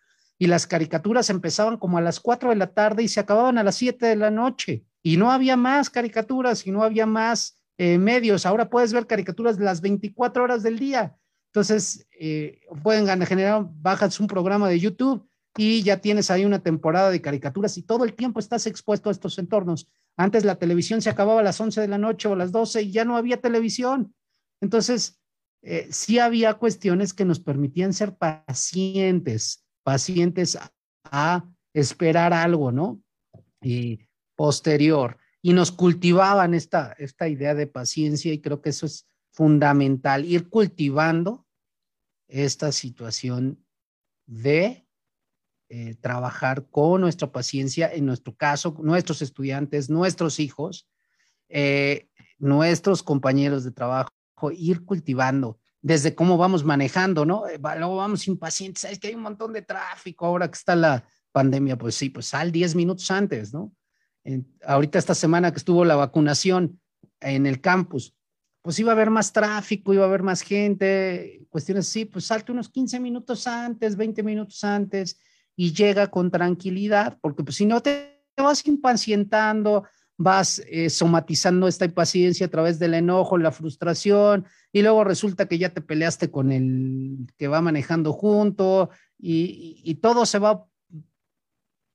Y 0.41 0.47
las 0.47 0.65
caricaturas 0.65 1.29
empezaban 1.29 1.77
como 1.77 1.99
a 1.99 2.01
las 2.01 2.19
4 2.19 2.49
de 2.49 2.55
la 2.55 2.73
tarde 2.73 3.03
y 3.03 3.07
se 3.07 3.19
acababan 3.19 3.59
a 3.59 3.63
las 3.63 3.75
7 3.75 4.07
de 4.07 4.15
la 4.15 4.31
noche. 4.31 4.83
Y 5.03 5.17
no 5.17 5.31
había 5.31 5.55
más 5.55 5.91
caricaturas 5.91 6.65
y 6.65 6.71
no 6.71 6.81
había 6.81 7.05
más 7.05 7.61
eh, 7.77 7.99
medios. 7.99 8.47
Ahora 8.47 8.67
puedes 8.67 8.91
ver 8.91 9.05
caricaturas 9.05 9.59
las 9.59 9.81
24 9.81 10.43
horas 10.43 10.63
del 10.63 10.79
día. 10.79 11.15
Entonces, 11.49 12.07
eh, 12.19 12.59
pueden 12.81 13.05
generar, 13.23 13.67
bajas 13.71 14.19
un 14.19 14.25
programa 14.25 14.67
de 14.67 14.79
YouTube 14.79 15.29
y 15.57 15.83
ya 15.83 15.97
tienes 15.97 16.31
ahí 16.31 16.43
una 16.43 16.63
temporada 16.63 17.11
de 17.11 17.21
caricaturas 17.21 17.77
y 17.77 17.83
todo 17.83 18.03
el 18.03 18.15
tiempo 18.15 18.39
estás 18.39 18.65
expuesto 18.65 19.09
a 19.09 19.11
estos 19.11 19.37
entornos. 19.37 19.89
Antes 20.17 20.43
la 20.43 20.55
televisión 20.55 21.03
se 21.03 21.11
acababa 21.11 21.41
a 21.41 21.43
las 21.43 21.61
11 21.61 21.81
de 21.81 21.87
la 21.87 21.99
noche 21.99 22.27
o 22.27 22.33
a 22.33 22.37
las 22.37 22.51
12 22.51 22.81
y 22.81 22.91
ya 22.91 23.05
no 23.05 23.15
había 23.15 23.39
televisión. 23.39 24.15
Entonces, 24.59 25.19
eh, 25.61 25.87
sí 25.91 26.17
había 26.17 26.55
cuestiones 26.55 27.13
que 27.13 27.25
nos 27.25 27.39
permitían 27.39 27.93
ser 27.93 28.15
pacientes, 28.15 29.63
pacientes 29.83 30.57
a, 31.03 31.45
esperar 31.73 32.33
algo, 32.33 32.71
¿no? 32.71 33.01
Y 33.61 34.01
posterior. 34.35 35.17
Y 35.41 35.53
nos 35.53 35.71
cultivaban 35.71 36.53
esta, 36.53 36.93
esta 36.99 37.29
idea 37.29 37.55
de 37.55 37.67
paciencia 37.67 38.33
y 38.33 38.41
creo 38.41 38.61
que 38.61 38.69
eso 38.69 38.85
es 38.85 39.07
fundamental, 39.31 40.25
ir 40.25 40.49
cultivando 40.49 41.47
esta 42.27 42.71
situación 42.71 43.65
de 44.25 44.85
eh, 45.69 45.95
trabajar 46.01 46.67
con 46.69 46.99
nuestra 46.99 47.31
paciencia, 47.31 47.89
en 47.93 48.05
nuestro 48.05 48.35
caso, 48.35 48.75
nuestros 48.81 49.21
estudiantes, 49.21 49.89
nuestros 49.89 50.41
hijos, 50.41 50.89
eh, 51.47 52.09
nuestros 52.37 53.03
compañeros 53.03 53.63
de 53.63 53.71
trabajo, 53.71 54.11
ir 54.51 54.83
cultivando 54.83 55.60
desde 55.81 56.13
cómo 56.15 56.37
vamos 56.37 56.63
manejando, 56.63 57.25
¿no? 57.25 57.47
Eh, 57.47 57.59
luego 57.77 57.95
vamos 57.97 58.27
impacientes, 58.27 58.81
sabes 58.81 58.99
que 58.99 59.07
hay 59.07 59.15
un 59.15 59.21
montón 59.21 59.53
de 59.53 59.63
tráfico 59.63 60.25
ahora 60.25 60.49
que 60.49 60.57
está 60.57 60.75
la 60.75 61.03
pandemia, 61.31 61.77
pues 61.77 61.95
sí, 61.95 62.09
pues 62.09 62.27
sal 62.27 62.51
10 62.51 62.75
minutos 62.75 63.09
antes, 63.11 63.53
¿no? 63.53 63.71
ahorita 64.67 64.99
esta 64.99 65.15
semana 65.15 65.51
que 65.51 65.57
estuvo 65.57 65.83
la 65.83 65.95
vacunación 65.95 66.79
en 67.21 67.47
el 67.47 67.59
campus, 67.59 68.15
pues 68.61 68.77
iba 68.77 68.91
a 68.91 68.93
haber 68.93 69.09
más 69.09 69.33
tráfico, 69.33 69.95
iba 69.95 70.03
a 70.03 70.07
haber 70.07 70.21
más 70.21 70.43
gente, 70.43 71.41
cuestiones 71.49 71.87
así, 71.87 72.05
pues 72.05 72.25
salte 72.25 72.51
unos 72.51 72.69
15 72.69 72.99
minutos 72.99 73.47
antes, 73.47 73.95
20 73.95 74.21
minutos 74.21 74.63
antes 74.63 75.19
y 75.55 75.73
llega 75.73 76.11
con 76.11 76.29
tranquilidad, 76.29 77.17
porque 77.19 77.43
pues 77.43 77.55
si 77.55 77.65
no 77.65 77.81
te 77.81 78.23
vas 78.37 78.65
impacientando, 78.67 79.85
vas 80.17 80.61
eh, 80.67 80.89
somatizando 80.89 81.67
esta 81.67 81.85
impaciencia 81.85 82.45
a 82.45 82.49
través 82.49 82.79
del 82.79 82.93
enojo, 82.93 83.37
la 83.37 83.51
frustración, 83.51 84.45
y 84.71 84.81
luego 84.81 85.03
resulta 85.03 85.47
que 85.47 85.57
ya 85.57 85.69
te 85.69 85.81
peleaste 85.81 86.29
con 86.29 86.51
el 86.51 87.27
que 87.37 87.47
va 87.47 87.61
manejando 87.61 88.13
junto 88.13 88.89
y, 89.17 89.81
y 89.83 89.95
todo 89.95 90.25
se 90.25 90.39
va 90.39 90.65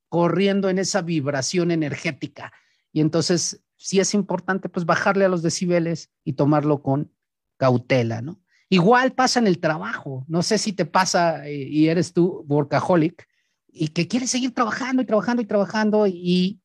corriendo 0.08 0.68
en 0.68 0.78
esa 0.78 1.02
vibración 1.02 1.70
energética. 1.70 2.52
Y 2.92 3.00
entonces 3.00 3.62
sí 3.76 4.00
es 4.00 4.14
importante 4.14 4.68
pues 4.68 4.86
bajarle 4.86 5.24
a 5.24 5.28
los 5.28 5.42
decibeles 5.42 6.10
y 6.24 6.34
tomarlo 6.34 6.82
con 6.82 7.12
cautela, 7.56 8.22
¿no? 8.22 8.40
Igual 8.68 9.12
pasa 9.12 9.38
en 9.38 9.46
el 9.46 9.60
trabajo, 9.60 10.24
no 10.26 10.42
sé 10.42 10.58
si 10.58 10.72
te 10.72 10.86
pasa 10.86 11.46
eh, 11.46 11.68
y 11.68 11.86
eres 11.86 12.12
tú 12.12 12.44
workaholic 12.48 13.28
y 13.68 13.88
que 13.88 14.08
quieres 14.08 14.30
seguir 14.30 14.52
trabajando 14.54 15.02
y 15.02 15.06
trabajando 15.06 15.42
y 15.42 15.46
trabajando 15.46 16.06
y 16.08 16.60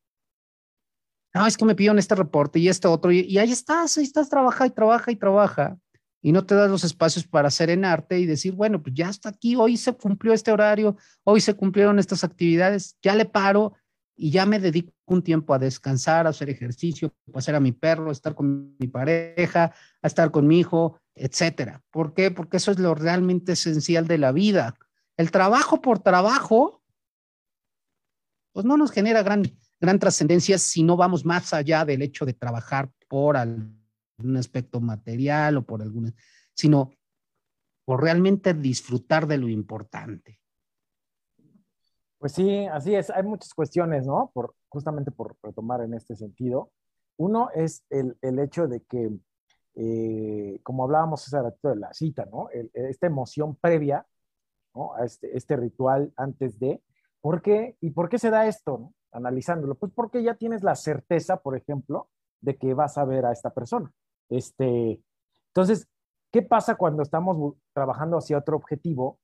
no, 1.34 1.48
es 1.48 1.58
que 1.58 1.66
me 1.66 1.76
pidieron 1.76 2.00
este 2.00 2.16
reporte 2.16 2.60
y 2.60 2.68
este 2.68 2.88
otro 2.88 3.12
y, 3.12 3.38
ahí 3.38 3.52
estás, 3.52 3.98
ahí 3.98 4.04
estás, 4.04 4.30
trabaja 4.30 4.66
y 4.66 4.72
trabaja 4.72 5.12
y 5.12 5.16
trabaja 5.16 5.78
y 6.22 6.32
no 6.32 6.46
te 6.46 6.56
das 6.56 6.70
los 6.70 6.84
espacios 6.84 7.26
para 7.26 7.50
serenarte 7.50 8.20
y 8.20 8.26
decir, 8.26 8.54
bueno, 8.54 8.82
pues 8.82 8.94
ya 8.96 9.10
está 9.10 9.30
aquí, 9.30 9.56
hoy 9.56 9.76
se 9.78 9.94
cumplió 9.94 10.34
este 10.34 10.52
horario, 10.52 10.96
hoy 11.24 11.42
se 11.42 11.56
cumplieron 11.56 11.98
estas 12.00 12.24
actividades, 12.24 12.96
ya 13.02 13.16
le 13.16 13.26
paro 13.26 13.74
y 14.16 14.30
ya 14.30 14.46
me 14.46 14.60
dedico 14.60 14.94
un 15.06 15.24
tiempo 15.24 15.54
a 15.54 15.60
descansar, 15.60 16.28
a 16.28 16.30
hacer 16.30 16.50
ejercicio, 16.50 17.14
a 17.34 17.40
hacer 17.40 17.56
a 17.56 17.60
mi 17.60 17.72
perro, 17.72 18.10
a 18.10 18.12
estar 18.12 18.36
con 18.36 18.76
mi 18.78 18.88
pareja, 18.88 19.74
a 20.02 20.08
estar 20.08 20.30
con 20.30 20.46
mi 20.46 20.60
hijo, 20.60 21.00
etcétera. 21.16 21.82
¿Por 21.90 22.14
qué? 22.14 22.30
Porque 22.30 22.58
eso 22.58 22.72
es 22.72 22.78
lo 22.78 22.94
realmente 22.94 23.54
esencial 23.54 24.08
de 24.08 24.20
la 24.20 24.32
vida. 24.32 24.76
El 25.18 25.32
trabajo 25.32 25.82
por 25.82 26.00
trabajo, 26.00 26.84
pues 28.54 28.66
no 28.66 28.78
nos 28.78 28.92
genera 28.92 29.24
gran, 29.24 29.44
gran 29.82 29.98
trascendencia 29.98 30.58
si 30.60 30.84
no 30.84 30.96
vamos 30.96 31.26
más 31.26 31.54
allá 31.54 31.84
del 31.84 32.04
hecho 32.04 32.24
de 32.24 32.34
trabajar 32.34 32.90
por 33.10 33.36
algún 33.36 34.38
aspecto 34.38 34.80
material 34.80 35.58
o 35.58 35.66
por 35.66 35.82
alguna, 35.82 36.14
sino 36.54 36.92
por 37.84 38.02
realmente 38.02 38.54
disfrutar 38.54 39.26
de 39.26 39.40
lo 39.40 39.50
importante. 39.50 40.40
Pues 42.20 42.34
sí, 42.34 42.68
así 42.68 42.94
es. 42.94 43.10
Hay 43.10 43.24
muchas 43.24 43.52
cuestiones, 43.56 44.06
¿no? 44.06 44.30
Por, 44.32 44.54
justamente 44.70 45.10
por 45.10 45.36
retomar 45.42 45.82
en 45.82 45.96
este 45.96 46.16
sentido. 46.16 46.72
Uno 47.18 47.50
es 47.56 47.84
el, 47.90 48.16
el 48.22 48.38
hecho 48.38 48.68
de 48.68 48.84
que, 48.84 49.10
eh, 49.74 50.60
como 50.62 50.84
hablábamos 50.84 51.26
ese 51.26 51.42
ratito 51.42 51.70
de 51.70 51.78
la 51.78 51.92
cita, 51.94 52.28
¿no? 52.32 52.50
esta 52.74 53.08
emoción 53.08 53.56
previa, 53.56 54.06
¿no? 54.76 54.94
A 54.94 55.06
este, 55.06 55.36
este 55.36 55.56
ritual 55.56 56.14
antes 56.16 56.60
de. 56.60 56.84
¿Por 57.20 57.42
qué? 57.42 57.76
¿Y 57.82 57.90
por 57.90 58.10
qué 58.10 58.20
se 58.20 58.30
da 58.30 58.48
esto, 58.48 58.78
¿no? 58.78 58.94
Analizándolo. 59.12 59.76
Pues 59.76 59.92
porque 59.94 60.24
ya 60.24 60.36
tienes 60.36 60.64
la 60.64 60.76
certeza, 60.76 61.38
por 61.38 61.56
ejemplo, 61.56 62.10
de 62.42 62.58
que 62.58 62.74
vas 62.74 62.98
a 62.98 63.06
ver 63.06 63.26
a 63.26 63.32
esta 63.32 63.54
persona. 63.54 63.92
Este, 64.30 65.02
entonces, 65.50 65.88
¿qué 66.32 66.42
pasa 66.42 66.76
cuando 66.76 67.04
estamos 67.04 67.56
trabajando 67.74 68.18
hacia 68.18 68.38
otro 68.38 68.56
objetivo 68.56 69.20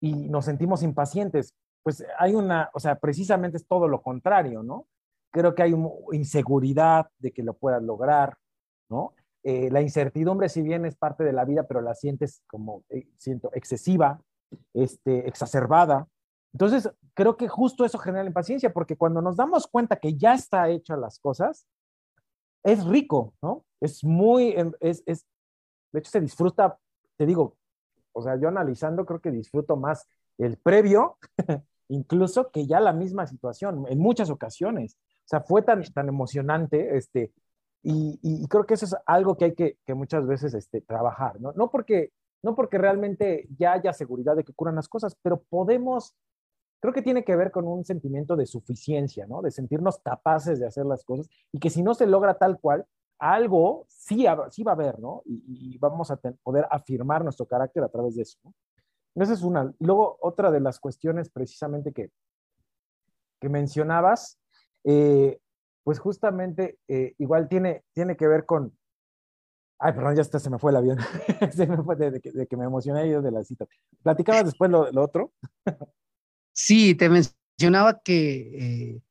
y 0.00 0.28
nos 0.28 0.46
sentimos 0.46 0.82
impacientes? 0.82 1.54
pues 1.82 2.04
hay 2.18 2.34
una, 2.34 2.70
o 2.74 2.80
sea, 2.80 2.98
precisamente 2.98 3.56
es 3.56 3.66
todo 3.66 3.88
lo 3.88 4.02
contrario, 4.02 4.62
¿no? 4.62 4.86
Creo 5.32 5.54
que 5.54 5.62
hay 5.62 5.74
inseguridad 6.12 7.06
de 7.18 7.32
que 7.32 7.42
lo 7.42 7.54
puedas 7.54 7.82
lograr, 7.82 8.36
¿no? 8.88 9.14
Eh, 9.42 9.70
la 9.70 9.80
incertidumbre, 9.80 10.48
si 10.48 10.62
bien 10.62 10.84
es 10.84 10.96
parte 10.96 11.24
de 11.24 11.32
la 11.32 11.44
vida, 11.44 11.66
pero 11.66 11.80
la 11.80 11.94
sientes 11.94 12.42
como, 12.46 12.84
eh, 12.90 13.08
siento, 13.16 13.50
excesiva, 13.54 14.20
este, 14.74 15.26
exacerbada. 15.28 16.08
Entonces, 16.52 16.90
creo 17.14 17.36
que 17.36 17.48
justo 17.48 17.84
eso 17.84 17.98
genera 17.98 18.26
impaciencia, 18.26 18.72
porque 18.72 18.96
cuando 18.96 19.22
nos 19.22 19.36
damos 19.36 19.66
cuenta 19.66 19.96
que 19.96 20.16
ya 20.16 20.34
está 20.34 20.68
hecha 20.68 20.96
las 20.96 21.18
cosas, 21.18 21.66
es 22.62 22.84
rico, 22.84 23.34
¿no? 23.40 23.64
Es 23.80 24.04
muy, 24.04 24.54
es, 24.80 25.02
es, 25.06 25.26
de 25.92 26.00
hecho 26.00 26.10
se 26.10 26.20
disfruta, 26.20 26.78
te 27.16 27.26
digo, 27.26 27.56
o 28.12 28.22
sea, 28.22 28.36
yo 28.36 28.48
analizando 28.48 29.06
creo 29.06 29.20
que 29.20 29.30
disfruto 29.30 29.76
más 29.76 30.06
el 30.38 30.56
previo 30.56 31.18
incluso 31.90 32.50
que 32.50 32.66
ya 32.66 32.80
la 32.80 32.92
misma 32.92 33.26
situación, 33.26 33.84
en 33.88 33.98
muchas 33.98 34.30
ocasiones. 34.30 34.96
O 35.24 35.28
sea, 35.30 35.40
fue 35.40 35.62
tan, 35.62 35.82
tan 35.92 36.08
emocionante, 36.08 36.96
este, 36.96 37.32
y, 37.82 38.46
creo 38.48 38.64
que 38.64 38.74
eso 38.74 38.84
es 38.84 38.96
algo 39.06 39.36
que 39.36 39.46
hay 39.46 39.54
que, 39.54 39.78
que 39.84 39.94
muchas 39.94 40.26
veces 40.26 40.54
este, 40.54 40.80
trabajar, 40.80 41.40
¿no? 41.40 41.52
No 41.52 41.70
porque, 41.70 42.12
no 42.42 42.54
porque 42.54 42.78
realmente 42.78 43.48
ya 43.58 43.72
haya 43.72 43.92
seguridad 43.92 44.36
de 44.36 44.44
que 44.44 44.52
ocurran 44.52 44.76
las 44.76 44.88
cosas, 44.88 45.16
pero 45.22 45.42
podemos, 45.48 46.14
creo 46.80 46.92
que 46.92 47.02
tiene 47.02 47.24
que 47.24 47.36
ver 47.36 47.50
con 47.50 47.66
un 47.66 47.84
sentimiento 47.84 48.36
de 48.36 48.46
suficiencia, 48.46 49.26
¿no? 49.26 49.42
De 49.42 49.50
sentirnos 49.50 49.98
capaces 49.98 50.58
de 50.58 50.66
hacer 50.66 50.86
las 50.86 51.04
cosas 51.04 51.28
y 51.52 51.58
que 51.58 51.70
si 51.70 51.82
no 51.82 51.94
se 51.94 52.06
logra 52.06 52.34
tal 52.38 52.58
cual, 52.58 52.86
algo 53.18 53.84
sí, 53.88 54.24
sí 54.50 54.62
va 54.62 54.72
a 54.72 54.74
haber, 54.74 54.98
¿no? 54.98 55.22
Y, 55.26 55.76
vamos 55.78 56.10
a 56.10 56.16
poder 56.16 56.66
afirmar 56.70 57.22
nuestro 57.22 57.46
carácter 57.46 57.84
a 57.84 57.88
través 57.88 58.16
de 58.16 58.22
eso, 58.22 58.38
¿no? 58.42 58.54
Esa 59.14 59.34
es 59.34 59.42
una. 59.42 59.72
Luego 59.80 60.16
otra 60.20 60.50
de 60.50 60.60
las 60.60 60.78
cuestiones 60.78 61.28
precisamente 61.30 61.92
que, 61.92 62.10
que 63.40 63.48
mencionabas, 63.48 64.38
eh, 64.84 65.38
pues 65.82 65.98
justamente 65.98 66.78
eh, 66.88 67.14
igual 67.18 67.48
tiene, 67.48 67.84
tiene 67.92 68.16
que 68.16 68.28
ver 68.28 68.46
con... 68.46 68.76
Ay, 69.78 69.94
perdón, 69.94 70.14
ya 70.14 70.22
está, 70.22 70.38
se 70.38 70.50
me 70.50 70.58
fue 70.58 70.70
el 70.70 70.76
avión. 70.76 70.98
se 71.52 71.66
me 71.66 71.82
fue 71.82 71.96
de, 71.96 72.20
que, 72.20 72.56
me 72.56 72.64
emocioné 72.64 73.08
yo 73.10 73.22
de 73.22 73.30
la 73.30 73.42
cita. 73.42 73.66
¿Platicabas 74.02 74.44
después 74.44 74.70
lo, 74.70 74.88
otro? 75.02 75.32
sí, 76.60 76.94
te 76.94 77.08
mencionaba 77.08 78.00
que 78.02 78.94
eh, 78.94 79.02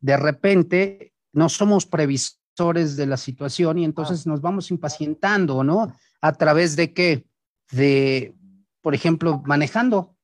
de 0.00 0.16
repente 0.16 1.12
no 1.32 1.48
somos 1.48 1.86
previsores 1.86 2.96
de 2.96 3.06
la 3.06 3.16
situación 3.16 3.78
y 3.78 3.84
entonces 3.84 4.26
ah. 4.26 4.30
nos 4.30 4.40
vamos 4.40 4.70
impacientando, 4.70 5.62
¿no? 5.62 5.94
A 6.20 6.32
través 6.32 6.74
de 6.74 6.92
qué? 6.92 7.26
De, 7.70 8.34
por 8.80 8.94
ejemplo, 8.94 9.42
manejando. 9.46 9.98
O 9.98 10.16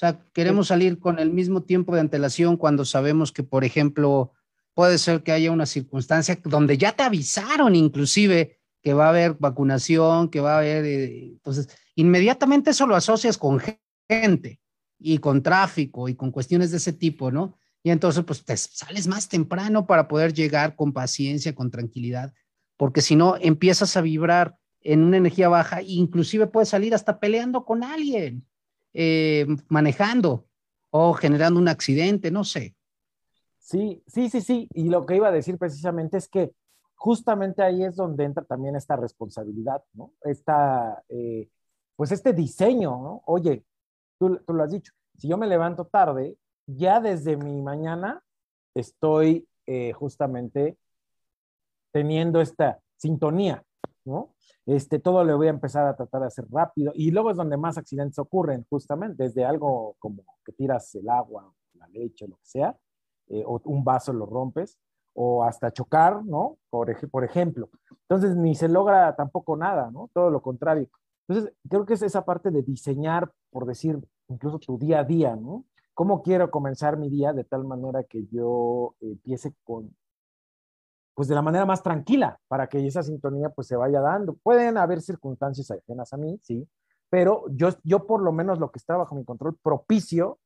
sea, 0.00 0.20
queremos 0.32 0.68
salir 0.68 0.98
con 0.98 1.18
el 1.18 1.30
mismo 1.30 1.62
tiempo 1.62 1.94
de 1.94 2.00
antelación 2.00 2.56
cuando 2.56 2.84
sabemos 2.84 3.32
que, 3.32 3.42
por 3.42 3.64
ejemplo, 3.64 4.32
puede 4.72 4.98
ser 4.98 5.22
que 5.22 5.32
haya 5.32 5.50
una 5.50 5.66
circunstancia 5.66 6.38
donde 6.44 6.78
ya 6.78 6.92
te 6.92 7.02
avisaron 7.02 7.74
inclusive 7.74 8.58
que 8.82 8.94
va 8.94 9.06
a 9.06 9.10
haber 9.10 9.34
vacunación, 9.34 10.30
que 10.30 10.40
va 10.40 10.54
a 10.54 10.58
haber... 10.58 10.84
Eh, 10.86 11.24
entonces, 11.32 11.68
inmediatamente 11.96 12.70
eso 12.70 12.86
lo 12.86 12.96
asocias 12.96 13.36
con 13.36 13.60
gente 14.08 14.59
y 15.00 15.18
con 15.18 15.42
tráfico 15.42 16.08
y 16.08 16.14
con 16.14 16.30
cuestiones 16.30 16.70
de 16.70 16.76
ese 16.76 16.92
tipo, 16.92 17.30
¿no? 17.30 17.56
Y 17.82 17.90
entonces, 17.90 18.22
pues 18.24 18.44
te 18.44 18.56
sales 18.56 19.06
más 19.08 19.28
temprano 19.28 19.86
para 19.86 20.06
poder 20.06 20.34
llegar 20.34 20.76
con 20.76 20.92
paciencia, 20.92 21.54
con 21.54 21.70
tranquilidad, 21.70 22.34
porque 22.76 23.00
si 23.00 23.16
no, 23.16 23.36
empiezas 23.40 23.96
a 23.96 24.02
vibrar 24.02 24.56
en 24.82 25.02
una 25.02 25.16
energía 25.16 25.48
baja, 25.48 25.82
inclusive 25.82 26.46
puede 26.46 26.66
salir 26.66 26.94
hasta 26.94 27.18
peleando 27.18 27.64
con 27.64 27.82
alguien, 27.82 28.46
eh, 28.92 29.46
manejando 29.68 30.46
o 30.90 31.12
generando 31.14 31.58
un 31.58 31.68
accidente, 31.68 32.30
no 32.30 32.44
sé. 32.44 32.74
Sí, 33.58 34.02
sí, 34.06 34.28
sí, 34.28 34.40
sí. 34.40 34.68
Y 34.74 34.88
lo 34.88 35.06
que 35.06 35.16
iba 35.16 35.28
a 35.28 35.32
decir 35.32 35.56
precisamente 35.58 36.16
es 36.16 36.28
que 36.28 36.52
justamente 36.94 37.62
ahí 37.62 37.84
es 37.84 37.96
donde 37.96 38.24
entra 38.24 38.44
también 38.44 38.76
esta 38.76 38.96
responsabilidad, 38.96 39.82
¿no? 39.94 40.12
Esta, 40.22 41.02
eh, 41.08 41.48
pues 41.96 42.12
este 42.12 42.32
diseño, 42.32 42.90
¿no? 42.90 43.22
Oye, 43.26 43.64
tú, 44.20 44.38
lo 44.46 44.62
has 44.62 44.70
dicho, 44.70 44.92
si 45.16 45.28
yo 45.28 45.38
me 45.38 45.46
levanto 45.46 45.86
tarde, 45.86 46.36
ya 46.66 47.00
desde 47.00 47.36
mi 47.36 47.62
mañana 47.62 48.22
estoy 48.74 49.48
eh, 49.66 49.92
justamente 49.92 50.76
teniendo 51.90 52.40
esta 52.40 52.78
sintonía, 52.96 53.64
¿no? 54.04 54.34
Este, 54.66 54.98
todo 54.98 55.24
le 55.24 55.34
voy 55.34 55.46
a 55.48 55.50
empezar 55.50 55.86
a 55.86 55.96
tratar 55.96 56.20
de 56.20 56.26
hacer 56.28 56.44
rápido 56.50 56.92
y 56.94 57.10
luego 57.10 57.30
es 57.30 57.36
donde 57.36 57.56
más 57.56 57.78
accidentes 57.78 58.18
ocurren, 58.18 58.66
justamente, 58.68 59.24
desde 59.24 59.44
algo 59.44 59.96
como 59.98 60.22
que 60.44 60.52
tiras 60.52 60.94
el 60.94 61.08
agua, 61.08 61.52
la 61.74 61.88
leche, 61.88 62.28
lo 62.28 62.36
que 62.36 62.46
sea, 62.46 62.76
eh, 63.28 63.42
o 63.46 63.60
un 63.64 63.82
vaso 63.82 64.12
lo 64.12 64.26
rompes, 64.26 64.78
o 65.14 65.42
hasta 65.42 65.72
chocar, 65.72 66.24
¿no? 66.24 66.58
Por, 66.68 67.10
por 67.10 67.24
ejemplo. 67.24 67.70
Entonces, 68.02 68.36
ni 68.36 68.54
se 68.54 68.68
logra 68.68 69.16
tampoco 69.16 69.56
nada, 69.56 69.90
¿no? 69.90 70.10
Todo 70.12 70.30
lo 70.30 70.40
contrario. 70.40 70.88
Entonces, 71.30 71.54
creo 71.68 71.86
que 71.86 71.94
es 71.94 72.02
esa 72.02 72.24
parte 72.24 72.50
de 72.50 72.62
diseñar, 72.62 73.30
por 73.50 73.64
decir, 73.64 73.96
incluso 74.26 74.58
tu 74.58 74.76
día 74.78 74.98
a 74.98 75.04
día, 75.04 75.36
¿no? 75.36 75.64
¿Cómo 75.94 76.22
quiero 76.22 76.50
comenzar 76.50 76.96
mi 76.96 77.08
día 77.08 77.32
de 77.32 77.44
tal 77.44 77.64
manera 77.64 78.02
que 78.02 78.26
yo 78.32 78.96
empiece 79.00 79.54
con 79.62 79.94
pues 81.14 81.28
de 81.28 81.36
la 81.36 81.42
manera 81.42 81.66
más 81.66 81.82
tranquila 81.82 82.40
para 82.48 82.68
que 82.68 82.84
esa 82.84 83.02
sintonía 83.04 83.50
pues 83.50 83.68
se 83.68 83.76
vaya 83.76 84.00
dando. 84.00 84.34
Pueden 84.42 84.76
haber 84.76 85.02
circunstancias 85.02 85.70
ajenas 85.70 86.12
a 86.12 86.16
mí, 86.16 86.40
sí, 86.42 86.66
pero 87.10 87.44
yo, 87.50 87.68
yo 87.84 88.06
por 88.06 88.22
lo 88.22 88.32
menos 88.32 88.58
lo 88.58 88.72
que 88.72 88.78
está 88.78 88.96
bajo 88.96 89.14
mi 89.14 89.24
control 89.24 89.56
propicio, 89.62 90.40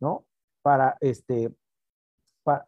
¿no? 0.00 0.24
Para 0.62 0.96
este, 1.00 1.54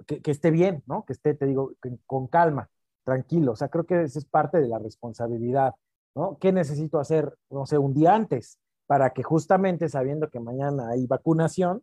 que, 0.06 0.30
esté 0.30 0.50
bien, 0.50 0.82
¿no? 0.86 1.06
Que 1.06 1.14
esté, 1.14 1.32
te 1.34 1.46
digo, 1.46 1.72
con 2.04 2.26
calma, 2.26 2.68
tranquilo. 3.04 3.52
O 3.52 3.56
sea, 3.56 3.68
creo 3.68 3.86
que 3.86 4.02
esa 4.02 4.18
es 4.18 4.26
parte 4.26 4.60
de 4.60 4.68
la 4.68 4.78
responsabilidad, 4.78 5.74
¿no? 6.16 6.38
¿Qué 6.40 6.50
necesito 6.50 6.98
hacer, 6.98 7.36
no 7.50 7.66
sé, 7.66 7.78
un 7.78 7.94
día 7.94 8.14
antes? 8.14 8.58
Para 8.86 9.10
que 9.10 9.22
justamente 9.22 9.88
sabiendo 9.88 10.28
que 10.30 10.40
mañana 10.40 10.88
hay 10.88 11.06
vacunación, 11.06 11.82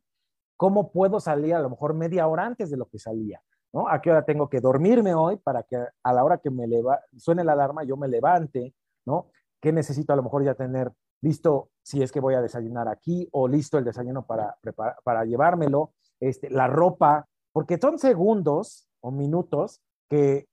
¿cómo 0.58 0.92
puedo 0.92 1.20
salir 1.20 1.54
a 1.54 1.60
lo 1.60 1.70
mejor 1.70 1.94
media 1.94 2.28
hora 2.28 2.46
antes 2.46 2.72
de 2.72 2.78
lo 2.78 2.88
que 2.88 2.98
salía? 2.98 3.42
¿no? 3.72 3.88
¿A 3.88 4.02
qué 4.02 4.12
hora 4.12 4.26
tengo 4.26 4.50
que 4.50 4.60
dormirme 4.60 5.14
hoy 5.14 5.38
para 5.38 5.64
que 5.64 5.78
a 5.78 6.14
la 6.14 6.24
hora 6.24 6.40
que 6.40 6.50
me 6.50 6.68
suene 7.18 7.44
la 7.44 7.54
alarma 7.54 7.84
yo 7.84 7.96
me 7.96 8.08
levante, 8.08 8.74
¿no? 9.06 9.30
¿Qué 9.62 9.72
necesito 9.72 10.14
a 10.14 10.16
lo 10.16 10.24
mejor 10.24 10.44
ya 10.44 10.56
tener 10.56 10.92
listo 11.22 11.70
si 11.84 12.02
es 12.02 12.12
que 12.12 12.20
voy 12.20 12.34
a 12.34 12.42
desayunar 12.42 12.88
aquí 12.88 13.28
o 13.32 13.48
listo 13.48 13.78
el 13.78 13.86
desayuno 13.86 14.26
para, 14.26 14.58
para 15.04 15.26
llevármelo, 15.26 15.94
este, 16.20 16.50
la 16.50 16.68
ropa, 16.68 17.28
porque 17.52 17.78
son 17.78 17.98
segundos 17.98 18.88
o 19.00 19.12
minutos 19.12 19.82
que 20.10 20.48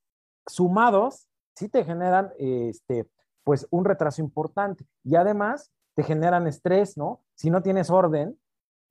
sumados 0.47 1.29
sí 1.55 1.69
te 1.69 1.85
generan 1.85 2.33
este, 2.39 3.07
pues 3.45 3.67
un 3.71 3.85
retraso 3.85 4.23
importante 4.23 4.87
y 5.05 5.17
además 5.17 5.71
te 5.95 6.03
generan 6.03 6.47
estrés, 6.47 6.97
¿no? 6.97 7.23
Si 7.35 7.51
no 7.51 7.63
tienes 7.63 7.91
orden, 7.91 8.39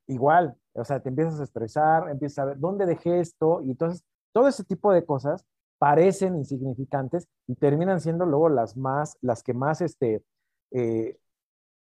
igual, 0.07 0.55
o 0.73 0.83
sea, 0.83 0.99
te 0.99 1.09
empiezas 1.09 1.39
a 1.39 1.43
estresar, 1.43 2.09
empiezas 2.09 2.39
a 2.39 2.45
ver 2.45 2.59
dónde 2.59 2.85
dejé 2.85 3.19
esto 3.19 3.61
y 3.61 3.71
entonces 3.71 4.03
todo 4.31 4.47
ese 4.47 4.63
tipo 4.63 4.91
de 4.91 5.05
cosas 5.05 5.45
parecen 5.77 6.35
insignificantes 6.35 7.27
y 7.47 7.55
terminan 7.55 8.01
siendo 8.01 8.25
luego 8.25 8.49
las 8.49 8.75
más, 8.75 9.17
las 9.21 9.43
que 9.43 9.53
más 9.53 9.81
este, 9.81 10.23
eh, 10.71 11.17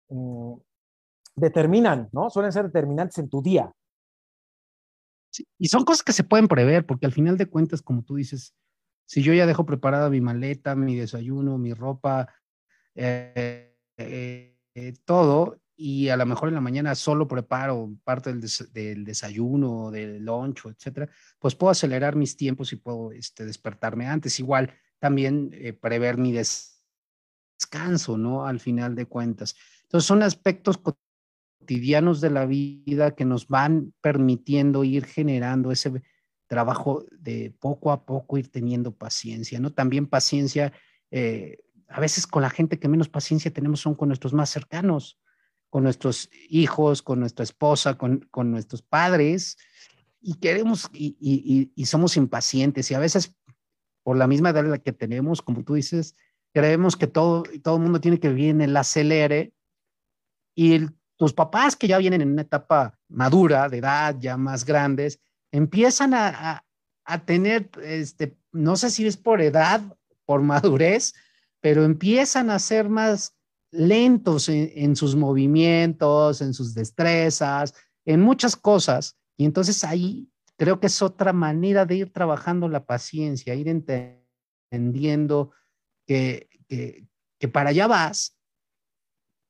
mm, 0.08 0.54
determinan, 1.36 2.08
¿no? 2.12 2.30
Suelen 2.30 2.52
ser 2.52 2.66
determinantes 2.66 3.18
en 3.18 3.28
tu 3.28 3.40
día. 3.40 3.72
Y 5.58 5.68
son 5.68 5.84
cosas 5.84 6.02
que 6.02 6.12
se 6.12 6.24
pueden 6.24 6.48
prever, 6.48 6.86
porque 6.86 7.06
al 7.06 7.12
final 7.12 7.36
de 7.36 7.46
cuentas, 7.46 7.82
como 7.82 8.02
tú 8.02 8.16
dices, 8.16 8.54
si 9.06 9.22
yo 9.22 9.32
ya 9.32 9.46
dejo 9.46 9.66
preparada 9.66 10.10
mi 10.10 10.20
maleta, 10.20 10.76
mi 10.76 10.96
desayuno, 10.96 11.58
mi 11.58 11.74
ropa, 11.74 12.28
eh, 12.94 13.76
eh, 13.96 14.94
todo, 15.04 15.60
y 15.76 16.08
a 16.08 16.16
lo 16.16 16.26
mejor 16.26 16.48
en 16.48 16.54
la 16.54 16.60
mañana 16.60 16.94
solo 16.94 17.26
preparo 17.26 17.96
parte 18.04 18.32
del, 18.32 19.04
desayuno, 19.04 19.90
del 19.90 20.24
lunch, 20.24 20.66
etcétera, 20.66 21.08
pues 21.38 21.54
puedo 21.54 21.70
acelerar 21.70 22.16
mis 22.16 22.36
tiempos 22.36 22.72
y 22.72 22.76
puedo 22.76 23.12
este, 23.12 23.44
despertarme 23.44 24.06
antes. 24.06 24.38
Igual 24.38 24.72
también 24.98 25.50
eh, 25.52 25.72
prever 25.72 26.16
mi 26.16 26.32
descanso, 26.32 28.16
¿no? 28.16 28.46
Al 28.46 28.60
final 28.60 28.94
de 28.94 29.06
cuentas. 29.06 29.56
Entonces 29.82 30.06
son 30.06 30.22
aspectos 30.22 30.78
cotidianos 30.78 32.20
de 32.20 32.30
la 32.30 32.46
vida 32.46 33.14
que 33.14 33.24
nos 33.24 33.48
van 33.48 33.92
permitiendo 34.00 34.84
ir 34.84 35.04
generando 35.06 35.72
ese 35.72 36.02
trabajo 36.46 37.04
de 37.10 37.54
poco 37.58 37.90
a 37.90 38.06
poco 38.06 38.38
ir 38.38 38.50
teniendo 38.50 38.94
paciencia, 38.94 39.58
¿no? 39.58 39.72
También 39.72 40.06
paciencia, 40.06 40.72
eh, 41.10 41.58
a 41.94 42.00
veces 42.00 42.26
con 42.26 42.42
la 42.42 42.50
gente 42.50 42.78
que 42.78 42.88
menos 42.88 43.08
paciencia 43.08 43.52
tenemos 43.52 43.80
son 43.80 43.94
con 43.94 44.08
nuestros 44.08 44.32
más 44.32 44.50
cercanos 44.50 45.18
con 45.74 45.82
nuestros 45.82 46.30
hijos, 46.48 47.02
con 47.02 47.18
nuestra 47.18 47.42
esposa, 47.42 47.98
con, 47.98 48.28
con 48.30 48.52
nuestros 48.52 48.80
padres, 48.80 49.56
y 50.20 50.34
queremos, 50.34 50.88
y, 50.92 51.16
y, 51.18 51.72
y, 51.74 51.86
somos 51.86 52.16
impacientes, 52.16 52.92
y 52.92 52.94
a 52.94 53.00
veces 53.00 53.34
por 54.04 54.16
la 54.16 54.28
misma 54.28 54.50
edad 54.50 54.80
que 54.80 54.92
tenemos, 54.92 55.42
como 55.42 55.64
tú 55.64 55.74
dices, 55.74 56.14
creemos 56.52 56.94
que 56.96 57.08
todo, 57.08 57.42
todo 57.64 57.74
el 57.74 57.82
mundo 57.82 58.00
tiene 58.00 58.20
que 58.20 58.28
vivir 58.28 58.50
en 58.50 58.60
el 58.60 58.76
acelere, 58.76 59.52
y 60.54 60.86
tus 61.16 61.32
papás 61.32 61.74
que 61.74 61.88
ya 61.88 61.98
vienen 61.98 62.20
en 62.20 62.30
una 62.30 62.42
etapa 62.42 62.96
madura, 63.08 63.68
de 63.68 63.78
edad, 63.78 64.14
ya 64.20 64.36
más 64.36 64.64
grandes, 64.64 65.18
empiezan 65.50 66.14
a, 66.14 66.28
a, 66.28 66.64
a 67.04 67.24
tener, 67.24 67.68
este, 67.82 68.38
no 68.52 68.76
sé 68.76 68.90
si 68.90 69.08
es 69.08 69.16
por 69.16 69.42
edad, 69.42 69.82
por 70.24 70.40
madurez, 70.40 71.14
pero 71.64 71.82
empiezan 71.82 72.50
a 72.50 72.58
ser 72.58 72.90
más 72.90 73.34
lentos 73.70 74.50
en, 74.50 74.96
sus 74.96 75.16
movimientos, 75.16 76.42
en 76.42 76.52
sus 76.52 76.74
destrezas, 76.74 77.72
en 78.04 78.20
muchas 78.20 78.54
cosas. 78.54 79.16
Y 79.38 79.46
entonces 79.46 79.82
ahí 79.82 80.30
creo 80.58 80.78
que 80.78 80.88
es 80.88 81.00
otra 81.00 81.32
manera 81.32 81.86
de 81.86 81.96
ir 81.96 82.12
trabajando 82.12 82.68
la 82.68 82.84
paciencia, 82.84 83.54
ir 83.54 83.68
entendiendo 84.70 85.52
que, 86.06 86.50
que, 86.68 87.08
que 87.38 87.48
para 87.48 87.70
allá 87.70 87.86
vas, 87.86 88.38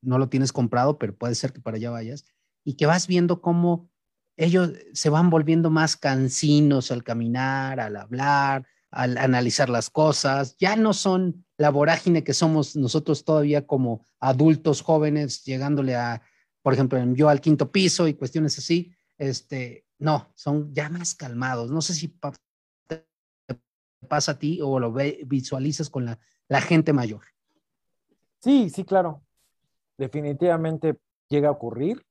no 0.00 0.16
lo 0.16 0.28
tienes 0.28 0.52
comprado, 0.52 1.00
pero 1.00 1.16
puede 1.16 1.34
ser 1.34 1.52
que 1.52 1.60
para 1.60 1.78
allá 1.78 1.90
vayas, 1.90 2.26
y 2.62 2.74
que 2.74 2.86
vas 2.86 3.08
viendo 3.08 3.40
cómo 3.40 3.90
ellos 4.36 4.70
se 4.92 5.10
van 5.10 5.30
volviendo 5.30 5.68
más 5.68 5.96
cansinos 5.96 6.92
al 6.92 7.02
caminar, 7.02 7.80
al 7.80 7.96
hablar, 7.96 8.68
al 8.94 9.18
analizar 9.18 9.68
las 9.68 9.90
cosas, 9.90 10.56
ya 10.56 10.76
no 10.76 10.92
son 10.92 11.44
la 11.56 11.70
vorágine 11.70 12.22
que 12.22 12.32
somos 12.32 12.76
nosotros 12.76 13.24
todavía 13.24 13.66
como 13.66 14.04
adultos 14.20 14.82
jóvenes, 14.82 15.44
llegándole 15.44 15.96
a, 15.96 16.22
por 16.62 16.74
ejemplo, 16.74 16.98
yo 17.14 17.28
al 17.28 17.40
quinto 17.40 17.72
piso 17.72 18.06
y 18.06 18.14
cuestiones 18.14 18.56
así, 18.56 18.94
este, 19.18 19.84
no, 19.98 20.32
son 20.34 20.72
ya 20.72 20.88
más 20.88 21.14
calmados. 21.14 21.70
No 21.70 21.82
sé 21.82 21.94
si 21.94 22.08
te 22.88 23.04
pasa 24.08 24.32
a 24.32 24.38
ti 24.38 24.60
o 24.62 24.78
lo 24.78 24.92
visualizas 24.92 25.90
con 25.90 26.04
la, 26.04 26.18
la 26.48 26.60
gente 26.60 26.92
mayor. 26.92 27.22
Sí, 28.40 28.70
sí, 28.70 28.84
claro. 28.84 29.22
Definitivamente 29.98 30.98
llega 31.28 31.48
a 31.48 31.52
ocurrir 31.52 32.04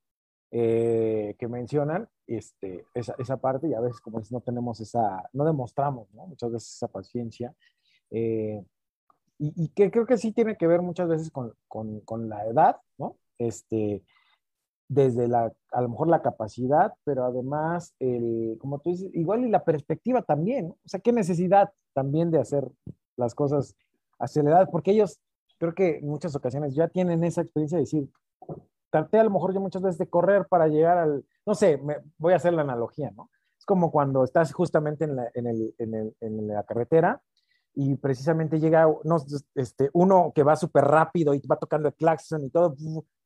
eh, 0.56 1.34
que 1.36 1.48
mencionan 1.48 2.08
este, 2.28 2.86
esa, 2.94 3.16
esa, 3.18 3.38
parte 3.38 3.66
y 3.66 3.74
a 3.74 3.80
veces 3.80 4.00
como 4.00 4.22
no 4.30 4.40
tenemos 4.40 4.78
esa, 4.78 5.28
no 5.32 5.44
demostramos 5.44 6.06
¿no? 6.14 6.28
muchas 6.28 6.52
veces 6.52 6.76
esa 6.76 6.86
paciencia. 6.86 7.52
Eh, 8.12 8.64
y, 9.36 9.64
y, 9.64 9.68
que 9.70 9.90
creo 9.90 10.06
que 10.06 10.16
sí 10.16 10.30
tiene 10.30 10.56
que 10.56 10.68
ver 10.68 10.80
muchas 10.80 11.08
veces 11.08 11.32
con, 11.32 11.54
con, 11.66 11.98
con, 12.02 12.28
la 12.28 12.46
edad, 12.46 12.76
¿no? 12.98 13.16
Este, 13.36 14.04
desde 14.86 15.26
la, 15.26 15.52
a 15.72 15.82
lo 15.82 15.88
mejor 15.88 16.06
la 16.06 16.22
capacidad, 16.22 16.92
pero 17.02 17.24
además, 17.24 17.92
el, 17.98 18.56
como 18.60 18.78
tú 18.78 18.90
dices, 18.90 19.10
igual 19.12 19.44
y 19.44 19.50
la 19.50 19.64
perspectiva 19.64 20.22
también, 20.22 20.68
¿no? 20.68 20.74
O 20.74 20.88
sea, 20.88 21.00
qué 21.00 21.10
necesidad 21.10 21.72
también 21.94 22.30
de 22.30 22.38
hacer 22.38 22.70
las 23.16 23.34
cosas 23.34 23.74
aceleradas, 24.20 24.68
porque 24.70 24.92
ellos 24.92 25.18
creo 25.58 25.74
que 25.74 25.98
en 25.98 26.06
muchas 26.06 26.36
ocasiones 26.36 26.76
ya 26.76 26.86
tienen 26.86 27.24
esa 27.24 27.40
experiencia 27.40 27.76
de 27.76 27.82
decir, 27.82 28.08
traté 28.94 29.18
a 29.18 29.24
lo 29.24 29.30
mejor 29.30 29.52
yo 29.52 29.60
muchas 29.60 29.82
veces 29.82 29.98
de 29.98 30.08
correr 30.08 30.46
para 30.46 30.68
llegar 30.68 30.98
al, 30.98 31.24
no 31.44 31.56
sé, 31.56 31.78
me, 31.78 31.96
voy 32.16 32.32
a 32.32 32.36
hacer 32.36 32.52
la 32.52 32.62
analogía, 32.62 33.10
¿no? 33.16 33.28
Es 33.58 33.64
como 33.64 33.90
cuando 33.90 34.22
estás 34.22 34.52
justamente 34.52 35.04
en 35.04 35.16
la, 35.16 35.28
en 35.34 35.48
el, 35.48 35.74
en 35.78 35.94
el, 35.94 36.16
en 36.20 36.46
la 36.46 36.62
carretera 36.62 37.20
y 37.74 37.96
precisamente 37.96 38.60
llega 38.60 38.86
no, 39.02 39.16
este, 39.56 39.90
uno 39.94 40.30
que 40.32 40.44
va 40.44 40.54
súper 40.54 40.84
rápido 40.84 41.34
y 41.34 41.40
va 41.44 41.56
tocando 41.56 41.88
el 41.88 41.94
claxon 41.94 42.44
y 42.44 42.50
todo, 42.50 42.76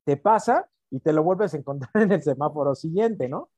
te 0.05 0.17
pasa 0.17 0.71
y 0.89 1.01
te 1.01 1.13
lo 1.13 1.23
vuelves 1.23 1.53
a 1.53 1.59
encontrar 1.59 1.91
en 2.03 2.13
el 2.13 2.23
semáforo 2.23 2.75
siguiente, 2.75 3.29
¿no? 3.29 3.51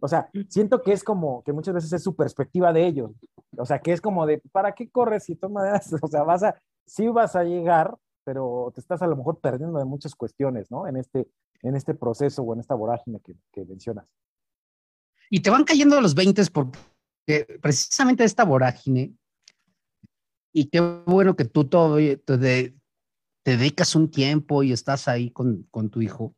O 0.00 0.06
sea, 0.06 0.30
siento 0.48 0.82
que 0.82 0.92
es 0.92 1.02
como 1.02 1.42
que 1.42 1.52
muchas 1.52 1.74
veces 1.74 1.92
es 1.94 2.02
su 2.04 2.14
perspectiva 2.14 2.72
de 2.72 2.86
ellos. 2.86 3.10
O 3.58 3.66
sea, 3.66 3.80
que 3.80 3.92
es 3.92 4.00
como 4.00 4.24
de, 4.24 4.40
¿para 4.52 4.72
qué 4.72 4.88
corres 4.88 5.24
si 5.24 5.34
tomas? 5.34 5.92
O 6.00 6.06
sea, 6.06 6.22
vas 6.22 6.44
a, 6.44 6.54
sí 6.84 7.08
vas 7.08 7.34
a 7.34 7.42
llegar, 7.42 7.96
pero 8.22 8.70
te 8.72 8.80
estás 8.80 9.02
a 9.02 9.08
lo 9.08 9.16
mejor 9.16 9.40
perdiendo 9.40 9.80
de 9.80 9.84
muchas 9.84 10.14
cuestiones, 10.14 10.70
¿no? 10.70 10.86
En 10.86 10.96
este, 10.96 11.26
en 11.66 11.76
este 11.76 11.94
proceso 11.94 12.42
o 12.42 12.54
en 12.54 12.60
esta 12.60 12.74
vorágine 12.74 13.20
que, 13.20 13.64
mencionas. 13.64 14.12
Y 15.30 15.40
te 15.40 15.50
van 15.50 15.64
cayendo 15.64 16.00
los 16.00 16.14
20 16.14 16.42
porque 16.52 16.78
precisamente 17.60 18.24
esta 18.24 18.44
vorágine, 18.44 19.14
y 20.52 20.66
qué 20.66 20.80
bueno 20.80 21.36
que 21.36 21.44
tú 21.44 21.68
te, 21.68 22.16
te, 22.18 22.74
dedicas 23.44 23.94
un 23.94 24.10
tiempo 24.10 24.62
y 24.62 24.72
estás 24.72 25.08
ahí 25.08 25.30
con, 25.30 25.64
con 25.70 25.90
tu 25.90 26.00
hijo, 26.00 26.34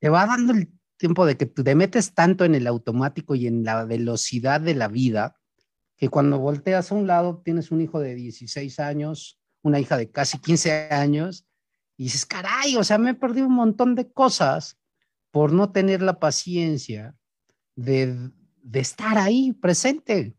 te 0.00 0.08
va 0.08 0.26
dando 0.26 0.52
el 0.52 0.72
tiempo 0.96 1.24
de 1.24 1.36
que 1.36 1.46
te 1.46 1.74
metes 1.74 2.14
tanto 2.14 2.44
en 2.44 2.54
el 2.54 2.66
automático 2.66 3.34
y 3.34 3.46
en 3.46 3.64
la 3.64 3.84
velocidad 3.84 4.60
de 4.60 4.74
la 4.74 4.88
vida, 4.88 5.36
que 5.96 6.08
cuando 6.08 6.38
volteas 6.38 6.90
a 6.90 6.94
un 6.94 7.06
lado 7.06 7.42
tienes 7.44 7.70
un 7.70 7.80
hijo 7.80 8.00
de 8.00 8.14
16 8.14 8.80
años, 8.80 9.40
una 9.62 9.80
hija 9.80 9.96
de 9.96 10.10
casi 10.10 10.38
15 10.38 10.88
años, 10.90 11.47
y 11.98 12.04
dices, 12.04 12.24
caray, 12.24 12.76
o 12.76 12.84
sea, 12.84 12.96
me 12.96 13.10
he 13.10 13.14
perdido 13.14 13.48
un 13.48 13.54
montón 13.54 13.96
de 13.96 14.10
cosas 14.10 14.78
por 15.32 15.52
no 15.52 15.72
tener 15.72 16.00
la 16.00 16.20
paciencia 16.20 17.16
de, 17.74 18.30
de 18.62 18.80
estar 18.80 19.18
ahí 19.18 19.52
presente. 19.52 20.36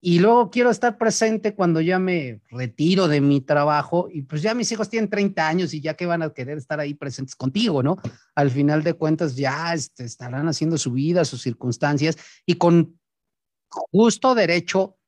Y 0.00 0.18
luego 0.18 0.50
quiero 0.50 0.70
estar 0.70 0.98
presente 0.98 1.54
cuando 1.54 1.80
ya 1.80 2.00
me 2.00 2.42
retiro 2.50 3.06
de 3.06 3.20
mi 3.20 3.40
trabajo 3.40 4.08
y 4.12 4.22
pues 4.22 4.42
ya 4.42 4.54
mis 4.54 4.70
hijos 4.72 4.90
tienen 4.90 5.08
30 5.08 5.48
años 5.48 5.72
y 5.72 5.80
ya 5.80 5.94
que 5.94 6.04
van 6.04 6.22
a 6.22 6.30
querer 6.30 6.58
estar 6.58 6.80
ahí 6.80 6.94
presentes 6.94 7.36
contigo, 7.36 7.82
¿no? 7.82 7.96
Al 8.34 8.50
final 8.50 8.82
de 8.82 8.94
cuentas 8.94 9.36
ya 9.36 9.72
este, 9.72 10.04
estarán 10.04 10.48
haciendo 10.48 10.78
su 10.78 10.92
vida, 10.92 11.24
sus 11.24 11.42
circunstancias 11.42 12.16
y 12.44 12.54
con 12.54 12.98
justo 13.68 14.34
derecho, 14.34 14.98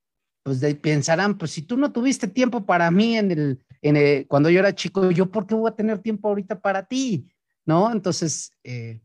pues 0.45 0.61
de, 0.61 0.77
pensarán, 0.77 1.37
pues 1.37 1.51
si 1.51 1.63
tú 1.63 1.77
no 1.77 1.93
tuviste 1.93 2.29
tiempo 2.29 2.65
para 2.65 2.91
mí 2.91 3.17
en 3.17 3.31
el, 3.33 3.65
en 3.83 4.25
cuando 4.25 4.51
yo 4.51 4.61
era 4.61 4.75
chico, 4.75 5.11
yo 5.11 5.31
por 5.31 5.47
qué 5.47 5.55
voy 5.55 5.71
a 5.71 5.75
tener 5.75 5.99
tiempo 5.99 6.29
ahorita 6.29 6.61
para 6.61 6.85
ti? 6.85 7.27
¿no? 7.69 7.93
Entonces, 7.93 8.57
eh, 8.65 9.03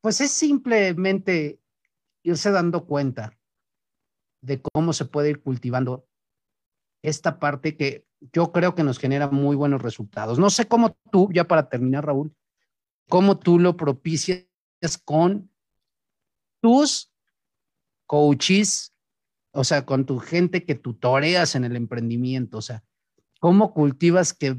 pues 0.00 0.20
es 0.20 0.30
simplemente 0.30 1.60
irse 2.22 2.52
dando 2.52 2.86
cuenta 2.86 3.36
de 4.40 4.62
cómo 4.62 4.92
se 4.92 5.04
puede 5.04 5.30
ir 5.30 5.42
cultivando 5.42 6.06
esta 7.02 7.40
parte 7.40 7.76
que 7.76 8.06
yo 8.32 8.52
creo 8.52 8.76
que 8.76 8.84
nos 8.84 9.00
genera 9.00 9.28
muy 9.28 9.56
buenos 9.56 9.82
resultados. 9.82 10.38
No 10.38 10.48
sé 10.48 10.68
cómo 10.68 10.96
tú, 11.10 11.28
ya 11.32 11.42
para 11.42 11.68
terminar, 11.68 12.06
Raúl, 12.06 12.32
cómo 13.08 13.36
tú 13.36 13.58
lo 13.58 13.76
propicias 13.76 14.46
con 15.04 15.50
tus 16.62 17.12
coaches, 18.06 18.94
o 19.50 19.64
sea, 19.64 19.84
con 19.84 20.06
tu 20.06 20.20
gente 20.20 20.64
que 20.64 20.76
tutoreas 20.76 21.56
en 21.56 21.64
el 21.64 21.74
emprendimiento, 21.74 22.58
o 22.58 22.62
sea, 22.62 22.84
cómo 23.38 23.72
cultivas 23.72 24.32
que, 24.32 24.56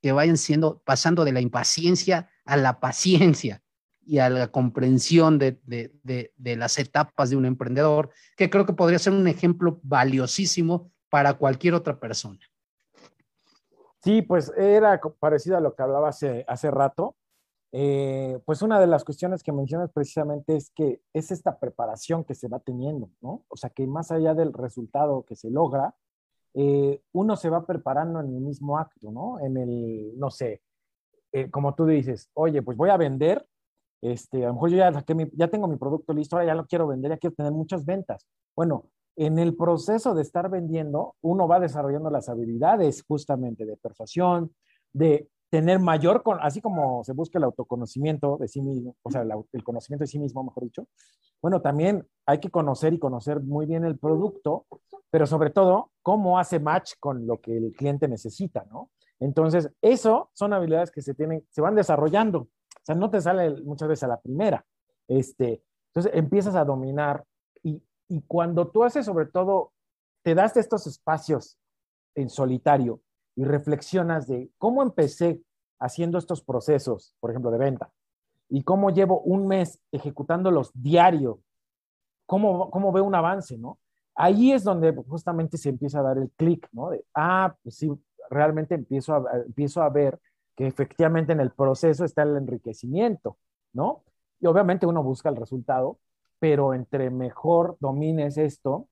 que 0.00 0.12
vayan 0.12 0.36
siendo, 0.36 0.82
pasando 0.84 1.24
de 1.24 1.32
la 1.32 1.40
impaciencia 1.40 2.30
a 2.44 2.56
la 2.56 2.80
paciencia 2.80 3.62
y 4.04 4.18
a 4.18 4.28
la 4.28 4.48
comprensión 4.48 5.38
de, 5.38 5.60
de, 5.64 6.32
de, 6.36 6.56
las 6.56 6.78
etapas 6.78 7.30
de 7.30 7.36
un 7.36 7.44
emprendedor, 7.44 8.10
que 8.36 8.50
creo 8.50 8.66
que 8.66 8.72
podría 8.72 8.98
ser 8.98 9.12
un 9.12 9.28
ejemplo 9.28 9.78
valiosísimo 9.82 10.90
para 11.10 11.34
cualquier 11.34 11.74
otra 11.74 12.00
persona. 12.00 12.40
Sí, 14.02 14.22
pues 14.22 14.50
era 14.56 15.00
parecido 15.18 15.58
a 15.58 15.60
lo 15.60 15.74
que 15.74 15.82
hablaba 15.82 16.08
hace, 16.08 16.44
hace 16.48 16.70
rato. 16.70 17.16
Eh, 17.72 18.40
pues 18.46 18.62
una 18.62 18.80
de 18.80 18.88
las 18.88 19.04
cuestiones 19.04 19.44
que 19.44 19.52
mencionas 19.52 19.92
precisamente 19.92 20.56
es 20.56 20.70
que 20.70 21.02
es 21.12 21.30
esta 21.30 21.60
preparación 21.60 22.24
que 22.24 22.34
se 22.34 22.48
va 22.48 22.58
teniendo, 22.58 23.10
¿no? 23.20 23.44
O 23.48 23.56
sea, 23.56 23.70
que 23.70 23.86
más 23.86 24.10
allá 24.10 24.34
del 24.34 24.52
resultado 24.52 25.24
que 25.24 25.36
se 25.36 25.50
logra, 25.50 25.94
eh, 26.54 27.00
uno 27.12 27.36
se 27.36 27.48
va 27.48 27.64
preparando 27.64 28.20
en 28.20 28.34
el 28.34 28.40
mismo 28.40 28.78
acto, 28.78 29.10
¿no? 29.10 29.38
En 29.40 29.56
el, 29.56 30.18
no 30.18 30.30
sé, 30.30 30.62
eh, 31.32 31.50
como 31.50 31.74
tú 31.74 31.86
dices, 31.86 32.30
oye, 32.34 32.62
pues 32.62 32.76
voy 32.76 32.90
a 32.90 32.96
vender, 32.96 33.46
este, 34.02 34.44
a 34.44 34.48
lo 34.48 34.54
mejor 34.54 34.70
yo 34.70 34.76
ya, 34.78 35.04
ya 35.34 35.48
tengo 35.48 35.68
mi 35.68 35.76
producto 35.76 36.12
listo, 36.12 36.36
ahora 36.36 36.46
ya 36.46 36.54
lo 36.54 36.66
quiero 36.66 36.86
vender, 36.86 37.12
ya 37.12 37.18
quiero 37.18 37.36
tener 37.36 37.52
muchas 37.52 37.84
ventas. 37.84 38.26
Bueno, 38.56 38.86
en 39.16 39.38
el 39.38 39.56
proceso 39.56 40.14
de 40.14 40.22
estar 40.22 40.48
vendiendo, 40.48 41.14
uno 41.20 41.46
va 41.46 41.60
desarrollando 41.60 42.10
las 42.10 42.28
habilidades 42.28 43.04
justamente 43.06 43.66
de 43.66 43.76
persuasión, 43.76 44.54
de 44.92 45.28
tener 45.50 45.80
mayor, 45.80 46.22
así 46.40 46.60
como 46.60 47.02
se 47.02 47.12
busca 47.12 47.38
el 47.38 47.44
autoconocimiento 47.44 48.38
de 48.38 48.46
sí 48.46 48.62
mismo, 48.62 48.96
o 49.02 49.10
sea, 49.10 49.22
el, 49.22 49.64
conocimiento 49.64 50.04
de 50.04 50.06
sí 50.06 50.18
mismo, 50.18 50.44
mejor 50.44 50.64
dicho, 50.64 50.86
bueno, 51.42 51.60
también 51.60 52.06
hay 52.24 52.38
que 52.38 52.50
conocer 52.50 52.94
y 52.94 52.98
conocer 52.98 53.40
muy 53.40 53.66
bien 53.66 53.84
el 53.84 53.98
producto, 53.98 54.66
pero 55.10 55.26
sobre 55.26 55.50
todo, 55.50 55.90
cómo 56.02 56.38
hace 56.38 56.60
match 56.60 56.92
con 57.00 57.26
lo 57.26 57.40
que 57.40 57.56
el 57.56 57.72
cliente 57.72 58.06
necesita, 58.06 58.64
¿no? 58.70 58.90
Entonces, 59.18 59.70
eso 59.82 60.30
son 60.34 60.52
habilidades 60.52 60.90
que 60.90 61.02
se 61.02 61.14
tienen, 61.14 61.44
se 61.50 61.60
van 61.60 61.74
desarrollando. 61.74 62.38
O 62.40 62.84
sea, 62.84 62.94
no 62.94 63.10
te 63.10 63.20
sale 63.20 63.50
muchas 63.62 63.88
veces 63.88 64.04
a 64.04 64.08
la 64.08 64.20
primera. 64.20 64.64
Este, 65.08 65.62
entonces, 65.88 66.12
empiezas 66.14 66.54
a 66.54 66.64
dominar 66.64 67.24
y, 67.62 67.82
y 68.08 68.22
cuando 68.22 68.68
tú 68.68 68.84
haces 68.84 69.04
sobre 69.04 69.26
todo, 69.26 69.72
te 70.22 70.34
das 70.34 70.56
estos 70.56 70.86
espacios 70.86 71.58
en 72.14 72.30
solitario 72.30 73.00
y 73.36 73.44
reflexionas 73.44 74.26
de 74.26 74.50
cómo 74.58 74.82
empecé 74.82 75.40
haciendo 75.78 76.18
estos 76.18 76.42
procesos, 76.42 77.14
por 77.20 77.30
ejemplo, 77.30 77.50
de 77.50 77.58
venta, 77.58 77.90
y 78.48 78.62
cómo 78.64 78.90
llevo 78.90 79.20
un 79.20 79.46
mes 79.46 79.80
ejecutándolos 79.92 80.70
diario, 80.74 81.40
cómo, 82.26 82.70
cómo 82.70 82.92
veo 82.92 83.04
un 83.04 83.14
avance, 83.14 83.56
¿no? 83.56 83.78
Ahí 84.14 84.52
es 84.52 84.64
donde 84.64 84.92
justamente 85.08 85.56
se 85.56 85.70
empieza 85.70 86.00
a 86.00 86.02
dar 86.02 86.18
el 86.18 86.30
clic, 86.32 86.68
¿no? 86.72 86.90
De, 86.90 87.04
ah, 87.14 87.56
pues 87.62 87.76
sí, 87.76 87.90
realmente 88.28 88.74
empiezo 88.74 89.14
a, 89.14 89.24
empiezo 89.46 89.82
a 89.82 89.88
ver 89.88 90.20
que 90.56 90.66
efectivamente 90.66 91.32
en 91.32 91.40
el 91.40 91.52
proceso 91.52 92.04
está 92.04 92.22
el 92.22 92.36
enriquecimiento, 92.36 93.38
¿no? 93.72 94.04
Y 94.40 94.46
obviamente 94.46 94.86
uno 94.86 95.02
busca 95.02 95.28
el 95.28 95.36
resultado, 95.36 95.98
pero 96.38 96.74
entre 96.74 97.10
mejor 97.10 97.76
domines 97.80 98.36
esto, 98.36 98.88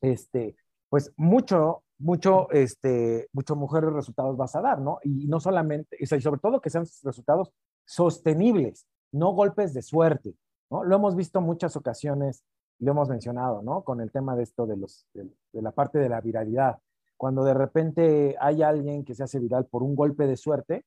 este, 0.00 0.56
pues 0.88 1.12
mucho 1.16 1.83
mucho, 1.98 2.50
este, 2.50 3.28
mucho 3.32 3.56
mejores 3.56 3.92
resultados 3.92 4.36
vas 4.36 4.54
a 4.56 4.60
dar, 4.60 4.80
¿no? 4.80 4.98
Y 5.02 5.26
no 5.26 5.40
solamente, 5.40 5.96
y 5.98 6.06
sobre 6.06 6.40
todo 6.40 6.60
que 6.60 6.70
sean 6.70 6.86
resultados 7.02 7.50
sostenibles, 7.84 8.86
no 9.12 9.32
golpes 9.32 9.74
de 9.74 9.82
suerte, 9.82 10.34
¿no? 10.70 10.84
Lo 10.84 10.96
hemos 10.96 11.14
visto 11.14 11.40
muchas 11.40 11.76
ocasiones, 11.76 12.44
lo 12.80 12.92
hemos 12.92 13.08
mencionado, 13.08 13.62
¿no? 13.62 13.82
Con 13.82 14.00
el 14.00 14.10
tema 14.10 14.36
de 14.36 14.42
esto 14.42 14.66
de, 14.66 14.76
los, 14.76 15.06
de, 15.14 15.62
la 15.62 15.70
parte 15.70 15.98
de 15.98 16.08
la 16.08 16.20
viralidad. 16.20 16.78
Cuando 17.16 17.44
de 17.44 17.54
repente 17.54 18.36
hay 18.40 18.62
alguien 18.62 19.04
que 19.04 19.14
se 19.14 19.22
hace 19.22 19.38
viral 19.38 19.66
por 19.66 19.82
un 19.82 19.94
golpe 19.94 20.26
de 20.26 20.36
suerte 20.36 20.84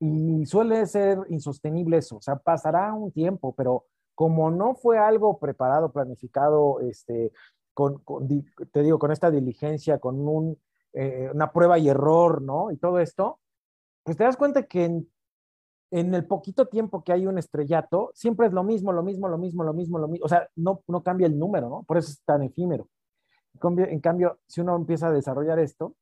y 0.00 0.44
suele 0.46 0.86
ser 0.86 1.18
insostenible 1.28 1.98
eso, 1.98 2.16
o 2.16 2.22
sea, 2.22 2.36
pasará 2.36 2.92
un 2.92 3.12
tiempo, 3.12 3.54
pero 3.54 3.84
como 4.14 4.50
no 4.50 4.74
fue 4.74 4.98
algo 4.98 5.38
preparado, 5.38 5.92
planificado, 5.92 6.80
este, 6.80 7.32
con, 7.76 8.02
te 8.72 8.82
digo, 8.82 8.98
con 8.98 9.12
esta 9.12 9.30
diligencia, 9.30 9.98
con 9.98 10.26
un, 10.26 10.58
eh, 10.94 11.28
una 11.34 11.52
prueba 11.52 11.78
y 11.78 11.90
error, 11.90 12.40
¿no? 12.40 12.70
Y 12.70 12.78
todo 12.78 13.00
esto, 13.00 13.38
pues 14.02 14.16
te 14.16 14.24
das 14.24 14.38
cuenta 14.38 14.62
que 14.62 14.86
en, 14.86 15.06
el 15.90 16.26
poquito 16.26 16.68
tiempo 16.68 17.04
que 17.04 17.12
hay 17.12 17.26
un 17.26 17.36
estrellato, 17.36 18.12
siempre 18.14 18.46
es 18.46 18.54
lo 18.54 18.64
mismo, 18.64 18.92
lo 18.92 19.02
mismo, 19.02 19.28
lo 19.28 19.36
mismo, 19.36 19.62
lo 19.62 19.74
mismo, 19.74 19.98
lo 19.98 20.08
mismo. 20.08 20.24
O 20.24 20.28
sea, 20.28 20.48
no, 20.56 20.82
no 20.88 21.02
cambia 21.02 21.26
el 21.26 21.38
número, 21.38 21.68
¿no? 21.68 21.82
Por 21.82 21.98
eso 21.98 22.12
es 22.12 22.22
tan 22.24 22.42
efímero. 22.42 22.88
En 23.52 23.60
cambio, 23.60 23.86
en 23.86 24.00
cambio, 24.00 24.38
si 24.46 24.62
uno 24.62 24.74
empieza 24.74 25.08
a 25.08 25.12
desarrollar 25.12 25.58
esto, 25.58 25.94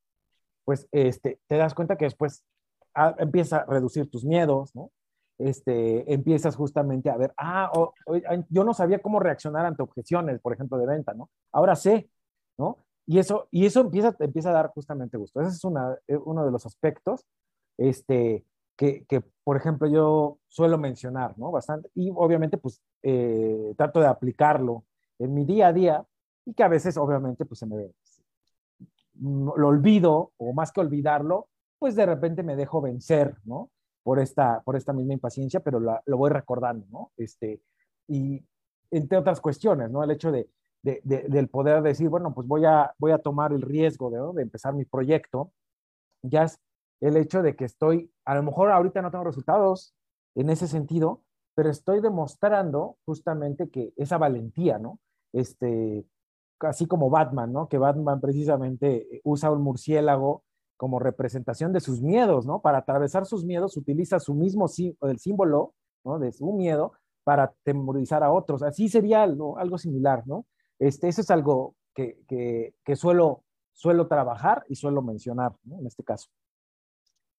pues 0.65 0.87
este, 0.93 1.41
te 1.49 1.57
das 1.57 1.75
cuenta 1.75 1.97
que 1.97 2.05
después 2.05 2.45
ah, 2.95 3.17
empieza 3.19 3.57
a 3.57 3.67
reducir 3.67 4.09
tus 4.09 4.25
miedos, 4.25 4.77
¿no? 4.77 4.93
Este, 5.39 6.13
empiezas 6.13 6.57
justamente 6.57 7.11
a 7.11 7.17
ver, 7.17 7.35
ah, 7.37 7.71
yo 8.49 8.65
no 8.65 8.75
sabía 8.75 9.01
cómo 9.01 9.21
reaccionar 9.21 9.67
ante 9.67 9.83
objeciones, 9.83 10.41
por 10.41 10.53
ejemplo, 10.53 10.79
de 10.79 10.87
venta, 10.87 11.15
¿no? 11.15 11.31
Ahora 11.53 11.77
sé, 11.77 12.09
¿no? 12.59 12.79
Y 13.07 13.19
eso, 13.19 13.49
y 13.51 13.67
eso 13.67 13.81
empieza, 13.81 14.15
empieza 14.19 14.51
a 14.51 14.55
dar 14.55 14.69
justamente 14.69 15.19
gusto. 15.19 15.41
Ese 15.41 15.51
es 15.51 15.65
eh, 16.09 16.17
uno 16.25 16.45
de 16.45 16.51
los 16.51 16.65
aspectos 16.67 17.27
este, 17.77 18.45
que, 18.77 19.05
que, 19.07 19.23
por 19.43 19.57
ejemplo, 19.57 19.89
yo 19.89 20.39
suelo 20.49 20.79
mencionar, 20.79 21.37
¿no? 21.39 21.51
Bastante. 21.51 21.91
Y 21.95 22.11
obviamente, 22.15 22.57
pues, 22.57 22.81
eh, 23.03 23.75
trato 23.77 24.01
de 24.01 24.07
aplicarlo 24.07 24.85
en 25.19 25.35
mi 25.35 25.45
día 25.45 25.69
a 25.69 25.73
día 25.73 26.07
y 26.47 26.55
que 26.55 26.63
a 26.63 26.69
veces, 26.69 26.97
obviamente, 26.97 27.45
pues, 27.45 27.59
se 27.61 27.67
me 27.67 27.91
lo 29.21 29.69
olvido 29.69 30.33
o 30.37 30.53
más 30.53 30.73
que 30.73 30.81
olvidarlo, 30.81 31.49
pues 31.79 31.95
de 31.95 32.07
repente 32.07 32.43
me 32.43 32.57
dejo 32.57 32.81
vencer, 32.81 33.37
¿no? 33.45 33.71
Por 34.05 34.21
esta, 34.21 34.61
por 34.63 34.77
esta 34.77 34.93
misma 34.93 35.15
impaciencia, 35.15 35.61
pero 35.61 35.81
lo 35.81 36.17
voy 36.17 36.31
recordando, 36.31 36.87
¿no? 36.91 37.11
Este, 37.17 37.61
y 38.07 38.45
entre 38.91 39.19
otras 39.19 39.41
cuestiones, 39.41 39.91
¿no? 39.91 40.05
El 40.05 40.11
hecho 40.11 40.31
de, 40.31 40.49
de, 40.83 41.01
del 41.03 41.49
poder 41.49 41.83
decir, 41.83 42.11
bueno, 42.11 42.33
pues 42.35 42.47
voy 42.47 42.67
a, 42.67 42.95
voy 42.99 43.13
a 43.13 43.19
tomar 43.19 43.53
el 43.53 43.63
riesgo 43.63 44.11
de, 44.11 44.21
de 44.37 44.43
empezar 44.43 44.75
mi 44.75 44.85
proyecto, 44.85 45.53
ya 46.23 46.45
es 46.45 46.61
el 47.01 47.17
hecho 47.17 47.43
de 47.43 47.57
que 47.57 47.65
estoy, 47.65 48.13
a 48.25 48.35
lo 48.35 48.43
mejor 48.43 48.71
ahorita 48.71 49.03
no 49.03 49.11
tengo 49.11 49.25
resultados 49.25 49.95
en 50.35 50.51
ese 50.51 50.69
sentido, 50.69 51.23
pero 51.55 51.71
estoy 51.71 52.01
demostrando 52.01 52.99
justamente 53.07 53.71
que 53.71 53.95
esa 53.97 54.19
valentía, 54.19 54.79
¿no? 54.79 55.01
Este, 55.33 56.07
así 56.61 56.87
como 56.87 57.09
Batman, 57.09 57.53
¿no? 57.53 57.69
Que 57.69 57.79
Batman 57.79 58.21
precisamente 58.21 59.21
usa 59.25 59.51
un 59.51 59.63
murciélago 59.63 60.45
como 60.85 60.99
representación 60.99 61.73
de 61.73 61.81
sus 61.81 62.03
miedos, 62.03 62.45
¿no? 62.45 62.61
Para 62.61 62.77
atravesar 62.77 63.25
sus 63.25 63.43
miedos 63.43 63.79
utiliza 63.79 64.21
su 64.21 64.35
mismo 64.35 64.67
el 65.01 65.19
símbolo, 65.19 65.73
¿no? 66.05 66.19
De 66.19 66.31
su 66.31 66.53
miedo 66.53 66.93
para 67.23 67.55
temorizar 67.63 68.23
a 68.23 68.31
otros. 68.31 68.63
Así 68.63 68.91
sería 68.91 69.23
algo, 69.23 69.79
similar, 69.79 70.27
¿no? 70.27 70.45
Este, 70.79 71.09
eso 71.09 71.23
es 71.23 71.31
algo 71.31 71.75
que, 71.95 72.19
que, 72.29 72.75
que 72.85 72.97
suelo, 72.97 73.45
suelo 73.73 74.09
trabajar 74.09 74.67
y 74.69 74.75
suelo 74.75 75.01
mencionar. 75.01 75.57
En 75.71 75.87
este 75.87 76.05
caso. 76.05 76.29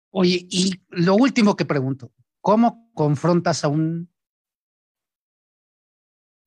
Oye, 0.09 0.47
y 0.49 0.71
lo 0.89 1.13
último 1.13 1.55
que 1.55 1.65
pregunto, 1.65 2.09
¿cómo 2.41 2.89
confrontas 2.95 3.63
a 3.63 3.67
un 3.67 4.11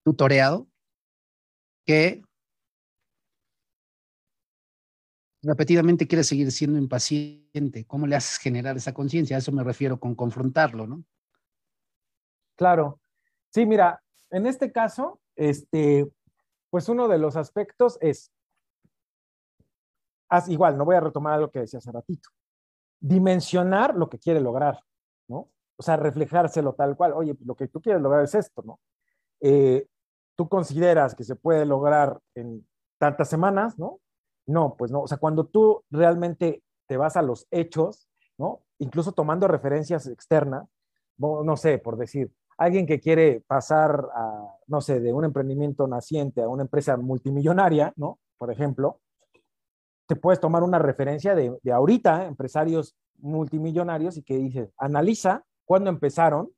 tutoreado 0.02 0.66
que 1.86 2.24
repetidamente 5.42 6.06
quiere 6.06 6.24
seguir 6.24 6.50
siendo 6.50 6.78
impaciente, 6.78 7.86
¿cómo 7.86 8.06
le 8.06 8.16
haces 8.16 8.38
generar 8.38 8.76
esa 8.76 8.92
conciencia? 8.92 9.36
A 9.36 9.38
eso 9.38 9.52
me 9.52 9.64
refiero 9.64 9.98
con 10.00 10.14
confrontarlo, 10.14 10.86
¿no? 10.86 11.04
Claro. 12.56 13.00
Sí, 13.50 13.64
mira, 13.64 14.02
en 14.30 14.46
este 14.46 14.72
caso, 14.72 15.20
este, 15.36 16.10
pues 16.70 16.88
uno 16.88 17.08
de 17.08 17.18
los 17.18 17.36
aspectos 17.36 17.98
es, 18.00 18.32
igual, 20.48 20.76
no 20.76 20.84
voy 20.84 20.96
a 20.96 21.00
retomar 21.00 21.40
lo 21.40 21.50
que 21.50 21.60
decía 21.60 21.78
hace 21.78 21.92
ratito, 21.92 22.28
dimensionar 23.00 23.94
lo 23.94 24.08
que 24.08 24.18
quiere 24.18 24.40
lograr, 24.40 24.80
¿no? 25.28 25.50
O 25.76 25.82
sea, 25.82 25.96
reflejárselo 25.96 26.74
tal 26.74 26.96
cual, 26.96 27.12
oye, 27.12 27.36
lo 27.44 27.54
que 27.54 27.68
tú 27.68 27.80
quieres 27.80 28.02
lograr 28.02 28.24
es 28.24 28.34
esto, 28.34 28.62
¿no? 28.62 28.80
Eh, 29.40 29.86
tú 30.36 30.48
consideras 30.48 31.14
que 31.14 31.22
se 31.22 31.36
puede 31.36 31.64
lograr 31.64 32.18
en 32.34 32.66
tantas 32.98 33.28
semanas, 33.30 33.78
¿no? 33.78 34.00
No, 34.48 34.74
pues 34.76 34.90
no. 34.90 35.02
O 35.02 35.06
sea, 35.06 35.18
cuando 35.18 35.44
tú 35.44 35.84
realmente 35.90 36.62
te 36.86 36.96
vas 36.96 37.16
a 37.16 37.22
los 37.22 37.46
hechos, 37.50 38.08
¿no? 38.38 38.62
Incluso 38.78 39.12
tomando 39.12 39.46
referencias 39.46 40.06
externas, 40.06 40.66
no 41.18 41.56
sé, 41.56 41.78
por 41.78 41.98
decir, 41.98 42.32
alguien 42.56 42.86
que 42.86 42.98
quiere 42.98 43.42
pasar 43.46 44.08
a, 44.14 44.54
no 44.66 44.80
sé, 44.80 45.00
de 45.00 45.12
un 45.12 45.24
emprendimiento 45.24 45.86
naciente 45.86 46.42
a 46.42 46.48
una 46.48 46.62
empresa 46.62 46.96
multimillonaria, 46.96 47.92
¿no? 47.96 48.18
Por 48.38 48.50
ejemplo, 48.50 49.00
te 50.06 50.16
puedes 50.16 50.40
tomar 50.40 50.62
una 50.62 50.78
referencia 50.78 51.34
de, 51.34 51.58
de 51.62 51.72
ahorita, 51.72 52.24
empresarios 52.24 52.96
multimillonarios, 53.18 54.16
y 54.16 54.22
que 54.22 54.38
dices, 54.38 54.72
analiza 54.78 55.44
cuándo 55.66 55.90
empezaron, 55.90 56.50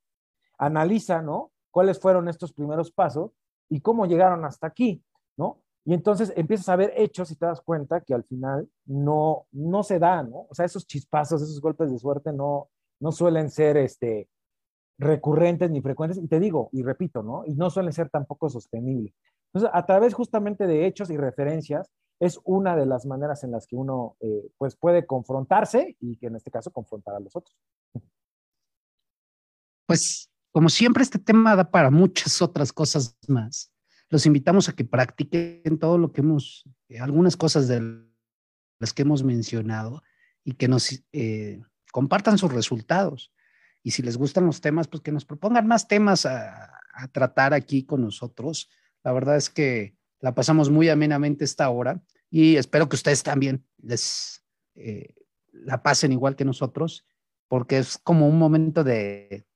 analiza, 0.58 1.22
¿no? 1.22 1.50
Cuáles 1.72 1.98
fueron 1.98 2.28
estos 2.28 2.52
primeros 2.52 2.92
pasos 2.92 3.32
y 3.68 3.80
cómo 3.80 4.06
llegaron 4.06 4.44
hasta 4.44 4.68
aquí. 4.68 5.02
Y 5.90 5.94
entonces 5.94 6.32
empiezas 6.36 6.68
a 6.68 6.76
ver 6.76 6.92
hechos 6.96 7.32
y 7.32 7.34
te 7.34 7.46
das 7.46 7.60
cuenta 7.62 8.00
que 8.00 8.14
al 8.14 8.22
final 8.22 8.70
no, 8.84 9.48
no 9.50 9.82
se 9.82 9.98
da, 9.98 10.22
¿no? 10.22 10.46
O 10.48 10.54
sea, 10.54 10.64
esos 10.64 10.86
chispazos, 10.86 11.42
esos 11.42 11.60
golpes 11.60 11.90
de 11.90 11.98
suerte 11.98 12.32
no, 12.32 12.68
no 13.00 13.10
suelen 13.10 13.50
ser 13.50 13.76
este, 13.76 14.28
recurrentes 14.98 15.68
ni 15.68 15.80
frecuentes. 15.80 16.18
Y 16.18 16.28
te 16.28 16.38
digo, 16.38 16.68
y 16.70 16.84
repito, 16.84 17.24
¿no? 17.24 17.42
Y 17.44 17.56
no 17.56 17.70
suelen 17.70 17.92
ser 17.92 18.08
tampoco 18.08 18.48
sostenibles. 18.48 19.12
Entonces, 19.46 19.68
a 19.74 19.84
través 19.84 20.14
justamente 20.14 20.68
de 20.68 20.86
hechos 20.86 21.10
y 21.10 21.16
referencias, 21.16 21.90
es 22.20 22.38
una 22.44 22.76
de 22.76 22.86
las 22.86 23.04
maneras 23.04 23.42
en 23.42 23.50
las 23.50 23.66
que 23.66 23.74
uno 23.74 24.16
eh, 24.20 24.48
pues 24.58 24.76
puede 24.76 25.04
confrontarse 25.06 25.96
y 25.98 26.18
que 26.18 26.28
en 26.28 26.36
este 26.36 26.52
caso 26.52 26.70
confrontar 26.70 27.16
a 27.16 27.18
los 27.18 27.34
otros. 27.34 27.58
Pues 29.88 30.30
como 30.52 30.68
siempre 30.68 31.02
este 31.02 31.18
tema 31.18 31.56
da 31.56 31.68
para 31.68 31.90
muchas 31.90 32.40
otras 32.40 32.72
cosas 32.72 33.18
más 33.26 33.72
los 34.10 34.26
invitamos 34.26 34.68
a 34.68 34.72
que 34.74 34.84
practiquen 34.84 35.78
todo 35.78 35.96
lo 35.96 36.12
que 36.12 36.20
hemos, 36.20 36.64
eh, 36.88 36.98
algunas 36.98 37.36
cosas 37.36 37.68
de 37.68 37.80
las 38.80 38.92
que 38.92 39.02
hemos 39.02 39.22
mencionado 39.22 40.02
y 40.44 40.52
que 40.52 40.68
nos 40.68 41.02
eh, 41.12 41.62
compartan 41.92 42.36
sus 42.36 42.52
resultados. 42.52 43.32
Y 43.82 43.92
si 43.92 44.02
les 44.02 44.16
gustan 44.16 44.46
los 44.46 44.60
temas, 44.60 44.88
pues 44.88 45.02
que 45.02 45.12
nos 45.12 45.24
propongan 45.24 45.66
más 45.66 45.88
temas 45.88 46.26
a, 46.26 46.76
tratar 47.12 47.54
aquí 47.54 47.84
con 47.84 48.02
nosotros. 48.02 48.68
La 49.02 49.12
verdad 49.12 49.36
es 49.36 49.48
que 49.48 49.96
la 50.18 50.34
pasamos 50.34 50.68
muy 50.68 50.90
amenamente 50.90 51.46
esta 51.46 51.70
hora 51.70 52.02
y 52.28 52.56
espero 52.56 52.90
que 52.90 52.96
ustedes 52.96 53.22
también 53.22 53.64
les 53.78 54.44
eh, 54.74 55.14
la 55.52 55.82
pasen 55.82 56.12
igual 56.12 56.36
que 56.36 56.44
nosotros, 56.44 57.06
porque 57.48 57.78
es 57.78 57.96
como 57.96 58.28
un 58.28 58.38
momento 58.38 58.84
de, 58.84 59.46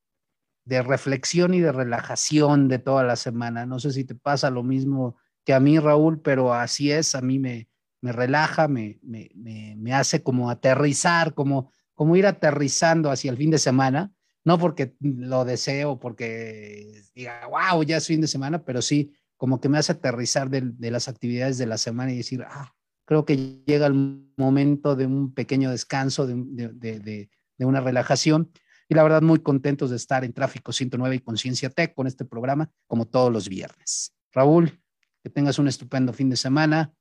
de 0.64 0.82
reflexión 0.82 1.54
y 1.54 1.60
de 1.60 1.72
relajación 1.72 2.68
de 2.68 2.78
toda 2.78 3.04
la 3.04 3.16
semana. 3.16 3.66
No 3.66 3.78
sé 3.78 3.92
si 3.92 4.04
te 4.04 4.14
pasa 4.14 4.50
lo 4.50 4.62
mismo 4.62 5.16
que 5.44 5.52
a 5.52 5.60
mí, 5.60 5.78
Raúl, 5.78 6.20
pero 6.20 6.54
así 6.54 6.90
es, 6.90 7.14
a 7.14 7.20
mí 7.20 7.38
me, 7.38 7.68
me 8.00 8.12
relaja, 8.12 8.68
me, 8.68 8.98
me, 9.02 9.30
me, 9.34 9.92
hace 9.92 10.22
como 10.22 10.50
aterrizar, 10.50 11.34
como, 11.34 11.70
como 11.94 12.16
ir 12.16 12.26
aterrizando 12.26 13.10
hacia 13.10 13.30
el 13.30 13.36
fin 13.36 13.50
de 13.50 13.58
semana, 13.58 14.12
no 14.44 14.58
porque 14.58 14.94
lo 15.00 15.44
deseo, 15.44 15.98
porque 15.98 17.02
diga, 17.14 17.46
wow, 17.46 17.82
ya 17.82 17.98
es 17.98 18.06
fin 18.06 18.20
de 18.20 18.26
semana, 18.26 18.64
pero 18.64 18.82
sí 18.82 19.12
como 19.36 19.60
que 19.60 19.68
me 19.68 19.78
hace 19.78 19.92
aterrizar 19.92 20.48
de, 20.48 20.62
de 20.62 20.90
las 20.90 21.08
actividades 21.08 21.58
de 21.58 21.66
la 21.66 21.76
semana 21.76 22.12
y 22.12 22.18
decir, 22.18 22.44
ah, 22.48 22.72
creo 23.04 23.24
que 23.24 23.62
llega 23.66 23.86
el 23.86 24.30
momento 24.36 24.96
de 24.96 25.06
un 25.06 25.34
pequeño 25.34 25.70
descanso, 25.70 26.26
de, 26.26 26.34
de, 26.72 27.00
de, 27.00 27.28
una 27.58 27.80
relajación 27.80 28.50
y 28.88 28.94
la 28.94 29.02
verdad 29.02 29.22
muy 29.22 29.38
contentos 29.40 29.90
de 29.90 29.96
estar 29.96 30.24
en 30.24 30.32
Tráfico 30.32 30.72
109 30.72 31.16
y 31.16 31.20
Conciencia 31.20 31.70
Tech 31.70 31.94
con 31.94 32.06
este 32.06 32.24
programa 32.24 32.70
como 32.86 33.06
todos 33.06 33.32
los 33.32 33.48
viernes. 33.48 34.14
Raúl, 34.32 34.80
que 35.22 35.30
tengas 35.30 35.58
un 35.58 35.68
estupendo 35.68 36.12
fin 36.12 36.28
de 36.28 36.36
semana 36.36 36.92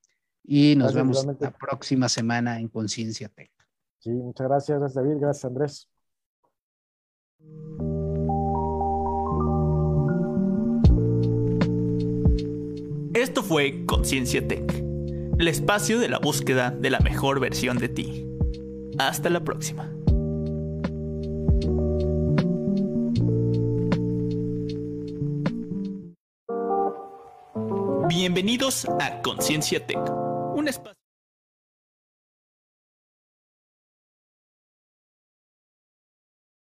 y 0.43 0.75
nos 0.75 0.93
vemos 0.93 1.25
la 1.39 1.51
próxima 1.51 2.09
semana 2.09 2.59
en 2.59 2.67
Conciencia 2.67 3.29
Tech. 3.29 3.51
Sí, 3.99 4.11
muchas 4.11 4.47
gracias, 4.47 4.79
gracias 4.79 5.03
David, 5.03 5.19
gracias 5.19 5.45
Andrés. 5.45 5.89
Esto 13.13 13.43
fue 13.43 13.85
Conciencia 13.85 14.45
Tech, 14.47 14.71
el 15.39 15.47
espacio 15.47 15.99
de 15.99 16.09
la 16.09 16.19
búsqueda 16.19 16.71
de 16.71 16.89
la 16.89 16.99
mejor 16.99 17.39
versión 17.39 17.77
de 17.77 17.89
ti. 17.89 18.25
Hasta 18.97 19.29
la 19.29 19.43
próxima. 19.43 19.92
Bienvenidos 28.23 28.87
a 29.01 29.21
Conciencia 29.21 29.85
Tech, 29.85 29.99
un 30.55 30.69
espacio 30.69 30.92